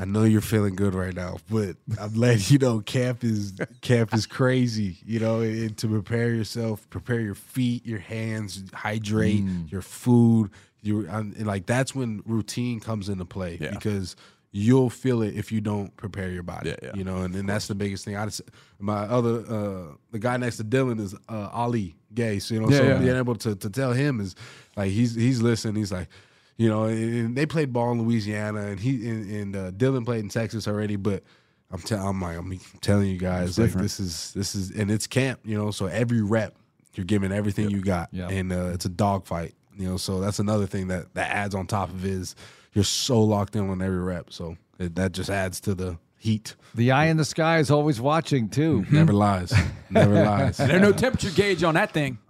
I 0.00 0.04
know 0.04 0.22
you're 0.22 0.40
feeling 0.40 0.76
good 0.76 0.94
right 0.94 1.14
now, 1.14 1.38
but 1.50 1.76
I'm 2.00 2.14
letting 2.14 2.42
you 2.52 2.58
know 2.58 2.80
camp 2.80 3.24
is 3.24 3.54
camp 3.80 4.14
is 4.14 4.26
crazy. 4.26 4.98
You 5.04 5.18
know, 5.20 5.40
and, 5.40 5.58
and 5.58 5.78
to 5.78 5.88
prepare 5.88 6.30
yourself, 6.34 6.88
prepare 6.90 7.20
your 7.20 7.34
feet, 7.34 7.86
your 7.86 7.98
hands, 7.98 8.62
hydrate 8.74 9.44
mm. 9.44 9.70
your 9.72 9.82
food. 9.82 10.50
You 10.82 11.02
like 11.40 11.66
that's 11.66 11.94
when 11.94 12.22
routine 12.26 12.78
comes 12.80 13.08
into 13.08 13.24
play 13.24 13.58
Yeah. 13.60 13.70
because 13.70 14.14
you'll 14.50 14.90
feel 14.90 15.22
it 15.22 15.34
if 15.34 15.52
you 15.52 15.60
don't 15.60 15.94
prepare 15.96 16.30
your 16.30 16.42
body. 16.42 16.70
Yeah, 16.70 16.76
yeah. 16.82 16.90
You 16.94 17.04
know, 17.04 17.18
and, 17.18 17.34
and 17.34 17.48
that's 17.48 17.68
the 17.68 17.74
biggest 17.74 18.04
thing. 18.04 18.16
I 18.16 18.24
just, 18.24 18.40
my 18.78 19.00
other 19.02 19.40
uh 19.48 19.94
the 20.10 20.18
guy 20.18 20.36
next 20.36 20.56
to 20.58 20.64
Dylan 20.64 21.00
is 21.00 21.14
uh, 21.28 21.48
Ali 21.52 21.94
Gaye. 22.14 22.38
So 22.38 22.54
you 22.54 22.60
know, 22.60 22.70
Yeah, 22.70 22.78
so 22.78 22.98
being 23.00 23.16
able 23.16 23.34
to 23.36 23.54
to 23.56 23.70
tell 23.70 23.92
him 23.92 24.20
is 24.20 24.34
like 24.76 24.90
he's 24.90 25.14
he's 25.14 25.42
listening. 25.42 25.74
He's 25.76 25.92
like, 25.92 26.08
you 26.56 26.68
know, 26.68 26.84
and, 26.84 27.14
and 27.14 27.36
they 27.36 27.46
played 27.46 27.72
ball 27.72 27.92
in 27.92 28.02
Louisiana, 28.02 28.62
and 28.68 28.80
he 28.80 29.08
and, 29.08 29.30
and 29.30 29.56
uh, 29.56 29.70
Dylan 29.72 30.04
played 30.04 30.20
in 30.20 30.28
Texas 30.28 30.66
already, 30.68 30.96
but. 30.96 31.22
I'm, 31.70 31.80
tell 31.82 32.08
I'm 32.08 32.18
like 32.18 32.38
I'm 32.38 32.58
telling 32.80 33.08
you 33.10 33.18
guys 33.18 33.58
like 33.58 33.66
different. 33.66 33.82
this 33.84 34.00
is 34.00 34.32
this 34.32 34.54
is 34.54 34.70
and 34.70 34.90
it's 34.90 35.06
camp 35.06 35.40
you 35.44 35.54
know 35.58 35.70
so 35.70 35.84
every 35.84 36.22
rep 36.22 36.56
you're 36.94 37.04
giving 37.04 37.30
everything 37.30 37.68
you 37.68 37.82
got 37.82 38.08
Yep. 38.10 38.30
and 38.30 38.52
uh, 38.54 38.70
it's 38.72 38.86
a 38.86 38.88
dogfight 38.88 39.52
you 39.76 39.86
know 39.86 39.98
so 39.98 40.18
that's 40.18 40.38
another 40.38 40.64
thing 40.66 40.88
that 40.88 41.12
that 41.12 41.30
adds 41.30 41.54
on 41.54 41.66
top 41.66 41.90
of 41.90 42.06
is 42.06 42.34
you're 42.78 42.84
so 42.84 43.20
locked 43.20 43.56
in 43.56 43.68
on 43.68 43.82
every 43.82 43.98
rep 43.98 44.32
so 44.32 44.56
it, 44.78 44.94
that 44.94 45.10
just 45.12 45.30
adds 45.30 45.60
to 45.60 45.74
the 45.74 45.98
heat 46.16 46.54
The 46.74 46.92
eye 46.92 47.06
in 47.06 47.16
the 47.16 47.24
sky 47.24 47.58
is 47.58 47.70
always 47.70 48.00
watching 48.00 48.48
too. 48.48 48.84
never 48.90 49.12
lies 49.12 49.52
never 49.90 50.14
lies 50.24 50.58
There's 50.58 50.80
no 50.80 50.92
temperature 50.92 51.30
gauge 51.30 51.62
on 51.64 51.74
that 51.74 51.90
thing. 51.92 52.18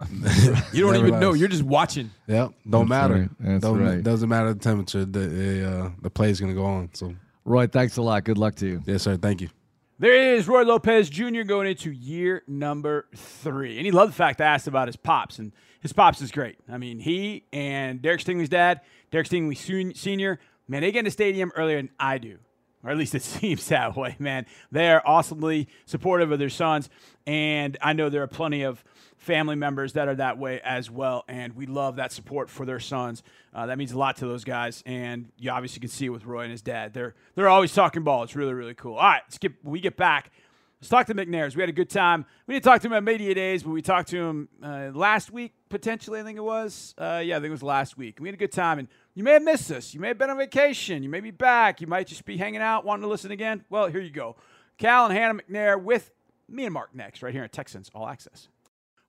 You 0.73 0.81
don't 0.83 0.93
Never 0.93 1.07
even 1.07 1.19
know. 1.19 1.33
You're 1.33 1.47
just 1.47 1.63
watching. 1.63 2.09
Yep, 2.27 2.53
don't 2.69 2.87
matter. 2.87 3.13
right. 3.13 3.29
That's 3.39 3.61
don't, 3.63 3.79
right. 3.83 4.03
Doesn't 4.03 4.29
matter 4.29 4.53
the 4.53 4.59
temperature. 4.59 5.05
The 5.05 5.19
the, 5.19 5.71
uh, 5.71 5.89
the 6.01 6.09
play 6.09 6.29
is 6.29 6.39
gonna 6.39 6.53
go 6.53 6.65
on. 6.65 6.89
So 6.93 7.13
Roy, 7.45 7.67
thanks 7.67 7.97
a 7.97 8.01
lot. 8.01 8.23
Good 8.23 8.37
luck 8.37 8.55
to 8.55 8.67
you. 8.67 8.81
yes, 8.85 9.03
sir. 9.03 9.17
Thank 9.17 9.41
you. 9.41 9.49
There 9.97 10.35
is 10.35 10.47
Roy 10.47 10.61
Lopez 10.63 11.09
Jr. 11.09 11.41
going 11.43 11.67
into 11.67 11.91
year 11.91 12.43
number 12.47 13.07
three. 13.15 13.77
And 13.77 13.85
he 13.85 13.91
loved 13.91 14.11
the 14.13 14.15
fact 14.15 14.39
I 14.39 14.45
asked 14.45 14.67
about 14.67 14.87
his 14.87 14.95
pops, 14.95 15.39
and 15.39 15.51
his 15.81 15.93
pops 15.93 16.21
is 16.21 16.31
great. 16.31 16.57
I 16.69 16.77
mean, 16.77 16.99
he 16.99 17.45
and 17.53 18.01
Derek 18.01 18.21
Stingley's 18.21 18.49
dad, 18.49 18.81
Derek 19.11 19.27
Stingley 19.27 19.95
Sr., 19.95 20.39
man, 20.67 20.81
they 20.81 20.91
get 20.91 20.99
in 20.99 21.05
the 21.05 21.11
stadium 21.11 21.51
earlier 21.55 21.77
than 21.77 21.89
I 21.99 22.17
do. 22.17 22.37
Or 22.83 22.91
at 22.91 22.97
least 22.97 23.15
it 23.15 23.21
seems 23.23 23.67
that 23.67 23.95
way, 23.95 24.15
man. 24.19 24.45
They 24.71 24.89
are 24.91 25.01
awesomely 25.05 25.67
supportive 25.85 26.31
of 26.31 26.39
their 26.39 26.49
sons. 26.49 26.89
And 27.25 27.77
I 27.81 27.93
know 27.93 28.09
there 28.09 28.23
are 28.23 28.27
plenty 28.27 28.63
of 28.63 28.83
family 29.17 29.55
members 29.55 29.93
that 29.93 30.07
are 30.07 30.15
that 30.15 30.37
way 30.37 30.61
as 30.61 30.89
well. 30.89 31.25
And 31.27 31.55
we 31.55 31.65
love 31.65 31.97
that 31.97 32.11
support 32.11 32.49
for 32.49 32.65
their 32.65 32.79
sons. 32.79 33.21
Uh, 33.53 33.65
that 33.65 33.77
means 33.77 33.91
a 33.91 33.97
lot 33.97 34.17
to 34.17 34.27
those 34.27 34.43
guys. 34.43 34.81
And 34.85 35.29
you 35.37 35.51
obviously 35.51 35.81
can 35.81 35.89
see 35.89 36.05
it 36.05 36.09
with 36.09 36.25
Roy 36.25 36.43
and 36.43 36.51
his 36.51 36.61
dad. 36.61 36.93
They're 36.93 37.15
they're 37.35 37.49
always 37.49 37.73
talking 37.73 38.03
ball. 38.03 38.23
It's 38.23 38.35
really, 38.35 38.53
really 38.53 38.73
cool. 38.73 38.95
All 38.95 39.03
right, 39.03 39.21
let's 39.25 39.37
get 39.37 39.53
we 39.63 39.79
get 39.81 39.97
back. 39.97 40.31
Let's 40.79 40.89
talk 40.89 41.07
to 41.07 41.13
McNairs. 41.13 41.57
We 41.57 41.61
had 41.61 41.69
a 41.69 41.73
good 41.73 41.89
time. 41.89 42.25
We 42.47 42.55
didn't 42.55 42.63
talk 42.63 42.79
to 42.81 42.87
him 42.87 42.93
at 42.93 43.03
media 43.03 43.35
days, 43.35 43.63
but 43.63 43.71
we 43.71 43.81
talked 43.81 44.07
to 44.09 44.17
him 44.17 44.47
uh, 44.63 44.91
last 44.93 45.29
week, 45.29 45.53
potentially, 45.69 46.19
I 46.19 46.23
think 46.23 46.37
it 46.37 46.43
was. 46.43 46.93
Uh, 46.97 47.21
yeah, 47.23 47.37
I 47.37 47.39
think 47.39 47.49
it 47.49 47.51
was 47.51 47.63
last 47.63 47.97
week. 47.97 48.19
We 48.19 48.27
had 48.27 48.35
a 48.35 48.37
good 48.37 48.51
time. 48.51 48.79
And 48.79 48.87
you 49.13 49.23
may 49.23 49.33
have 49.33 49.43
missed 49.43 49.71
us. 49.71 49.93
You 49.93 49.99
may 49.99 50.09
have 50.09 50.17
been 50.17 50.29
on 50.29 50.37
vacation. 50.37 51.03
You 51.03 51.09
may 51.09 51.19
be 51.19 51.31
back. 51.31 51.81
You 51.81 51.87
might 51.87 52.07
just 52.07 52.25
be 52.25 52.37
hanging 52.37 52.61
out, 52.61 52.85
wanting 52.85 53.03
to 53.03 53.07
listen 53.07 53.31
again. 53.31 53.63
Well, 53.69 53.87
here 53.87 54.01
you 54.01 54.11
go. 54.11 54.35
Cal 54.77 55.05
and 55.05 55.13
Hannah 55.13 55.39
McNair 55.41 55.81
with 55.81 56.11
me 56.47 56.65
and 56.65 56.73
Mark 56.73 56.95
next, 56.95 57.21
right 57.21 57.33
here 57.33 57.43
at 57.43 57.51
Texans 57.51 57.89
All 57.93 58.07
Access. 58.07 58.47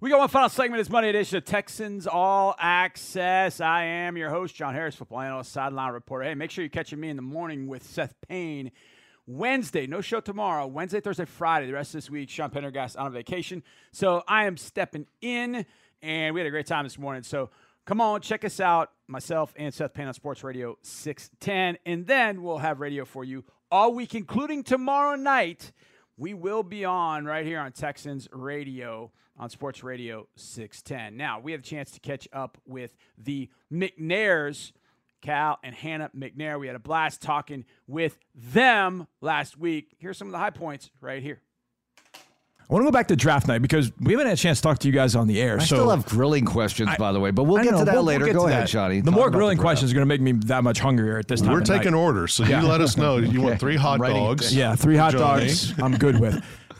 We 0.01 0.09
got 0.09 0.19
one 0.19 0.29
final 0.29 0.49
segment. 0.49 0.81
It's 0.81 0.89
Monday 0.89 1.11
edition 1.11 1.37
of 1.37 1.45
Texans 1.45 2.07
All 2.07 2.55
Access. 2.59 3.61
I 3.61 3.85
am 3.85 4.17
your 4.17 4.31
host, 4.31 4.55
John 4.55 4.73
Harris, 4.75 4.95
football 4.95 5.21
analyst, 5.21 5.53
sideline 5.53 5.93
reporter. 5.93 6.25
Hey, 6.25 6.35
make 6.35 6.51
sure 6.51 6.65
you're 6.65 6.71
catching 6.71 6.99
me 6.99 7.11
in 7.11 7.17
the 7.17 7.23
morning 7.23 7.67
with 7.67 7.83
Seth 7.83 8.15
Payne. 8.27 8.71
Wednesday, 9.27 9.87
no 9.87 10.01
show 10.01 10.21
tomorrow. 10.21 10.67
Wednesday, 10.67 11.01
Thursday, 11.01 11.27
Friday. 11.27 11.67
The 11.67 11.75
rest 11.75 11.95
of 11.95 11.99
this 11.99 12.11
week, 12.11 12.31
Sean 12.31 12.51
Pendergast 12.51 12.97
on 12.97 13.13
vacation. 13.13 13.63
So 13.93 14.25
I 14.27 14.47
am 14.47 14.57
stepping 14.57 15.07
in, 15.21 15.67
and 16.03 16.35
we 16.35 16.41
had 16.41 16.47
a 16.47 16.51
great 16.51 16.67
time 16.67 16.85
this 16.85 16.99
morning. 16.99 17.23
So 17.23 17.51
come 17.85 18.01
on, 18.01 18.21
check 18.21 18.45
us 18.45 18.61
out, 18.61 18.91
myself 19.09 19.53
and 19.57 19.73
Seth 19.73 19.95
Payne 19.95 20.07
on 20.09 20.15
Sports 20.15 20.45
Radio 20.45 20.79
610. 20.83 21.79
And 21.85 22.07
then 22.07 22.43
we'll 22.43 22.59
have 22.59 22.81
radio 22.81 23.05
for 23.05 23.25
you 23.25 23.45
all 23.71 23.95
week, 23.95 24.15
including 24.15 24.63
tomorrow 24.63 25.17
night. 25.17 25.73
We 26.17 26.35
will 26.35 26.63
be 26.63 26.85
on 26.85 27.25
right 27.25 27.47
here 27.47 27.61
on 27.61 27.73
Texans 27.73 28.29
Radio 28.33 29.11
on 29.39 29.49
Sports 29.49 29.83
Radio 29.83 30.29
610. 30.37 31.17
Now, 31.17 31.41
we 31.41 31.53
have 31.53 31.63
a 31.63 31.65
chance 31.65 31.91
to 31.93 32.01
catch 32.01 32.29
up 32.33 32.59
with 32.67 32.95
the 33.17 33.49
McNairs, 33.73 34.73
Cal 35.23 35.59
and 35.65 35.75
Hannah 35.75 36.11
McNair. 36.17 36.61
We 36.61 36.67
had 36.67 36.77
a 36.77 36.81
blast 36.81 37.23
talking 37.23 37.65
with 37.87 38.19
them 38.35 39.07
last 39.23 39.57
week. 39.57 39.97
Here's 39.99 40.19
some 40.19 40.29
of 40.29 40.33
the 40.33 40.39
high 40.39 40.51
points 40.51 40.91
right 41.01 41.23
here. 41.23 41.41
I 42.71 42.73
want 42.73 42.85
to 42.85 42.87
go 42.87 42.93
back 42.93 43.09
to 43.09 43.17
draft 43.17 43.49
night 43.49 43.63
because 43.63 43.91
we 43.99 44.13
haven't 44.13 44.29
had 44.29 44.35
a 44.35 44.41
chance 44.41 44.59
to 44.59 44.63
talk 44.63 44.79
to 44.79 44.87
you 44.87 44.95
guys 44.95 45.17
on 45.17 45.27
the 45.27 45.41
air. 45.41 45.57
I 45.57 45.59
so 45.65 45.75
still 45.77 45.91
have 45.91 46.07
grilling 46.07 46.45
questions, 46.45 46.89
by 46.99 47.11
the 47.11 47.19
way, 47.19 47.33
but 47.33 47.43
we'll 47.45 47.59
I 47.59 47.65
get 47.65 47.73
know, 47.73 47.81
to 47.81 47.85
that 47.87 47.95
we'll- 47.95 48.05
we'll 48.05 48.21
later. 48.21 48.33
Go 48.33 48.47
ahead, 48.47 48.63
that. 48.63 48.69
Johnny. 48.69 49.01
The 49.01 49.11
more 49.11 49.29
grilling 49.29 49.57
draft. 49.57 49.65
questions 49.65 49.91
are 49.91 49.95
going 49.95 50.03
to 50.03 50.09
make 50.09 50.21
me 50.21 50.33
that 50.47 50.63
much 50.63 50.79
hungrier 50.79 51.19
at 51.19 51.27
this 51.27 51.41
time. 51.41 51.51
We're 51.53 51.59
of 51.63 51.65
taking 51.65 51.93
night. 51.93 51.99
orders, 51.99 52.33
so 52.33 52.45
you 52.45 52.57
let 52.61 52.81
us 52.81 52.97
know. 52.97 53.17
You 53.17 53.41
want 53.41 53.59
three 53.59 53.75
hot 53.77 53.95
I'm 53.95 54.03
writing 54.03 54.19
it 54.19 54.27
dogs? 54.27 54.51
down. 54.51 54.59
Yeah, 54.59 54.77
three 54.77 54.97
hot 54.97 55.13
Johnny. 55.15 55.47
dogs. 55.47 55.75
I'm 55.81 55.97
good 55.97 56.21
with. 56.21 56.35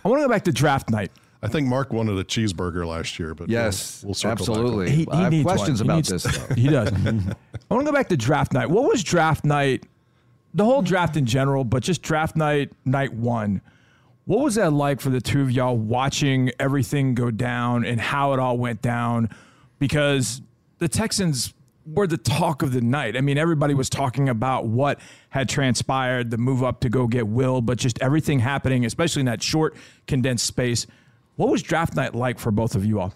I 0.05 0.09
want 0.09 0.21
to 0.21 0.27
go 0.27 0.31
back 0.33 0.45
to 0.45 0.53
draft 0.53 0.91
night. 0.91 1.11
I 1.43 1.49
think 1.49 1.67
Mark 1.67 1.93
wanted 1.93 2.19
a 2.19 2.25
cheeseburger 2.25 2.87
last 2.87 3.19
year, 3.19 3.35
but 3.35 3.49
Yes, 3.49 4.03
we'll, 4.05 4.09
we'll 4.11 4.15
circle 4.15 4.33
absolutely. 4.33 4.87
Back. 4.87 4.95
He, 4.95 5.07
I 5.11 5.17
he 5.17 5.23
have 5.23 5.33
needs 5.33 5.45
questions 5.45 5.81
one. 5.83 5.87
About 5.91 5.97
needs- 5.97 6.09
this, 6.11 6.23
though. 6.39 6.55
He 6.55 6.69
does. 6.69 6.89
I 6.93 7.75
want 7.75 7.85
to 7.87 7.91
go 7.91 7.93
back 7.93 8.09
to 8.11 8.17
draft 8.17 8.53
night. 8.53 8.71
What 8.71 8.85
was 8.85 9.03
draft 9.03 9.45
night? 9.45 9.87
The 10.55 10.65
whole 10.65 10.83
draft 10.83 11.17
in 11.17 11.27
general, 11.27 11.65
but 11.65 11.83
just 11.83 12.03
draft 12.03 12.37
night, 12.37 12.73
night 12.85 13.13
one. 13.13 13.61
What 14.31 14.45
was 14.45 14.55
that 14.55 14.73
like 14.73 15.01
for 15.01 15.11
the 15.11 15.21
two 15.21 15.43
of 15.43 15.51
y'all 15.51 15.77
watching 15.77 16.53
everything 16.61 17.17
go 17.17 17.33
down 17.33 17.85
and 17.85 18.01
how 18.01 18.33
it 18.33 18.39
all 18.39 18.57
went 18.57 18.81
down? 18.81 19.29
Because 19.81 20.41
the 20.79 20.87
Texans 20.87 21.53
were 21.85 22.07
the 22.07 22.17
talk 22.17 22.63
of 22.63 22.73
the 22.73 22.81
night. 22.81 23.17
I 23.17 23.23
mean, 23.23 23.39
everybody 23.39 23.75
was 23.75 23.91
talking 23.91 24.29
about 24.29 24.67
what 24.67 25.01
had 25.31 25.49
transpired, 25.49 26.31
the 26.31 26.39
move 26.39 26.63
up 26.63 26.79
to 26.83 26.89
go 26.89 27.09
get 27.09 27.27
Will, 27.27 27.61
but 27.61 27.77
just 27.77 28.01
everything 28.01 28.39
happening, 28.39 28.85
especially 28.85 29.19
in 29.19 29.27
that 29.27 29.43
short, 29.43 29.75
condensed 30.07 30.47
space. 30.47 30.87
What 31.35 31.51
was 31.51 31.61
draft 31.61 31.97
night 31.97 32.15
like 32.15 32.39
for 32.39 32.53
both 32.53 32.77
of 32.77 32.85
you 32.85 33.01
all? 33.01 33.13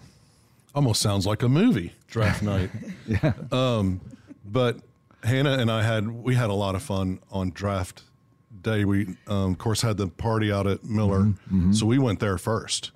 Almost 0.75 1.01
sounds 1.01 1.25
like 1.25 1.43
a 1.43 1.47
movie 1.47 1.93
draft 2.07 2.43
night. 2.43 2.69
yeah. 3.07 3.31
Um, 3.53 4.01
but 4.43 4.79
Hannah 5.23 5.59
and 5.59 5.71
I 5.71 5.81
had 5.81 6.09
we 6.09 6.35
had 6.35 6.49
a 6.49 6.53
lot 6.53 6.75
of 6.75 6.83
fun 6.83 7.19
on 7.31 7.51
draft 7.51 8.03
day. 8.65 8.83
We 8.83 9.15
um, 9.27 9.51
of 9.53 9.57
course 9.57 9.81
had 9.81 9.95
the 9.95 10.07
party 10.07 10.51
out 10.51 10.67
at 10.67 10.83
Miller, 10.83 11.21
Mm-hmm, 11.21 11.71
so 11.71 11.85
we 11.85 11.97
went 11.99 12.19
there 12.19 12.37
first. 12.37 12.91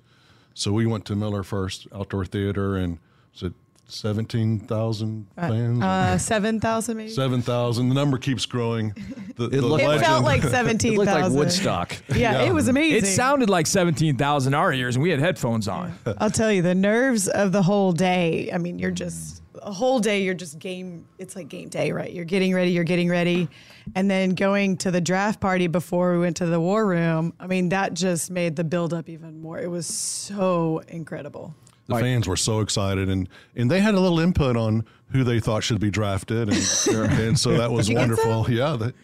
So 0.52 0.72
we 0.72 0.84
went 0.84 1.06
to 1.06 1.16
Miller 1.16 1.42
first, 1.42 1.86
outdoor 1.94 2.26
theater, 2.26 2.76
and 2.76 2.98
was 3.32 3.44
it 3.44 3.52
seventeen 3.88 4.58
thousand 4.60 5.26
fans? 5.36 5.82
Uh, 5.82 6.18
seven 6.18 6.60
thousand 6.60 6.96
maybe. 6.98 7.10
Seven 7.10 7.40
thousand. 7.42 7.88
The 7.88 7.94
number 7.94 8.18
keeps 8.18 8.44
growing. 8.46 8.92
the, 9.36 9.44
It 9.46 9.50
the 9.50 9.62
looked- 9.62 9.82
It 9.84 10.00
felt 10.00 10.24
like 10.24 10.42
It 10.44 10.98
looked 10.98 11.10
like 11.10 11.32
Woodstock. 11.32 11.96
Yeah, 12.14 12.42
it 12.42 12.52
was 12.52 12.68
amazing. 12.68 12.98
It 12.98 13.06
sounded 13.06 13.48
like 13.48 13.66
17,000 13.66 14.54
our 14.54 14.72
ears, 14.72 14.96
and 14.96 15.02
we 15.02 15.10
had 15.10 15.18
headphones 15.20 15.66
on. 15.68 15.94
I'll 16.18 16.30
tell 16.30 16.52
you, 16.52 16.62
the 16.62 16.74
nerves 16.74 17.26
of 17.28 17.52
the 17.52 17.62
whole 17.62 17.92
day. 17.92 18.50
I 18.52 18.58
mean, 18.58 18.78
you're 18.78 18.90
just 18.90 19.39
a 19.62 19.72
whole 19.72 20.00
day. 20.00 20.22
You're 20.22 20.34
just 20.34 20.58
game. 20.58 21.06
It's 21.18 21.36
like 21.36 21.48
game 21.48 21.68
day, 21.68 21.92
right? 21.92 22.12
You're 22.12 22.24
getting 22.24 22.54
ready. 22.54 22.70
You're 22.72 22.84
getting 22.84 23.08
ready, 23.08 23.48
and 23.94 24.10
then 24.10 24.30
going 24.30 24.76
to 24.78 24.90
the 24.90 25.00
draft 25.00 25.40
party 25.40 25.66
before 25.66 26.12
we 26.12 26.20
went 26.20 26.36
to 26.38 26.46
the 26.46 26.60
war 26.60 26.86
room. 26.86 27.32
I 27.38 27.46
mean, 27.46 27.70
that 27.70 27.94
just 27.94 28.30
made 28.30 28.56
the 28.56 28.64
build 28.64 28.92
up 28.94 29.08
even 29.08 29.40
more. 29.40 29.58
It 29.58 29.70
was 29.70 29.86
so 29.86 30.82
incredible. 30.88 31.54
the 31.86 31.96
fans 31.96 32.28
were 32.28 32.36
so 32.36 32.60
excited, 32.60 33.08
and 33.08 33.28
and 33.56 33.70
they 33.70 33.80
had 33.80 33.94
a 33.94 34.00
little 34.00 34.20
input 34.20 34.56
on 34.56 34.84
who 35.12 35.24
they 35.24 35.40
thought 35.40 35.62
should 35.64 35.80
be 35.80 35.90
drafted, 35.90 36.48
and 36.48 36.86
and 37.20 37.38
so 37.38 37.56
that 37.56 37.70
was 37.70 37.90
wonderful. 37.90 38.50
Yeah, 38.50 38.76
that 38.76 38.94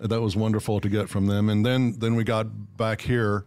that 0.00 0.20
was 0.20 0.36
wonderful 0.36 0.80
to 0.80 0.88
get 0.88 1.08
from 1.08 1.26
them. 1.26 1.48
And 1.48 1.64
then 1.64 1.98
then 1.98 2.16
we 2.16 2.24
got 2.24 2.76
back 2.76 3.00
here, 3.00 3.44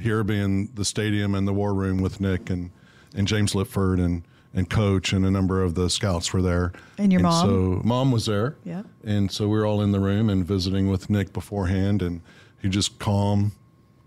here 0.00 0.22
being 0.24 0.70
the 0.74 0.84
stadium 0.84 1.34
and 1.34 1.46
the 1.46 1.52
war 1.52 1.74
room 1.74 2.00
with 2.00 2.20
Nick 2.20 2.50
and 2.50 2.70
and 3.14 3.26
James 3.26 3.54
Lipford 3.54 3.98
and 3.98 4.25
and 4.56 4.68
coach 4.68 5.12
and 5.12 5.24
a 5.24 5.30
number 5.30 5.62
of 5.62 5.74
the 5.74 5.88
scouts 5.88 6.32
were 6.32 6.42
there. 6.42 6.72
And 6.98 7.12
your 7.12 7.20
mom? 7.20 7.46
So 7.46 7.80
mom 7.84 8.10
was 8.10 8.26
there. 8.26 8.56
Yeah. 8.64 8.82
And 9.04 9.30
so 9.30 9.46
we 9.46 9.58
were 9.58 9.66
all 9.66 9.82
in 9.82 9.92
the 9.92 10.00
room 10.00 10.30
and 10.30 10.44
visiting 10.44 10.90
with 10.90 11.08
Nick 11.10 11.32
beforehand, 11.32 12.02
and 12.02 12.22
he 12.60 12.68
just 12.68 12.98
calm, 12.98 13.52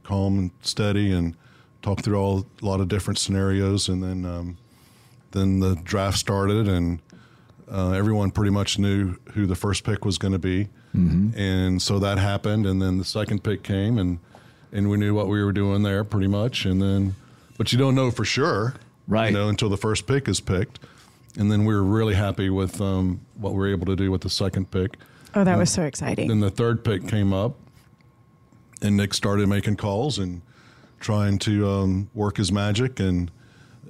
calm 0.04 0.38
and 0.40 0.52
steady, 0.62 1.14
and 1.14 1.36
talked 1.82 2.04
through 2.04 2.18
all 2.18 2.46
a 2.62 2.66
lot 2.66 2.82
of 2.82 2.90
different 2.90 3.20
scenarios, 3.20 3.88
and 3.88 4.04
then 4.04 4.26
um, 4.26 4.58
then 5.32 5.60
the 5.60 5.76
draft 5.76 6.18
started, 6.18 6.68
and 6.68 7.00
uh, 7.72 7.92
everyone 7.92 8.32
pretty 8.32 8.50
much 8.52 8.80
knew 8.80 9.16
who 9.34 9.46
the 9.46 9.56
first 9.56 9.84
pick 9.84 10.04
was 10.04 10.18
going 10.18 10.34
to 10.34 10.40
be, 10.40 10.68
and 11.38 11.80
so 11.82 12.00
that 12.00 12.18
happened, 12.18 12.66
and 12.66 12.82
then 12.82 12.98
the 12.98 13.06
second 13.06 13.44
pick 13.44 13.62
came, 13.62 14.00
and 14.00 14.18
and 14.74 14.90
we 14.90 14.98
knew 14.98 15.14
what 15.14 15.28
we 15.28 15.44
were 15.44 15.54
doing 15.54 15.84
there 15.84 16.04
pretty 16.04 16.28
much, 16.28 16.66
and 16.66 16.82
then 16.82 17.14
but 17.58 17.72
you 17.72 17.78
don't 17.78 17.94
know 17.94 18.10
for 18.10 18.26
sure, 18.26 18.74
Right. 19.10 19.32
You 19.32 19.38
know 19.38 19.50
until 19.50 19.68
the 19.70 19.78
first 19.78 20.08
pick 20.08 20.28
is 20.30 20.40
picked, 20.40 20.80
and 21.38 21.52
then 21.52 21.66
we 21.66 21.74
were 21.74 21.84
really 21.84 22.14
happy 22.14 22.50
with 22.50 22.80
um, 22.80 23.20
what 23.36 23.52
we 23.54 23.60
were 23.60 23.68
able 23.68 23.88
to 23.88 23.96
do 23.96 24.12
with 24.12 24.22
the 24.22 24.30
second 24.30 24.72
pick. 24.72 24.98
Oh, 25.36 25.44
that 25.44 25.58
was 25.58 25.70
so 25.72 25.84
exciting. 25.84 26.28
Then 26.28 26.40
the 26.40 26.50
third 26.50 26.84
pick 26.86 27.08
came 27.08 27.34
up, 27.34 27.56
and 28.82 28.96
Nick 28.96 29.14
started 29.14 29.48
making 29.50 29.76
calls 29.76 30.18
and 30.20 30.42
trying 31.00 31.40
to 31.40 31.68
um, 31.68 32.10
work 32.14 32.38
his 32.38 32.52
magic. 32.52 33.00
And 33.00 33.32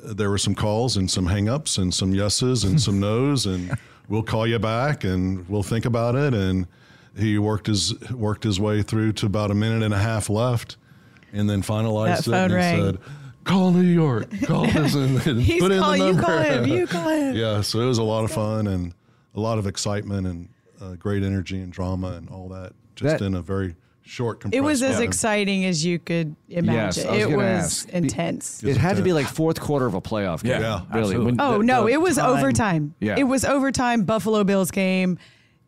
there 0.03 0.29
were 0.29 0.37
some 0.37 0.55
calls 0.55 0.95
and 0.97 1.09
some 1.11 1.27
hangups 1.27 1.77
and 1.77 1.93
some 1.93 2.13
yeses 2.13 2.63
and 2.63 2.81
some 2.81 2.99
nos, 3.01 3.45
and 3.45 3.77
we'll 4.07 4.23
call 4.23 4.47
you 4.47 4.59
back 4.59 5.03
and 5.03 5.47
we'll 5.49 5.63
think 5.63 5.85
about 5.85 6.15
it. 6.15 6.33
And 6.33 6.65
he 7.17 7.37
worked 7.37 7.67
his 7.67 7.99
worked 8.11 8.43
his 8.45 8.59
way 8.59 8.81
through 8.83 9.13
to 9.13 9.25
about 9.25 9.51
a 9.51 9.55
minute 9.55 9.83
and 9.83 9.93
a 9.93 9.97
half 9.99 10.29
left, 10.29 10.77
and 11.33 11.49
then 11.49 11.61
finalized 11.61 12.25
That 12.25 12.45
it 12.45 12.45
and 12.45 12.53
rang. 12.53 12.83
said. 12.83 12.97
Call 13.43 13.71
New 13.71 13.81
York. 13.81 14.29
Call 14.43 14.65
this 14.71 14.93
and, 14.95 15.25
and 15.25 15.41
He's 15.41 15.61
put 15.61 15.71
in 15.71 15.77
the 15.77 15.83
calling. 15.83 16.01
You 16.01 16.07
number. 16.13 16.21
call 16.23 16.37
him. 16.39 16.67
You 16.67 16.87
call 16.87 17.09
him. 17.09 17.35
Yeah, 17.35 17.61
so 17.61 17.79
it 17.79 17.85
was 17.87 17.97
a 17.97 18.03
lot 18.03 18.23
of 18.23 18.31
fun 18.31 18.67
and 18.67 18.93
a 19.35 19.39
lot 19.39 19.57
of 19.57 19.67
excitement 19.67 20.27
and 20.27 20.49
uh, 20.81 20.95
great 20.95 21.23
energy 21.23 21.59
and 21.61 21.71
drama 21.71 22.11
and 22.13 22.29
all 22.29 22.49
that, 22.49 22.73
just 22.95 23.19
That- 23.19 23.25
in 23.25 23.35
a 23.35 23.41
very 23.41 23.75
short, 24.01 24.39
competition. 24.39 24.63
It 24.63 24.67
was 24.67 24.81
as 24.83 24.95
time. 24.95 25.03
exciting 25.03 25.65
as 25.65 25.85
you 25.85 25.99
could 25.99 26.35
imagine. 26.49 27.07
I 27.07 27.11
was 27.11 27.19
it 27.19 27.23
gonna 27.25 27.37
was 27.37 27.45
ask. 27.85 27.89
Intense. 27.89 28.63
It 28.63 28.77
had 28.77 28.95
to 28.97 29.03
be 29.03 29.13
like 29.13 29.27
fourth 29.27 29.59
quarter 29.59 29.85
of 29.85 29.93
a 29.93 30.01
playoff 30.01 30.41
game. 30.43 30.61
Yeah, 30.61 30.81
Yeah, 30.91 30.97
really. 30.99 31.17
When 31.17 31.39
Oh 31.39 31.59
the- 31.59 31.63
no, 31.63 31.83
the 31.85 31.93
it 31.93 32.01
was 32.01 32.17
time- 32.17 32.29
overtime. 32.37 32.95
Yeah. 32.99 33.15
It 33.17 33.23
was 33.25 33.45
overtime 33.45 34.03
Buffalo 34.03 34.43
Bills 34.43 34.71
game. 34.71 35.17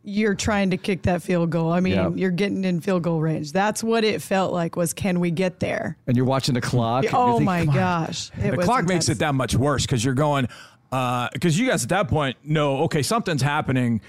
You're 0.04 0.34
trying 0.34 0.70
to 0.70 0.76
kick 0.76 1.02
that 1.02 1.22
field 1.22 1.50
goal. 1.50 1.72
I 1.72 1.78
mean, 1.80 1.94
Yeah. 1.94 2.10
you're 2.14 2.30
getting 2.32 2.64
in 2.64 2.80
field 2.80 3.02
goal 3.04 3.20
range. 3.20 3.52
That's 3.52 3.84
what 3.84 4.02
it 4.02 4.20
felt 4.20 4.52
like 4.52 4.74
was 4.76 4.92
can 4.92 5.20
we 5.20 5.30
get 5.30 5.60
there? 5.60 5.96
And 6.08 6.16
you're 6.16 6.26
watching 6.26 6.54
the 6.54 6.60
clock. 6.60 7.04
and 7.04 7.14
Oh 7.14 7.34
think, 7.38 7.44
my 7.46 7.64
gosh. 7.66 8.30
It 8.36 8.50
the 8.50 8.56
was 8.56 8.66
clock 8.66 8.84
makes 8.86 9.08
it 9.08 9.18
that 9.20 9.34
much 9.34 9.54
worse 9.54 9.86
because 9.86 10.04
you're 10.04 10.14
going, 10.14 10.48
uh, 10.90 11.28
because 11.32 11.58
you 11.58 11.68
guys 11.68 11.84
at 11.84 11.90
that 11.90 12.08
point 12.08 12.36
know, 12.44 12.78
okay, 12.84 13.02
something's 13.02 13.42
happening. 13.42 14.00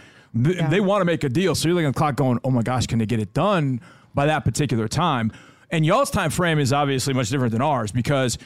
Th- 0.43 0.55
Yeah. 0.57 0.67
They 0.69 0.79
want 0.79 1.01
to 1.01 1.05
make 1.05 1.23
a 1.23 1.29
deal. 1.29 1.53
So 1.53 1.67
you're 1.67 1.75
looking 1.75 1.87
at 1.89 1.93
the 1.93 1.99
clock 1.99 2.15
going, 2.15 2.39
oh 2.43 2.49
my 2.49 2.63
gosh, 2.63 2.87
can 2.87 2.97
they 2.97 3.05
get 3.05 3.19
it 3.19 3.33
done 3.35 3.79
by 4.15 4.25
that 4.25 4.43
particular 4.45 4.87
time? 4.87 5.31
And 5.69 5.85
y'all's 5.85 6.09
time 6.09 6.31
frame 6.31 6.57
is 6.57 6.73
obviously 6.73 7.13
much 7.13 7.29
different 7.29 7.51
than 7.51 7.61
ours 7.61 7.91
because 7.91 8.37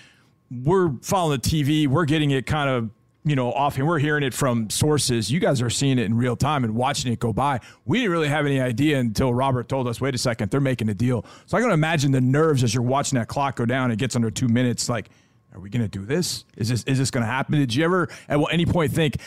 we're 0.51 0.91
following 1.01 1.39
the 1.41 1.49
TV, 1.49 1.87
we're 1.87 2.05
getting 2.05 2.31
it 2.31 2.45
kind 2.45 2.69
of, 2.69 2.89
you 3.29 3.35
know, 3.35 3.51
often 3.51 3.85
we're 3.85 3.99
hearing 3.99 4.23
it 4.23 4.33
from 4.33 4.69
sources. 4.69 5.31
You 5.31 5.39
guys 5.39 5.61
are 5.61 5.69
seeing 5.69 5.99
it 5.99 6.05
in 6.05 6.15
real 6.15 6.35
time 6.35 6.63
and 6.63 6.75
watching 6.75 7.11
it 7.11 7.19
go 7.19 7.33
by. 7.33 7.59
We 7.85 7.99
didn't 7.99 8.11
really 8.11 8.27
have 8.27 8.45
any 8.45 8.59
idea 8.59 8.99
until 8.99 9.33
Robert 9.33 9.67
told 9.69 9.87
us, 9.87 9.99
wait 10.01 10.15
a 10.15 10.17
second, 10.17 10.51
they're 10.51 10.59
making 10.61 10.89
a 10.89 10.93
deal. 10.93 11.25
So 11.45 11.57
I 11.57 11.61
can 11.61 11.71
imagine 11.71 12.11
the 12.11 12.21
nerves 12.21 12.63
as 12.63 12.73
you're 12.73 12.83
watching 12.83 13.17
that 13.19 13.27
clock 13.27 13.55
go 13.55 13.65
down. 13.65 13.91
It 13.91 13.97
gets 13.99 14.15
under 14.15 14.29
two 14.31 14.47
minutes. 14.47 14.89
Like, 14.89 15.09
are 15.53 15.59
we 15.59 15.69
going 15.69 15.81
to 15.81 15.87
do 15.87 16.05
this? 16.05 16.45
Is 16.55 16.69
this 16.69 16.83
is 16.83 16.97
this 16.99 17.09
going 17.11 17.25
to 17.25 17.31
happen? 17.31 17.55
Did 17.57 17.73
you 17.73 17.83
ever 17.85 18.09
at 18.29 18.39
any 18.51 18.65
point 18.65 18.91
think, 18.91 19.17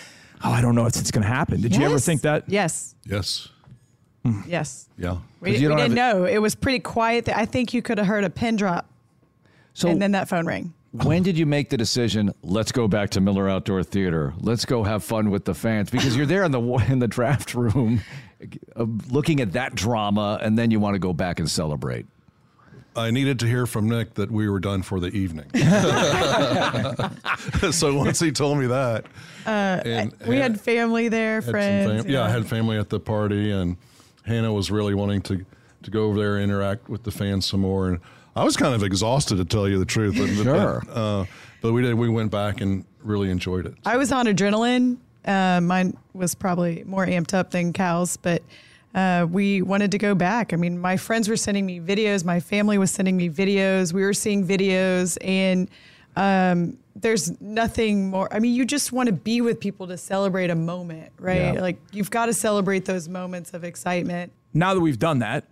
oh, 0.45 0.51
I 0.51 0.61
don't 0.61 0.75
know 0.75 0.87
if 0.87 0.97
it's 0.97 1.11
going 1.11 1.23
to 1.23 1.29
happen? 1.29 1.61
Did 1.61 1.75
you 1.77 1.85
ever 1.85 1.99
think 1.99 2.23
that? 2.23 2.45
Yes. 2.49 2.95
Yes. 3.05 3.49
Hmm. 4.25 4.43
Yes. 4.47 4.89
Yeah. 4.99 5.17
We, 5.41 5.53
'Cause 5.53 5.61
you 5.63 5.69
we 5.71 5.75
didn't 5.77 5.97
have 5.97 6.17
know. 6.17 6.25
It 6.27 6.39
was 6.39 6.55
pretty 6.55 6.79
quiet. 6.81 7.29
I 7.29 7.47
think 7.47 7.73
you 7.75 7.81
could 7.83 7.97
have 7.99 8.07
heard 8.07 8.23
a 8.25 8.31
pin 8.31 8.57
drop 8.57 8.87
So 9.73 9.89
and 9.89 10.01
then 10.01 10.13
that 10.13 10.29
phone 10.29 10.47
rang. 10.47 10.75
When 10.93 11.23
did 11.23 11.39
you 11.39 11.47
make 11.47 11.71
the 11.71 11.77
decision? 11.77 12.33
Let's 12.43 12.73
go 12.73 12.89
back 12.89 13.11
to 13.11 13.21
Miller 13.21 13.49
Outdoor 13.49 13.83
Theater. 13.83 14.35
Let's 14.41 14.65
go 14.65 14.83
have 14.83 15.05
fun 15.05 15.31
with 15.31 15.45
the 15.45 15.55
fans 15.55 15.91
because 15.91 16.17
you're 16.17 16.27
there 16.27 16.45
in 16.45 16.53
the 16.53 16.61
in 16.89 16.99
the 16.99 17.09
draft 17.09 17.55
room, 17.55 18.01
uh, 18.77 18.87
looking 19.11 19.41
at 19.41 19.53
that 19.53 19.75
drama, 19.75 20.39
and 20.43 20.59
then 20.59 20.71
you 20.71 20.81
want 20.81 20.95
to 20.95 20.99
go 20.99 21.13
back 21.13 21.39
and 21.39 21.49
celebrate. 21.51 22.07
I 22.97 23.13
needed 23.13 23.39
to 23.39 23.47
hear 23.47 23.69
from 23.69 23.89
Nick 23.89 24.15
that 24.15 24.33
we 24.33 24.49
were 24.49 24.59
done 24.59 24.83
for 24.83 24.99
the 24.99 25.07
evening. 25.09 25.47
so 27.73 27.95
once 27.95 28.19
he 28.19 28.33
told 28.33 28.59
me 28.59 28.67
that, 28.67 29.05
and 29.47 30.13
Uh, 30.13 30.17
We 30.27 30.39
had 30.39 30.61
family 30.61 31.09
there, 31.09 31.41
had 31.41 31.51
friends. 31.51 32.03
fam- 32.03 32.11
yeah, 32.13 32.25
I 32.25 32.31
had 32.31 32.49
family 32.49 32.79
at 32.79 32.89
the 32.89 32.99
party, 32.99 33.53
and 33.53 33.77
Hannah 34.25 34.53
was 34.53 34.73
really 34.73 34.95
wanting 34.95 35.23
to 35.23 35.47
to 35.83 35.91
go 35.91 36.05
over 36.05 36.19
there 36.19 36.35
and 36.37 36.45
interact 36.45 36.91
with 36.91 37.05
the 37.05 37.11
fans 37.11 37.47
some 37.47 37.61
more. 37.61 37.89
And 37.89 38.01
I 38.37 38.45
was 38.45 38.57
kind 38.57 38.75
of 38.75 38.83
exhausted 38.83 39.37
to 39.37 39.45
tell 39.45 39.69
you 39.69 39.79
the 39.79 39.85
truth. 39.85 40.17
But, 40.17 40.29
Sure. 40.43 40.83
But, 40.87 40.93
uh, 40.93 41.25
but 41.61 41.73
we 41.73 41.83
did. 41.83 41.95
We 41.95 42.09
went 42.09 42.31
back 42.31 42.61
and 42.61 42.85
really 43.03 43.31
enjoyed 43.31 43.67
it. 43.67 43.75
I 43.85 43.97
was 43.97 44.13
on 44.13 44.27
adrenaline. 44.27 44.99
Uh, 45.25 45.61
mine 45.61 45.97
was 46.15 46.35
probably 46.35 46.83
more 46.87 47.07
amped 47.07 47.35
up 47.35 47.51
than 47.51 47.73
Cal's, 47.73 48.17
but 48.17 48.43
uh, 48.95 49.27
we 49.31 49.63
wanted 49.63 49.91
to 49.93 49.99
go 49.99 50.15
back. 50.15 50.53
I 50.53 50.57
mean, 50.57 50.79
my 50.79 50.97
friends 50.97 51.29
were 51.29 51.37
sending 51.37 51.67
me 51.67 51.81
videos. 51.81 52.25
My 52.25 52.41
family 52.41 52.79
was 52.79 52.91
sending 52.91 53.17
me 53.17 53.29
videos. 53.29 53.93
We 53.93 54.03
were 54.03 54.15
seeing 54.15 54.47
videos, 54.47 55.19
and 55.21 55.69
um, 56.17 56.79
there's 56.97 57.39
nothing 57.41 58.11
more. 58.11 58.33
I 58.33 58.39
mean, 58.39 58.55
you 58.55 58.65
just 58.65 58.93
want 58.93 59.09
to 59.09 59.13
be 59.13 59.41
with 59.41 59.61
people 59.61 59.87
to 59.89 59.99
celebrate 59.99 60.51
a 60.51 60.55
moment, 60.55 61.13
right? 61.19 61.55
Yeah. 61.55 61.61
Like 61.61 61.79
you've 61.93 62.11
got 62.11 62.27
to 62.27 62.35
celebrate 62.35 62.87
those 62.87 63.09
moments 63.09 63.53
of 63.53 63.65
excitement. 63.65 64.33
now 64.55 64.75
that 64.75 64.81
we've 64.81 64.99
done 64.99 65.19
that, 65.21 65.45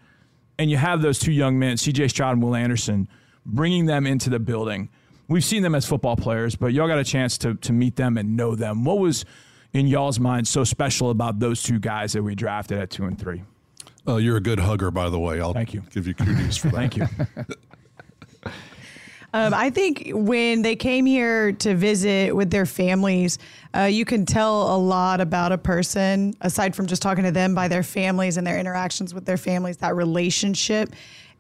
and 0.59 0.71
you 0.71 0.77
have 0.77 1.03
those 1.03 1.18
two 1.18 1.33
young 1.33 1.59
men, 1.59 1.77
CJ 1.77 2.11
Stroud 2.11 2.33
and 2.35 2.42
Will 2.42 2.55
Anderson, 2.55 3.09
bringing 3.47 3.87
them 3.87 4.07
into 4.07 4.31
the 4.31 4.38
building. 4.38 4.88
We've 5.29 5.44
seen 5.44 5.62
them 5.62 5.75
as 5.75 5.87
football 5.87 6.16
players, 6.16 6.57
but 6.57 6.73
y'all 6.73 6.88
got 6.88 6.99
a 6.99 7.05
chance 7.05 7.37
to 7.38 7.55
to 7.55 7.73
meet 7.73 7.97
them 7.97 8.16
and 8.16 8.37
know 8.37 8.55
them. 8.55 8.85
What 8.85 8.99
was 8.99 9.25
in 9.73 9.87
y'all's 9.87 10.18
mind 10.18 10.49
so 10.49 10.64
special 10.64 11.11
about 11.11 11.38
those 11.38 11.62
two 11.62 11.79
guys 11.79 12.14
that 12.14 12.23
we 12.23 12.35
drafted 12.35 12.79
at 12.79 12.90
two 12.90 13.05
and 13.05 13.18
three? 13.18 13.42
Uh, 14.07 14.16
you're 14.16 14.38
a 14.38 14.40
good 14.40 14.59
hugger, 14.59 14.90
by 14.90 15.11
the 15.11 15.18
way. 15.18 15.38
I'll 15.38 15.53
Thank 15.53 15.75
you. 15.75 15.83
give 15.92 16.07
you 16.07 16.14
kudos 16.14 16.57
for 16.57 16.68
that. 16.71 16.75
Thank 16.75 16.97
you. 16.97 17.07
Um, 19.35 19.53
I 19.53 19.69
think 19.69 20.11
when 20.14 20.62
they 20.62 20.75
came 20.75 21.05
here 21.05 21.53
to 21.53 21.75
visit 21.75 22.35
with 22.35 22.51
their 22.51 22.64
families, 22.64 23.38
uh, 23.77 23.83
you 23.83 24.07
can 24.07 24.25
tell 24.25 24.75
a 24.75 24.79
lot 24.79 25.21
about 25.21 25.53
a 25.53 25.59
person 25.59 26.35
aside 26.41 26.75
from 26.75 26.87
just 26.87 27.03
talking 27.03 27.25
to 27.25 27.31
them 27.31 27.55
by 27.55 27.69
their 27.69 27.83
families 27.83 28.38
and 28.38 28.47
their 28.47 28.59
interactions 28.59 29.12
with 29.12 29.27
their 29.27 29.37
families, 29.37 29.77
that 29.79 29.95
relationship. 29.95 30.95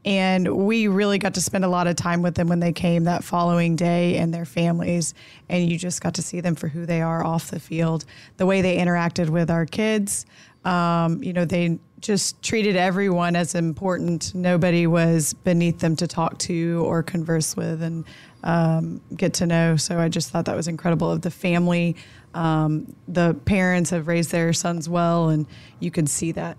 And 0.04 0.66
we 0.66 0.86
really 0.86 1.18
got 1.18 1.34
to 1.34 1.40
spend 1.40 1.64
a 1.64 1.68
lot 1.68 1.86
of 1.86 1.96
time 1.96 2.22
with 2.22 2.34
them 2.34 2.48
when 2.48 2.60
they 2.60 2.72
came 2.72 3.04
that 3.04 3.24
following 3.24 3.74
day 3.74 4.16
and 4.16 4.32
their 4.32 4.44
families. 4.44 5.14
And 5.48 5.68
you 5.68 5.78
just 5.78 6.02
got 6.02 6.14
to 6.14 6.22
see 6.22 6.40
them 6.40 6.54
for 6.54 6.68
who 6.68 6.84
they 6.86 7.00
are 7.00 7.24
off 7.24 7.50
the 7.50 7.58
field, 7.58 8.04
the 8.36 8.46
way 8.46 8.60
they 8.60 8.76
interacted 8.76 9.30
with 9.30 9.50
our 9.50 9.66
kids. 9.66 10.26
Um, 10.64 11.22
you 11.22 11.32
know, 11.32 11.44
they 11.44 11.78
just 12.00 12.42
treated 12.42 12.76
everyone 12.76 13.36
as 13.36 13.54
important. 13.54 14.34
Nobody 14.34 14.86
was 14.86 15.34
beneath 15.34 15.80
them 15.80 15.96
to 15.96 16.06
talk 16.06 16.38
to 16.40 16.82
or 16.86 17.02
converse 17.02 17.56
with 17.56 17.82
and 17.82 18.04
um, 18.44 19.00
get 19.16 19.34
to 19.34 19.46
know. 19.46 19.76
So 19.76 19.98
I 19.98 20.08
just 20.08 20.30
thought 20.30 20.44
that 20.44 20.56
was 20.56 20.68
incredible 20.68 21.10
of 21.10 21.22
the 21.22 21.30
family. 21.30 21.96
Um, 22.34 22.94
the 23.06 23.34
parents 23.44 23.90
have 23.90 24.06
raised 24.06 24.30
their 24.30 24.52
sons 24.52 24.88
well, 24.88 25.28
and 25.28 25.46
you 25.80 25.90
could 25.90 26.08
see 26.08 26.32
that. 26.32 26.56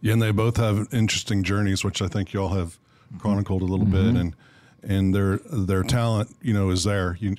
Yeah, 0.00 0.14
and 0.14 0.22
they 0.22 0.30
both 0.30 0.56
have 0.56 0.88
interesting 0.92 1.42
journeys, 1.42 1.84
which 1.84 2.00
I 2.00 2.08
think 2.08 2.32
y'all 2.32 2.54
have 2.54 2.78
chronicled 3.18 3.62
a 3.62 3.66
little 3.66 3.86
bit, 3.86 4.14
and 4.14 4.34
and 4.82 5.14
their 5.14 5.38
their 5.38 5.82
talent, 5.82 6.34
you 6.42 6.54
know, 6.54 6.70
is 6.70 6.84
there. 6.84 7.16
You 7.20 7.34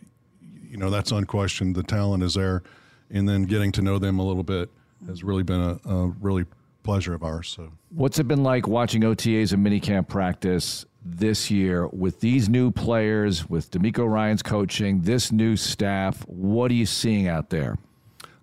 you 0.70 0.78
know, 0.78 0.90
that's 0.90 1.12
unquestioned. 1.12 1.76
The 1.76 1.84
talent 1.84 2.24
is 2.24 2.34
there, 2.34 2.64
and 3.10 3.28
then 3.28 3.44
getting 3.44 3.72
to 3.74 3.82
know 3.82 4.00
them 4.00 4.20
a 4.20 4.26
little 4.26 4.44
bit 4.44 4.70
has 5.08 5.24
really 5.24 5.44
been 5.44 5.62
a, 5.62 5.80
a 5.90 6.08
really 6.20 6.46
pleasure 6.88 7.14
of 7.14 7.22
ours. 7.24 7.50
So 7.50 7.72
What's 7.90 8.18
it 8.18 8.28
been 8.28 8.44
like 8.44 8.68
watching 8.68 9.02
OTAs 9.02 9.52
and 9.54 9.66
minicamp 9.66 10.08
practice 10.08 10.86
this 11.04 11.52
year 11.52 11.88
with 11.88 12.22
these 12.22 12.48
new 12.50 12.72
players, 12.72 13.50
with 13.50 13.70
DeMeco 13.72 14.10
Ryans 14.10 14.42
coaching, 14.42 15.02
this 15.02 15.32
new 15.32 15.56
staff? 15.58 16.22
What 16.28 16.72
are 16.72 16.76
you 16.76 16.86
seeing 16.86 17.28
out 17.28 17.50
there? 17.50 17.78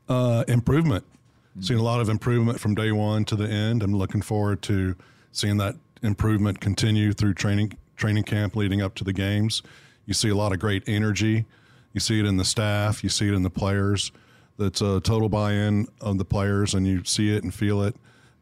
uh, 0.09 0.45
improvement, 0.49 1.05
seeing 1.61 1.80
a 1.80 1.82
lot 1.82 2.01
of 2.01 2.09
improvement 2.11 2.61
from 2.61 2.74
day 2.74 2.92
one 2.92 3.24
to 3.24 3.36
the 3.36 3.49
end. 3.49 3.82
I'm 3.82 3.95
looking 3.97 4.20
forward 4.22 4.61
to 4.62 4.95
seeing 5.32 5.57
that 5.59 5.76
improvement 6.03 6.61
continue 6.61 7.12
through 7.14 7.34
training 7.34 7.78
training 7.97 8.24
camp 8.24 8.55
leading 8.57 8.82
up 8.82 8.95
to 8.97 9.05
the 9.05 9.12
games. 9.14 9.62
You 10.05 10.12
see 10.12 10.28
a 10.28 10.34
lot 10.34 10.53
of 10.53 10.59
great 10.59 10.82
energy. 10.86 11.47
You 11.95 12.01
see 12.01 12.18
it 12.20 12.26
in 12.26 12.36
the 12.36 12.45
staff. 12.45 13.03
You 13.03 13.09
see 13.09 13.28
it 13.28 13.34
in 13.34 13.42
the 13.42 13.51
players. 13.51 14.12
That's 14.59 14.82
a 14.82 15.01
total 15.01 15.28
buy-in 15.28 15.88
of 16.01 16.18
the 16.18 16.24
players, 16.24 16.74
and 16.74 16.86
you 16.86 17.03
see 17.05 17.34
it 17.34 17.42
and 17.42 17.53
feel 17.55 17.82
it, 17.82 17.97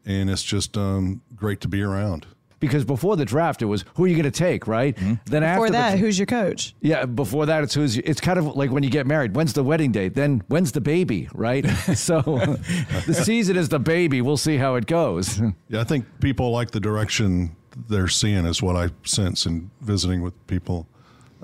and 0.05 0.29
it's 0.29 0.43
just 0.43 0.77
um, 0.77 1.21
great 1.35 1.61
to 1.61 1.67
be 1.67 1.81
around. 1.81 2.25
Because 2.59 2.85
before 2.85 3.17
the 3.17 3.25
draft, 3.25 3.61
it 3.61 3.65
was 3.65 3.83
who 3.95 4.05
are 4.05 4.07
you 4.07 4.15
going 4.15 4.23
to 4.23 4.31
take, 4.31 4.67
right? 4.67 4.95
Then 4.95 5.19
Before 5.25 5.43
after 5.43 5.69
that, 5.71 5.91
the, 5.91 5.97
who's 5.97 6.17
your 6.17 6.25
coach? 6.25 6.73
yeah, 6.79 7.05
before 7.05 7.45
that, 7.47 7.61
it's 7.61 7.73
who's. 7.73 7.97
It's 7.97 8.21
kind 8.21 8.39
of 8.39 8.55
like 8.55 8.71
when 8.71 8.83
you 8.83 8.89
get 8.89 9.05
married. 9.05 9.35
When's 9.35 9.51
the 9.51 9.65
wedding 9.65 9.91
date? 9.91 10.15
Then 10.15 10.41
when's 10.47 10.71
the 10.71 10.79
baby, 10.79 11.27
right? 11.33 11.65
so 11.93 12.21
the 13.05 13.21
season 13.25 13.57
is 13.57 13.67
the 13.67 13.79
baby. 13.79 14.21
We'll 14.21 14.37
see 14.37 14.55
how 14.55 14.75
it 14.75 14.85
goes. 14.85 15.41
Yeah, 15.67 15.81
I 15.81 15.83
think 15.83 16.05
people 16.21 16.51
like 16.51 16.71
the 16.71 16.79
direction 16.79 17.55
they're 17.89 18.07
seeing 18.07 18.45
is 18.45 18.61
what 18.61 18.75
I 18.77 18.91
sense 19.03 19.45
in 19.45 19.69
visiting 19.81 20.21
with 20.21 20.33
people 20.47 20.87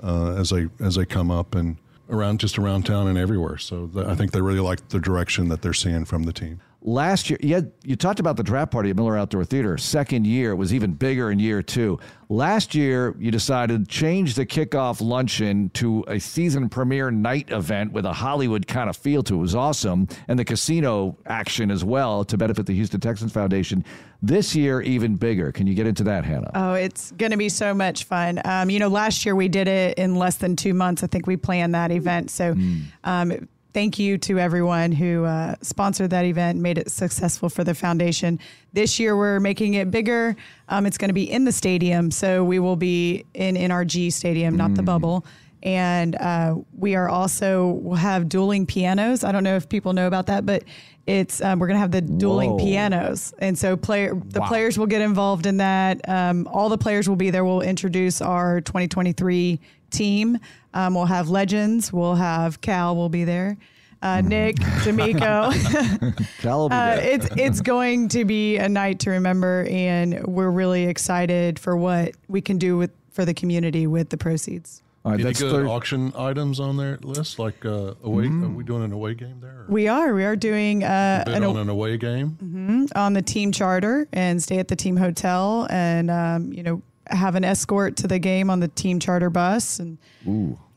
uh, 0.02 0.36
as 0.36 0.48
they 0.50 0.68
as 0.80 0.94
they 0.94 1.04
come 1.04 1.30
up 1.30 1.54
and 1.54 1.76
around 2.08 2.40
just 2.40 2.58
around 2.58 2.86
town 2.86 3.08
and 3.08 3.18
everywhere. 3.18 3.58
So 3.58 3.88
th- 3.88 4.06
I 4.06 4.14
think 4.14 4.32
they 4.32 4.40
really 4.40 4.60
like 4.60 4.88
the 4.88 5.00
direction 5.00 5.48
that 5.48 5.60
they're 5.62 5.74
seeing 5.74 6.04
from 6.06 6.22
the 6.22 6.32
team. 6.32 6.60
Last 6.82 7.28
year, 7.28 7.38
you, 7.42 7.54
had, 7.54 7.72
you 7.84 7.94
talked 7.94 8.20
about 8.20 8.38
the 8.38 8.42
draft 8.42 8.70
party 8.72 8.88
at 8.88 8.96
Miller 8.96 9.16
Outdoor 9.16 9.44
Theater. 9.44 9.76
Second 9.76 10.26
year 10.26 10.52
it 10.52 10.54
was 10.54 10.72
even 10.72 10.94
bigger 10.94 11.30
in 11.30 11.38
year 11.38 11.62
two. 11.62 11.98
Last 12.30 12.74
year, 12.74 13.14
you 13.18 13.30
decided 13.30 13.84
to 13.84 13.90
change 13.90 14.34
the 14.34 14.46
kickoff 14.46 15.02
luncheon 15.02 15.68
to 15.74 16.04
a 16.08 16.18
season 16.18 16.70
premiere 16.70 17.10
night 17.10 17.50
event 17.50 17.92
with 17.92 18.06
a 18.06 18.12
Hollywood 18.12 18.66
kind 18.66 18.88
of 18.88 18.96
feel 18.96 19.22
to 19.24 19.34
it. 19.34 19.36
It 19.36 19.40
was 19.40 19.54
awesome. 19.54 20.08
And 20.26 20.38
the 20.38 20.44
casino 20.44 21.18
action 21.26 21.70
as 21.70 21.84
well 21.84 22.24
to 22.24 22.38
benefit 22.38 22.64
the 22.64 22.74
Houston 22.74 23.00
Texans 23.00 23.32
Foundation. 23.32 23.84
This 24.22 24.54
year, 24.54 24.80
even 24.80 25.16
bigger. 25.16 25.52
Can 25.52 25.66
you 25.66 25.74
get 25.74 25.86
into 25.86 26.04
that, 26.04 26.24
Hannah? 26.24 26.50
Oh, 26.54 26.74
it's 26.74 27.10
going 27.12 27.32
to 27.32 27.38
be 27.38 27.48
so 27.50 27.74
much 27.74 28.04
fun. 28.04 28.40
Um, 28.44 28.70
you 28.70 28.78
know, 28.78 28.88
last 28.88 29.26
year 29.26 29.34
we 29.34 29.48
did 29.48 29.68
it 29.68 29.98
in 29.98 30.14
less 30.14 30.36
than 30.36 30.56
two 30.56 30.72
months. 30.72 31.02
I 31.02 31.08
think 31.08 31.26
we 31.26 31.36
planned 31.36 31.74
that 31.74 31.90
event. 31.90 32.30
So, 32.30 32.54
um, 33.04 33.48
thank 33.72 33.98
you 33.98 34.18
to 34.18 34.38
everyone 34.38 34.92
who 34.92 35.24
uh, 35.24 35.54
sponsored 35.62 36.10
that 36.10 36.24
event, 36.24 36.60
made 36.60 36.78
it 36.78 36.90
successful 36.90 37.48
for 37.48 37.64
the 37.64 37.74
foundation. 37.74 38.38
This 38.72 38.98
year 38.98 39.16
we're 39.16 39.40
making 39.40 39.74
it 39.74 39.90
bigger. 39.90 40.36
Um, 40.68 40.86
it's 40.86 40.98
going 40.98 41.08
to 41.08 41.14
be 41.14 41.30
in 41.30 41.44
the 41.44 41.52
stadium, 41.52 42.10
so 42.10 42.44
we 42.44 42.58
will 42.58 42.76
be 42.76 43.24
in 43.34 43.56
NRG 43.56 44.12
Stadium, 44.12 44.56
not 44.56 44.74
the 44.74 44.82
bubble. 44.82 45.24
And 45.62 46.16
uh, 46.16 46.56
we 46.76 46.94
are 46.94 47.08
also 47.08 47.72
will 47.82 47.96
have 47.96 48.28
dueling 48.28 48.64
pianos. 48.66 49.24
I 49.24 49.32
don't 49.32 49.44
know 49.44 49.56
if 49.56 49.68
people 49.68 49.92
know 49.92 50.06
about 50.06 50.26
that, 50.26 50.46
but 50.46 50.64
it's 51.10 51.42
um, 51.42 51.58
we're 51.58 51.66
going 51.66 51.74
to 51.76 51.80
have 51.80 51.90
the 51.90 52.00
dueling 52.00 52.50
Whoa. 52.52 52.58
pianos, 52.58 53.34
and 53.40 53.58
so 53.58 53.76
player 53.76 54.14
the 54.14 54.42
players 54.42 54.78
will 54.78 54.86
get 54.86 55.00
involved 55.00 55.46
in 55.46 55.56
that. 55.56 56.08
Um, 56.08 56.46
all 56.46 56.68
the 56.68 56.78
players 56.78 57.08
will 57.08 57.16
be 57.16 57.30
there. 57.30 57.44
We'll 57.44 57.62
introduce 57.62 58.22
our 58.22 58.60
2023 58.60 59.58
team. 59.90 60.38
Um, 60.72 60.94
we'll 60.94 61.06
have 61.06 61.28
legends. 61.28 61.92
We'll 61.92 62.14
have 62.14 62.60
Cal. 62.60 62.94
will 62.94 63.08
be 63.08 63.24
there. 63.24 63.56
Uh, 64.02 64.20
Nick, 64.20 64.56
DeMeco. 64.56 65.50
Cal 66.42 66.60
will 66.60 66.68
be 66.68 66.74
Uh, 66.76 66.94
it's 67.02 67.28
it's 67.36 67.60
going 67.60 68.08
to 68.10 68.24
be 68.24 68.56
a 68.56 68.68
night 68.68 69.00
to 69.00 69.10
remember, 69.10 69.66
and 69.68 70.24
we're 70.26 70.50
really 70.50 70.84
excited 70.84 71.58
for 71.58 71.76
what 71.76 72.12
we 72.28 72.40
can 72.40 72.56
do 72.56 72.76
with 72.76 72.92
for 73.10 73.24
the 73.24 73.34
community 73.34 73.88
with 73.88 74.10
the 74.10 74.16
proceeds. 74.16 74.80
All 75.02 75.12
right, 75.12 75.20
Any 75.20 75.24
that's 75.24 75.40
good 75.40 75.50
thir- 75.50 75.66
auction 75.66 76.12
items 76.14 76.60
on 76.60 76.76
their 76.76 76.98
list? 76.98 77.38
Like 77.38 77.64
uh, 77.64 77.94
away? 78.02 78.26
Are 78.26 78.48
we 78.48 78.64
doing 78.64 78.82
an 78.84 78.92
away 78.92 79.14
game 79.14 79.40
there? 79.40 79.60
Or 79.60 79.66
We 79.68 79.88
are 79.88 80.12
we 80.12 80.24
are 80.24 80.36
doing 80.36 80.84
uh, 80.84 81.22
bid 81.24 81.36
an, 81.36 81.44
on 81.44 81.56
an 81.56 81.68
away 81.70 81.96
game? 81.96 82.86
on 82.94 83.14
the 83.14 83.22
team 83.22 83.50
charter 83.50 84.06
and 84.12 84.42
stay 84.42 84.58
at 84.58 84.68
the 84.68 84.76
team 84.76 84.96
hotel, 84.96 85.66
and 85.70 86.10
um, 86.10 86.52
you 86.52 86.62
know 86.62 86.82
have 87.06 87.34
an 87.34 87.44
escort 87.44 87.96
to 87.96 88.06
the 88.06 88.18
game 88.18 88.50
on 88.50 88.60
the 88.60 88.68
team 88.68 89.00
charter 89.00 89.30
bus 89.30 89.78
and. 89.78 89.98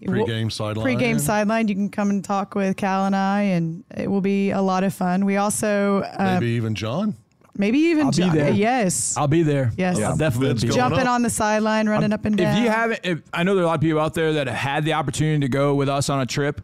Pre-game 0.06 0.50
sideline. 0.50 0.84
Pre-game 0.84 1.18
sideline, 1.20 1.70
you 1.70 1.76
can 1.76 1.90
come 1.90 2.10
and 2.10 2.24
talk 2.26 2.56
with 2.56 2.76
Cal 2.76 3.06
and 3.06 3.16
I, 3.16 3.42
and 3.42 3.86
it 3.96 4.10
will 4.10 4.20
be 4.20 4.52
a 4.52 4.62
lot 4.62 4.84
of 4.84 4.94
fun. 4.94 5.24
We 5.24 5.38
also 5.38 6.02
uh, 6.02 6.38
Maybe 6.40 6.48
even 6.54 6.76
John. 6.76 7.16
Maybe 7.58 7.78
even 7.80 8.06
I'll 8.08 8.12
be 8.12 8.24
ju- 8.24 8.32
there. 8.32 8.52
yes, 8.52 9.16
I'll 9.18 9.28
be 9.28 9.44
there. 9.44 9.72
Yes. 9.78 10.00
I'll 10.00 10.18
definitely 10.18 10.68
be 10.68 10.74
jumping 10.74 11.02
up. 11.02 11.08
on 11.08 11.22
the 11.22 11.30
sideline, 11.30 11.88
running 11.88 12.14
up 12.14 12.26
and 12.26 12.36
down. 12.38 12.58
If 12.58 12.64
you 12.64 12.70
haven't, 12.70 13.00
if, 13.04 13.22
I 13.34 13.44
know 13.44 13.56
there 13.56 13.64
are 13.64 13.66
a 13.66 13.70
lot 13.70 13.76
of 13.76 13.82
people 13.82 14.00
out 14.00 14.14
there 14.14 14.34
that 14.34 14.48
have 14.48 14.56
had 14.56 14.86
the 14.86 14.94
opportunity 14.94 15.40
to 15.42 15.50
go 15.50 15.76
with 15.76 15.90
us 15.90 16.10
on 16.10 16.22
a 16.22 16.26
trip, 16.26 16.62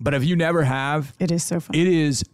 but 0.00 0.14
if 0.14 0.24
you 0.24 0.36
never 0.36 0.62
have, 0.64 1.14
it 1.18 1.30
is 1.30 1.42
so 1.44 1.60
fun. 1.60 1.74
it 1.76 1.86
is 1.86 2.24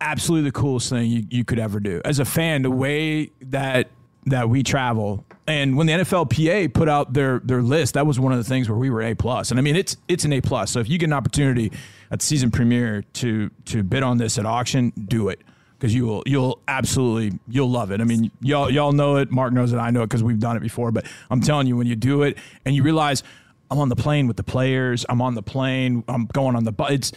absolutely 0.00 0.50
the 0.50 0.52
coolest 0.52 0.90
thing 0.90 1.10
you, 1.10 1.24
you 1.30 1.44
could 1.44 1.58
ever 1.58 1.80
do. 1.80 2.00
As 2.04 2.18
a 2.18 2.24
fan, 2.24 2.62
the 2.62 2.70
way 2.70 3.30
that 3.42 3.88
that 4.26 4.48
we 4.48 4.62
travel, 4.62 5.24
and 5.48 5.76
when 5.76 5.88
the 5.88 5.92
NFLPA 5.94 6.72
put 6.72 6.88
out 6.88 7.12
their 7.12 7.40
their 7.40 7.62
list, 7.62 7.94
that 7.94 8.06
was 8.06 8.18
one 8.20 8.32
of 8.32 8.38
the 8.38 8.44
things 8.44 8.68
where 8.68 8.78
we 8.78 8.88
were 8.90 9.02
A 9.02 9.14
plus. 9.14 9.50
And 9.50 9.58
I 9.58 9.62
mean, 9.62 9.76
it's 9.76 9.96
it's 10.08 10.24
an 10.24 10.32
A 10.32 10.40
plus. 10.40 10.70
So 10.70 10.80
if 10.80 10.88
you 10.88 10.98
get 10.98 11.06
an 11.06 11.12
opportunity 11.12 11.72
at 12.10 12.22
season 12.22 12.50
premiere 12.50 13.02
to 13.14 13.50
to 13.66 13.82
bid 13.82 14.02
on 14.02 14.18
this 14.18 14.38
at 14.38 14.46
auction, 14.46 14.92
do 15.08 15.28
it 15.28 15.40
because 15.82 15.92
you 15.92 16.06
will 16.06 16.22
you'll 16.26 16.60
absolutely 16.68 17.40
you'll 17.48 17.68
love 17.68 17.90
it. 17.90 18.00
I 18.00 18.04
mean, 18.04 18.30
y'all 18.40 18.70
y'all 18.70 18.92
know 18.92 19.16
it. 19.16 19.32
Mark 19.32 19.52
knows 19.52 19.72
it. 19.72 19.78
I 19.78 19.90
know 19.90 20.02
it 20.02 20.06
because 20.06 20.22
we've 20.22 20.38
done 20.38 20.56
it 20.56 20.60
before. 20.60 20.92
But 20.92 21.06
I'm 21.28 21.40
telling 21.40 21.66
you, 21.66 21.76
when 21.76 21.88
you 21.88 21.96
do 21.96 22.22
it 22.22 22.38
and 22.64 22.76
you 22.76 22.84
realize 22.84 23.24
I'm 23.68 23.80
on 23.80 23.88
the 23.88 23.96
plane 23.96 24.28
with 24.28 24.36
the 24.36 24.44
players, 24.44 25.04
I'm 25.08 25.20
on 25.20 25.34
the 25.34 25.42
plane, 25.42 26.04
I'm 26.06 26.26
going 26.26 26.54
on 26.54 26.62
the 26.62 26.70
bus. 26.70 26.92
It's 26.92 27.12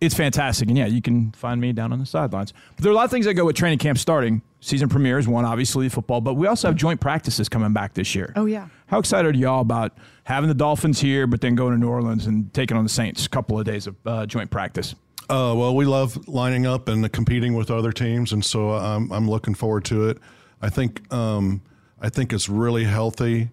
it's 0.00 0.16
fantastic. 0.16 0.68
And 0.68 0.76
yeah, 0.76 0.86
you 0.86 1.00
can 1.00 1.30
find 1.30 1.60
me 1.60 1.72
down 1.72 1.92
on 1.92 2.00
the 2.00 2.06
sidelines. 2.06 2.52
But 2.74 2.82
there 2.82 2.90
are 2.90 2.92
a 2.92 2.96
lot 2.96 3.04
of 3.04 3.12
things 3.12 3.24
that 3.26 3.34
go 3.34 3.44
with 3.44 3.54
training 3.54 3.78
camp 3.78 3.98
starting. 3.98 4.42
Season 4.60 4.88
premiere 4.88 5.20
is 5.20 5.28
one, 5.28 5.44
obviously 5.44 5.88
football, 5.88 6.20
but 6.20 6.34
we 6.34 6.48
also 6.48 6.66
have 6.66 6.76
joint 6.76 7.00
practices 7.00 7.48
coming 7.48 7.72
back 7.72 7.94
this 7.94 8.16
year. 8.16 8.32
Oh, 8.34 8.46
yeah. 8.46 8.68
How 8.86 8.98
excited 8.98 9.36
are 9.36 9.38
y'all 9.38 9.60
about 9.60 9.96
having 10.24 10.48
the 10.48 10.54
Dolphins 10.54 11.00
here, 11.00 11.28
but 11.28 11.40
then 11.40 11.54
going 11.54 11.72
to 11.72 11.78
New 11.78 11.88
Orleans 11.88 12.26
and 12.26 12.52
taking 12.52 12.76
on 12.76 12.82
the 12.82 12.90
Saints? 12.90 13.26
A 13.26 13.28
couple 13.28 13.58
of 13.58 13.64
days 13.64 13.86
of 13.86 13.96
uh, 14.04 14.26
joint 14.26 14.50
practice. 14.50 14.96
Uh, 15.28 15.52
well, 15.56 15.76
we 15.76 15.84
love 15.84 16.26
lining 16.26 16.66
up 16.66 16.88
and 16.88 17.10
competing 17.12 17.54
with 17.54 17.70
other 17.70 17.92
teams, 17.92 18.32
and 18.32 18.42
so 18.44 18.70
I'm, 18.70 19.12
I'm 19.12 19.28
looking 19.28 19.54
forward 19.54 19.84
to 19.86 20.08
it. 20.08 20.18
I 20.62 20.70
think 20.70 21.12
um, 21.12 21.60
I 22.00 22.08
think 22.08 22.32
it's 22.32 22.48
really 22.48 22.84
healthy 22.84 23.50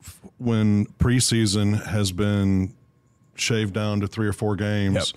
f- 0.00 0.20
when 0.38 0.86
preseason 0.98 1.84
has 1.86 2.12
been 2.12 2.74
shaved 3.34 3.74
down 3.74 4.00
to 4.00 4.06
three 4.06 4.28
or 4.28 4.32
four 4.32 4.54
games 4.54 5.12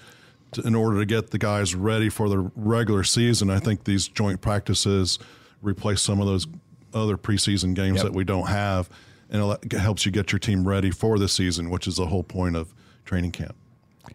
to, 0.54 0.62
in 0.62 0.74
order 0.76 0.98
to 1.00 1.06
get 1.06 1.30
the 1.32 1.38
guys 1.38 1.76
ready 1.76 2.10
for 2.10 2.28
the 2.28 2.39
regular 2.56 3.04
season. 3.04 3.50
I 3.50 3.60
think 3.60 3.84
these 3.84 4.08
joint 4.08 4.41
practices 4.41 5.20
replace 5.62 6.02
some 6.02 6.20
of 6.20 6.26
those 6.28 6.48
other 6.94 7.18
preseason 7.18 7.74
games 7.76 7.98
Yep. 7.98 8.06
that 8.06 8.14
we 8.14 8.24
don't 8.24 8.48
have, 8.48 8.89
and 9.30 9.58
it 9.64 9.74
helps 9.74 10.06
you 10.06 10.12
get 10.12 10.32
your 10.32 10.39
team 10.39 10.68
ready 10.68 10.89
for 10.91 11.20
the 11.20 11.28
season, 11.30 11.70
which 11.70 11.88
is 11.88 11.98
the 11.98 12.08
whole 12.08 12.24
point 12.24 12.56
of 12.56 12.74
training 13.06 13.32
camp. 13.32 13.56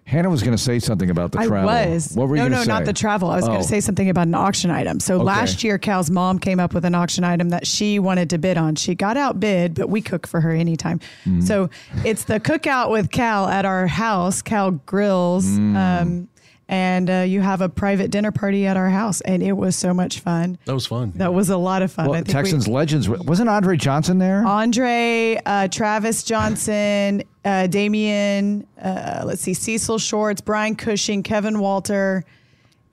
Hannah 0.05 0.29
was 0.31 0.43
going 0.43 0.57
to 0.57 0.63
say 0.63 0.79
something 0.79 1.09
about 1.11 1.33
the 1.33 1.39
I 1.41 1.47
travel. 1.47 1.67
was. 1.67 2.13
What 2.15 2.29
were 2.29 2.37
you 2.37 2.43
no, 2.43 2.49
gonna 2.49 2.57
no, 2.57 2.63
say? 2.65 2.69
not 2.69 2.85
the 2.85 2.93
travel. 2.93 3.31
I 3.31 3.37
was 3.37 3.47
going 3.47 3.59
Oh. 3.59 3.63
to 3.63 3.67
say 3.69 3.81
something 3.81 4.09
about 4.11 4.27
an 4.27 4.35
auction 4.35 4.71
item. 4.71 5.01
So 5.01 5.17
Okay. 5.17 5.25
last 5.25 5.65
year, 5.65 5.79
Cal's 5.79 6.11
mom 6.11 6.39
came 6.39 6.61
up 6.61 6.75
with 6.75 6.85
an 6.85 6.95
auction 6.95 7.25
item 7.25 7.49
that 7.51 7.67
she 7.67 7.99
wanted 7.99 8.29
to 8.31 8.39
bid 8.39 8.59
on. 8.59 8.75
She 8.75 8.95
got 8.95 9.17
outbid, 9.17 9.75
but 9.75 9.89
we 9.89 10.01
cook 10.03 10.27
for 10.27 10.41
her 10.43 10.51
anytime. 10.51 11.01
Mm. 11.27 11.43
So 11.43 11.71
it's 12.05 12.25
the 12.25 12.39
cookout 12.41 12.91
with 12.91 13.11
Cal 13.11 13.49
at 13.49 13.65
our 13.65 13.87
house, 13.87 14.43
Cal 14.43 14.73
Grills. 14.73 15.47
Mm. 15.47 15.77
Um, 16.03 16.29
and 16.69 17.09
uh, 17.09 17.15
you 17.27 17.41
have 17.41 17.61
a 17.63 17.69
private 17.69 18.11
dinner 18.11 18.31
party 18.31 18.67
at 18.67 18.77
our 18.77 18.91
house, 18.91 19.21
and 19.23 19.43
it 19.43 19.53
was 19.53 19.75
so 19.75 19.95
much 19.95 20.21
fun. 20.21 20.59
That 20.67 20.75
was 20.75 20.87
fun. 20.87 21.13
That 21.17 21.33
was 21.33 21.49
a 21.49 21.57
lot 21.57 21.81
of 21.83 21.91
fun. 21.91 22.05
I 22.05 22.09
Well, 22.09 22.15
think 22.19 22.29
we- 22.29 22.33
Texans 22.35 22.69
legends. 22.69 23.09
Wasn't 23.09 23.49
Andre 23.49 23.77
Johnson 23.77 24.19
there? 24.19 24.45
Andre, 24.47 25.41
uh, 25.47 25.69
Travis 25.69 26.23
Johnson, 26.23 27.23
uh, 27.45 27.67
Damian, 27.69 28.67
uh, 28.83 29.23
let's 29.25 29.41
see, 29.41 29.55
Cecil 29.55 29.99
Shorts, 29.99 30.41
Brian 30.41 30.77
Cushing, 30.77 31.23
Kevin 31.23 31.59
Walter. 31.59 32.25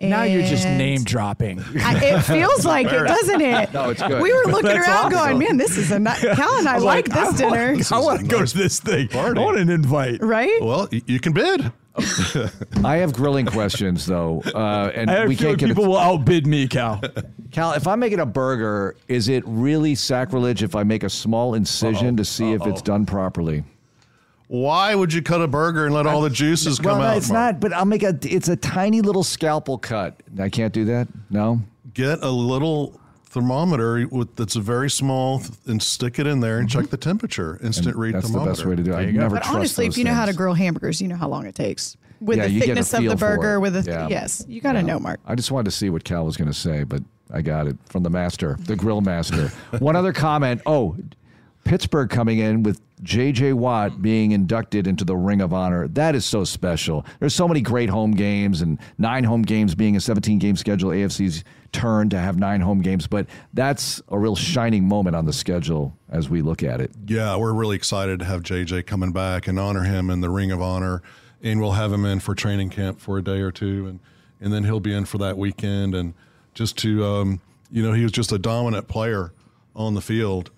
Now 0.02 0.24
you're 0.24 0.44
just 0.44 0.66
name 0.66 1.04
dropping. 1.06 1.62
I, 1.82 1.98
it 2.04 2.22
feels 2.24 2.66
like 2.74 2.88
it, 2.88 3.08
doesn't 3.08 3.42
it? 3.42 3.72
No, 3.74 3.90
it's 3.92 4.02
good. 4.02 4.22
We 4.22 4.32
were 4.34 4.52
looking 4.52 4.68
That's 4.72 4.88
around 4.88 5.14
awesome. 5.14 5.38
going, 5.38 5.40
man, 5.40 5.58
this 5.58 5.78
is 5.78 5.90
a 5.92 6.00
nice. 6.00 6.20
Cal 6.22 6.58
and 6.58 6.68
I, 6.68 6.78
like, 6.80 7.06
this 7.10 7.38
dinner, 7.38 7.76
I 7.92 8.00
want 8.00 8.20
to 8.22 8.26
go 8.28 8.46
to 8.46 8.58
this 8.58 8.80
thing. 8.82 9.08
I 9.16 9.32
want 9.32 9.58
an 9.58 9.70
invite. 9.70 10.22
right? 10.22 10.62
Well, 10.62 10.88
you 10.92 11.20
can 11.22 11.32
bid. 11.34 11.72
I 12.84 12.98
have 12.98 13.14
grilling 13.14 13.46
questions 13.46 14.06
though, 14.06 14.42
uh, 14.54 14.92
and 14.94 15.10
I 15.10 15.26
we 15.26 15.36
can't 15.36 15.58
get 15.58 15.70
people 15.70 15.86
it. 15.86 15.88
will 15.88 15.98
outbid 15.98 16.46
me, 16.46 16.68
Cal. 16.68 17.02
Cal, 17.52 17.72
if 17.74 17.88
I'm 17.88 18.00
making 18.00 18.20
a 18.20 18.26
burger, 18.26 18.98
is 19.08 19.30
it 19.30 19.44
really 19.48 19.96
sacrilege 19.96 20.62
if 20.62 20.76
I 20.76 20.84
make 20.84 21.04
a 21.04 21.10
small 21.10 21.54
incision 21.54 22.18
to 22.18 22.26
see 22.26 22.52
if 22.52 22.66
it's 22.66 22.82
done 22.82 23.06
properly? 23.06 23.64
Why 24.48 24.94
would 24.94 25.14
you 25.14 25.22
cut 25.22 25.42
a 25.42 25.48
burger 25.48 25.86
and 25.86 25.94
let 25.94 26.06
all 26.06 26.22
the 26.22 26.30
juices 26.30 26.82
well, 26.82 26.96
come 26.96 27.02
no, 27.02 27.08
out? 27.08 27.18
it's 27.18 27.30
Mark? 27.30 27.56
not. 27.56 27.60
But 27.62 27.74
I'll 27.74 27.86
make 27.86 28.04
a. 28.04 28.18
It's 28.22 28.50
a 28.50 28.56
tiny 28.56 29.02
little 29.02 29.24
scalpel 29.24 29.78
cut. 29.78 30.22
I 30.40 30.50
can't 30.50 30.74
do 30.74 30.86
that. 30.86 31.08
No. 31.30 31.62
Get 31.94 32.22
a 32.22 32.30
little 32.30 33.00
thermometer 33.36 34.08
with 34.10 34.34
that's 34.38 34.56
a 34.56 34.62
very 34.62 34.90
small 34.90 35.40
th- 35.40 35.52
and 35.66 35.84
stick 35.84 36.20
it 36.20 36.26
in 36.26 36.40
there 36.40 36.58
and 36.58 36.70
check 36.70 36.84
mm-hmm. 36.84 36.92
the 36.92 36.98
temperature. 36.98 37.60
Instant 37.62 37.98
read 37.98 38.16
That's 38.16 38.30
the 38.32 38.40
best 38.40 38.66
way 38.66 38.78
to 38.78 38.82
do 38.82 38.94
it. 38.94 38.96
I 38.96 39.12
never 39.12 39.36
But 39.36 39.44
trust 39.44 39.56
honestly, 39.56 39.86
if 39.86 39.92
those 39.92 39.98
you 39.98 40.06
know 40.06 40.14
how 40.14 40.26
to 40.26 40.32
grill 40.32 40.54
hamburgers, 40.54 41.02
you 41.02 41.10
know 41.10 41.18
how 41.18 41.28
long 41.28 41.46
it 41.46 41.54
takes. 41.54 41.98
With 42.22 42.38
Yeah, 42.38 42.46
the 42.46 42.52
you 42.52 42.60
get 42.62 42.78
a 42.78 42.84
thickness 42.84 42.94
of 42.94 43.04
the 43.04 43.16
burger, 43.18 43.56
it. 43.56 43.60
with 43.60 43.74
the 43.74 43.92
Yeah. 43.92 44.08
yes, 44.08 44.46
you 44.48 44.62
got 44.62 44.74
to 44.74 44.84
know, 44.84 45.00
Mark. 45.00 45.20
I 45.26 45.36
just 45.36 45.52
wanted 45.52 45.66
to 45.66 45.72
see 45.72 45.90
what 45.90 46.06
Cal 46.06 46.26
was 46.26 46.38
going 46.38 46.48
to 46.48 46.58
say, 46.58 46.86
but 46.86 47.04
I 47.30 47.42
got 47.42 47.68
it 47.68 47.76
from 47.88 48.04
the 48.04 48.10
master, 48.10 48.56
the 48.62 48.78
grill 48.78 49.02
master. 49.02 49.50
One 49.80 49.98
other 49.98 50.14
comment. 50.14 50.62
Oh, 50.66 50.96
Pittsburgh 51.66 52.10
coming 52.10 52.38
in 52.38 52.64
with 52.64 52.80
J.J. 53.02 53.54
Watt 53.54 54.02
being 54.02 54.32
inducted 54.32 54.88
into 54.88 55.04
the 55.04 55.16
Ring 55.16 55.42
of 55.42 55.52
Honor. 55.52 55.88
That 55.90 56.16
is 56.16 56.24
so 56.24 56.44
special. 56.44 57.06
There's 57.20 57.36
so 57.36 57.48
many 57.48 57.60
great 57.60 57.90
home 57.90 58.12
games 58.12 58.62
and 58.62 58.80
nine 58.98 59.24
home 59.24 59.42
games 59.42 59.76
being 59.76 59.96
a 59.98 60.00
17 60.00 60.40
game 60.40 60.56
schedule. 60.56 60.92
AFC's 60.92 61.44
turn 61.72 62.10
to 62.10 62.20
have 62.20 62.38
nine 62.38 62.62
home 62.62 62.82
games, 62.82 63.08
but 63.08 63.28
that's 63.54 64.02
a 64.10 64.18
real 64.18 64.36
shining 64.36 64.88
moment 64.88 65.16
on 65.16 65.26
the 65.26 65.34
schedule 65.34 65.98
as 66.10 66.30
we 66.30 66.42
look 66.42 66.64
at 66.64 66.80
it. 66.80 66.92
Yeah, 67.08 67.36
we're 67.36 67.54
really 67.54 67.76
excited 67.76 68.20
to 68.20 68.26
have 68.26 68.44
JJ 68.44 68.86
coming 68.86 69.12
back 69.12 69.48
and 69.48 69.60
honor 69.60 69.84
him 69.84 70.10
in 70.10 70.22
the 70.22 70.30
Ring 70.30 70.52
of 70.52 70.62
Honor, 70.62 71.02
and 71.42 71.60
we'll 71.60 71.74
have 71.74 71.92
him 71.92 72.06
in 72.06 72.20
for 72.20 72.36
training 72.36 72.70
camp 72.70 73.00
for 73.00 73.18
a 73.18 73.24
day 73.24 73.42
or 73.42 73.52
two, 73.52 73.88
and 73.88 74.00
and 74.40 74.54
then 74.54 74.66
he'll 74.66 74.80
be 74.80 74.94
in 74.94 75.06
for 75.06 75.18
that 75.18 75.38
weekend, 75.38 75.96
and 75.96 76.14
just 76.54 76.78
to 76.78 77.04
um, 77.04 77.42
you 77.72 77.82
know, 77.82 77.94
he 77.94 78.04
was 78.04 78.12
just 78.12 78.32
a 78.32 78.38
dominant 78.38 78.88
player 78.88 79.34
on 79.76 79.96
the 79.96 80.02
field. 80.02 80.52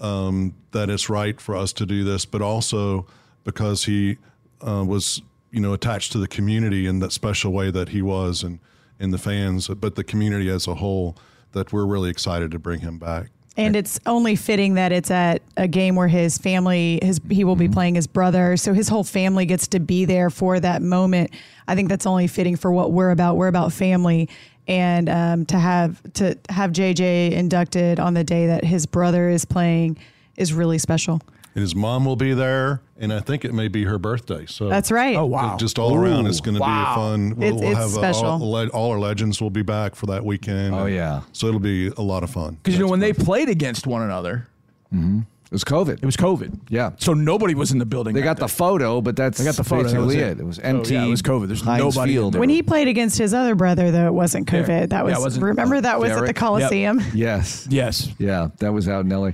Um, 0.00 0.54
that 0.72 0.90
it's 0.90 1.08
right 1.08 1.40
for 1.40 1.56
us 1.56 1.72
to 1.74 1.86
do 1.86 2.04
this, 2.04 2.26
but 2.26 2.42
also 2.42 3.06
because 3.44 3.84
he 3.84 4.18
uh, 4.60 4.84
was 4.86 5.22
you 5.50 5.60
know 5.60 5.72
attached 5.72 6.12
to 6.12 6.18
the 6.18 6.28
community 6.28 6.86
in 6.86 6.98
that 6.98 7.12
special 7.12 7.52
way 7.52 7.70
that 7.70 7.90
he 7.90 8.02
was, 8.02 8.42
and 8.42 8.58
and 9.00 9.12
the 9.12 9.18
fans, 9.18 9.68
but 9.68 9.94
the 9.94 10.04
community 10.04 10.48
as 10.48 10.66
a 10.66 10.74
whole, 10.74 11.16
that 11.52 11.72
we're 11.72 11.86
really 11.86 12.10
excited 12.10 12.50
to 12.50 12.58
bring 12.58 12.80
him 12.80 12.98
back. 12.98 13.30
And 13.56 13.74
it's 13.74 13.98
only 14.04 14.36
fitting 14.36 14.74
that 14.74 14.92
it's 14.92 15.10
at 15.10 15.40
a 15.56 15.66
game 15.66 15.96
where 15.96 16.08
his 16.08 16.36
family, 16.36 16.98
his 17.02 17.20
he 17.30 17.42
will 17.42 17.56
be 17.56 17.68
playing 17.68 17.94
his 17.94 18.06
brother, 18.06 18.56
so 18.58 18.74
his 18.74 18.88
whole 18.88 19.04
family 19.04 19.46
gets 19.46 19.68
to 19.68 19.80
be 19.80 20.04
there 20.04 20.28
for 20.28 20.60
that 20.60 20.82
moment. 20.82 21.30
I 21.66 21.74
think 21.74 21.88
that's 21.88 22.06
only 22.06 22.26
fitting 22.26 22.56
for 22.56 22.70
what 22.70 22.92
we're 22.92 23.10
about. 23.10 23.36
We're 23.36 23.48
about 23.48 23.72
family, 23.72 24.28
and 24.68 25.08
um, 25.08 25.46
to 25.46 25.58
have 25.58 26.02
to 26.14 26.36
have 26.50 26.72
JJ 26.72 27.32
inducted 27.32 27.98
on 27.98 28.12
the 28.12 28.24
day 28.24 28.46
that 28.48 28.62
his 28.62 28.84
brother 28.84 29.30
is 29.30 29.46
playing 29.46 29.96
is 30.36 30.52
really 30.52 30.78
special. 30.78 31.22
And 31.56 31.62
his 31.62 31.74
mom 31.74 32.04
will 32.04 32.16
be 32.16 32.34
there, 32.34 32.82
and 32.98 33.10
I 33.10 33.20
think 33.20 33.42
it 33.46 33.54
may 33.54 33.68
be 33.68 33.84
her 33.84 33.98
birthday. 33.98 34.44
So 34.44 34.68
That's 34.68 34.90
right. 34.92 35.16
Oh 35.16 35.24
wow! 35.24 35.56
Just 35.56 35.78
all 35.78 35.94
around, 35.96 36.26
it's 36.26 36.42
going 36.42 36.54
to 36.54 36.60
wow. 36.60 36.84
be 36.84 36.92
a 36.92 36.94
fun. 36.94 37.34
We'll, 37.36 37.48
It's- 37.48 37.60
we'll 37.62 37.70
it's 37.70 37.78
have 37.78 38.04
uh, 38.04 38.12
special. 38.12 38.26
all, 38.26 38.68
all 38.68 38.90
our 38.92 38.98
legends 38.98 39.40
will 39.40 39.48
be 39.48 39.62
back 39.62 39.94
for 39.94 40.04
that 40.06 40.22
weekend. 40.22 40.74
Oh, 40.74 40.84
yeah. 40.84 41.22
so 41.32 41.46
it'll 41.48 41.58
be 41.58 41.86
a 41.88 42.02
lot 42.02 42.22
of 42.22 42.28
fun. 42.28 42.58
Because 42.62 42.74
you 42.78 42.84
know 42.84 42.90
when 42.90 43.00
they 43.00 43.14
played 43.14 43.48
against 43.48 43.86
one 43.86 44.02
another, 44.02 44.48
It 44.92 45.52
was 45.52 45.64
COVID. 45.64 46.02
it 46.02 46.04
was 46.04 46.16
COVID. 46.18 46.58
Yeah. 46.68 46.90
So 46.98 47.14
nobody 47.14 47.54
was 47.54 47.70
in 47.72 47.78
the 47.78 47.86
building. 47.86 48.12
They 48.14 48.20
that 48.20 48.24
got 48.26 48.36
the 48.36 48.48
photo, 48.48 49.00
but 49.00 49.16
that's 49.16 49.38
They 49.38 49.44
got 49.44 49.54
the 49.56 49.64
photo, 49.64 49.84
that 49.84 49.94
basically 49.94 50.06
was 50.06 50.14
it. 50.16 50.20
it. 50.20 50.40
It 50.40 50.44
was 50.44 50.56
So, 50.56 50.62
empty. 50.62 50.92
yeah, 50.94 51.04
it 51.06 51.08
was 51.08 51.22
COVID. 51.22 51.46
There's 51.46 51.62
Heinz 51.62 51.82
nobody 51.82 52.12
Field. 52.12 52.34
there. 52.34 52.40
When 52.40 52.50
he 52.50 52.62
played 52.62 52.88
against 52.88 53.16
his 53.16 53.32
other 53.32 53.54
brother, 53.54 53.90
though, 53.90 54.06
it 54.08 54.12
wasn't 54.12 54.46
COVID. 54.46 54.68
Yeah. 54.68 54.86
That 54.86 55.04
was 55.06 55.14
it 55.16 55.20
wasn't- 55.22 55.44
remember 55.44 55.80
that 55.80 55.98
was 56.00 56.10
at 56.10 56.14
the 56.16 56.20
Derek? 56.20 56.36
Coliseum. 56.36 57.00
Yes. 57.14 57.66
Yes. 57.70 58.10
Yeah, 58.18 58.48
that 58.58 58.74
was 58.74 58.88
out 58.90 59.06
in 59.06 59.10
LA. 59.10 59.30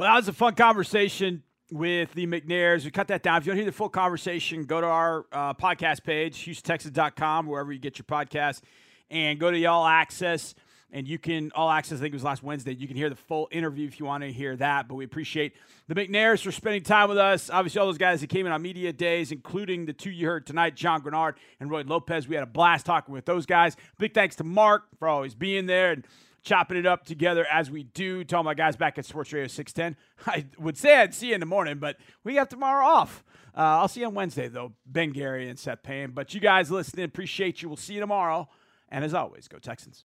Well, 0.00 0.08
that 0.08 0.16
was 0.16 0.28
a 0.28 0.32
fun 0.32 0.54
conversation 0.54 1.42
with 1.70 2.14
the 2.14 2.26
McNairs. 2.26 2.86
We 2.86 2.90
cut 2.90 3.08
that 3.08 3.22
down. 3.22 3.36
If 3.36 3.44
you 3.44 3.50
want 3.50 3.58
to 3.58 3.64
hear 3.64 3.70
the 3.70 3.76
full 3.76 3.90
conversation, 3.90 4.64
go 4.64 4.80
to 4.80 4.86
our 4.86 5.26
uh, 5.30 5.52
podcast 5.52 6.04
page, 6.04 6.38
HoustonTexans.com, 6.46 7.46
wherever 7.46 7.70
you 7.70 7.78
get 7.78 7.98
your 7.98 8.06
podcast, 8.06 8.62
and 9.10 9.38
go 9.38 9.50
to 9.50 9.54
the 9.54 9.66
All 9.66 9.86
Access. 9.86 10.54
And 10.90 11.06
you 11.06 11.18
can, 11.18 11.52
All 11.54 11.68
Access, 11.70 11.98
I 11.98 12.00
think 12.00 12.14
it 12.14 12.16
was 12.16 12.24
last 12.24 12.42
Wednesday, 12.42 12.74
you 12.74 12.88
can 12.88 12.96
hear 12.96 13.10
the 13.10 13.14
full 13.14 13.50
interview 13.52 13.86
if 13.86 14.00
you 14.00 14.06
want 14.06 14.22
to 14.22 14.32
hear 14.32 14.56
that. 14.56 14.88
But 14.88 14.94
we 14.94 15.04
appreciate 15.04 15.52
the 15.86 15.94
McNairs 15.94 16.42
for 16.42 16.50
spending 16.50 16.82
time 16.82 17.10
with 17.10 17.18
us. 17.18 17.50
Obviously, 17.50 17.78
all 17.80 17.86
those 17.86 17.98
guys 17.98 18.22
that 18.22 18.28
came 18.28 18.46
in 18.46 18.52
on 18.52 18.62
media 18.62 18.94
days, 18.94 19.32
including 19.32 19.84
the 19.84 19.92
two 19.92 20.10
you 20.10 20.26
heard 20.26 20.46
tonight, 20.46 20.76
John 20.76 21.02
Greenard 21.02 21.34
and 21.60 21.70
Roy 21.70 21.82
Lopez. 21.82 22.26
We 22.26 22.36
had 22.36 22.42
a 22.42 22.46
blast 22.46 22.86
talking 22.86 23.12
with 23.12 23.26
those 23.26 23.44
guys. 23.44 23.76
Big 23.98 24.14
thanks 24.14 24.36
to 24.36 24.44
Mark 24.44 24.84
for 24.98 25.08
always 25.08 25.34
being 25.34 25.66
there 25.66 25.92
and 25.92 26.06
chopping 26.42 26.76
it 26.76 26.86
up 26.86 27.04
together 27.04 27.46
as 27.50 27.70
we 27.70 27.84
do. 27.84 28.24
Tell 28.24 28.42
my 28.42 28.54
guys 28.54 28.76
back 28.76 28.98
at 28.98 29.04
Sports 29.04 29.32
Radio 29.32 29.46
610. 29.48 29.96
I 30.26 30.46
would 30.58 30.76
say 30.76 30.96
I'd 30.96 31.14
see 31.14 31.28
you 31.28 31.34
in 31.34 31.40
the 31.40 31.46
morning, 31.46 31.78
but 31.78 31.96
we 32.24 32.34
got 32.34 32.50
tomorrow 32.50 32.86
off. 32.86 33.24
Uh, 33.56 33.80
I'll 33.80 33.88
see 33.88 34.00
you 34.00 34.06
on 34.06 34.14
Wednesday, 34.14 34.48
though, 34.48 34.72
Ben 34.86 35.10
Gary 35.10 35.48
and 35.48 35.58
Seth 35.58 35.82
Payne. 35.82 36.12
But 36.12 36.34
you 36.34 36.40
guys 36.40 36.70
listening, 36.70 37.04
appreciate 37.04 37.62
you. 37.62 37.68
We'll 37.68 37.76
see 37.76 37.94
you 37.94 38.00
tomorrow. 38.00 38.48
And 38.88 39.04
as 39.04 39.14
always, 39.14 39.48
go 39.48 39.58
Texans. 39.58 39.98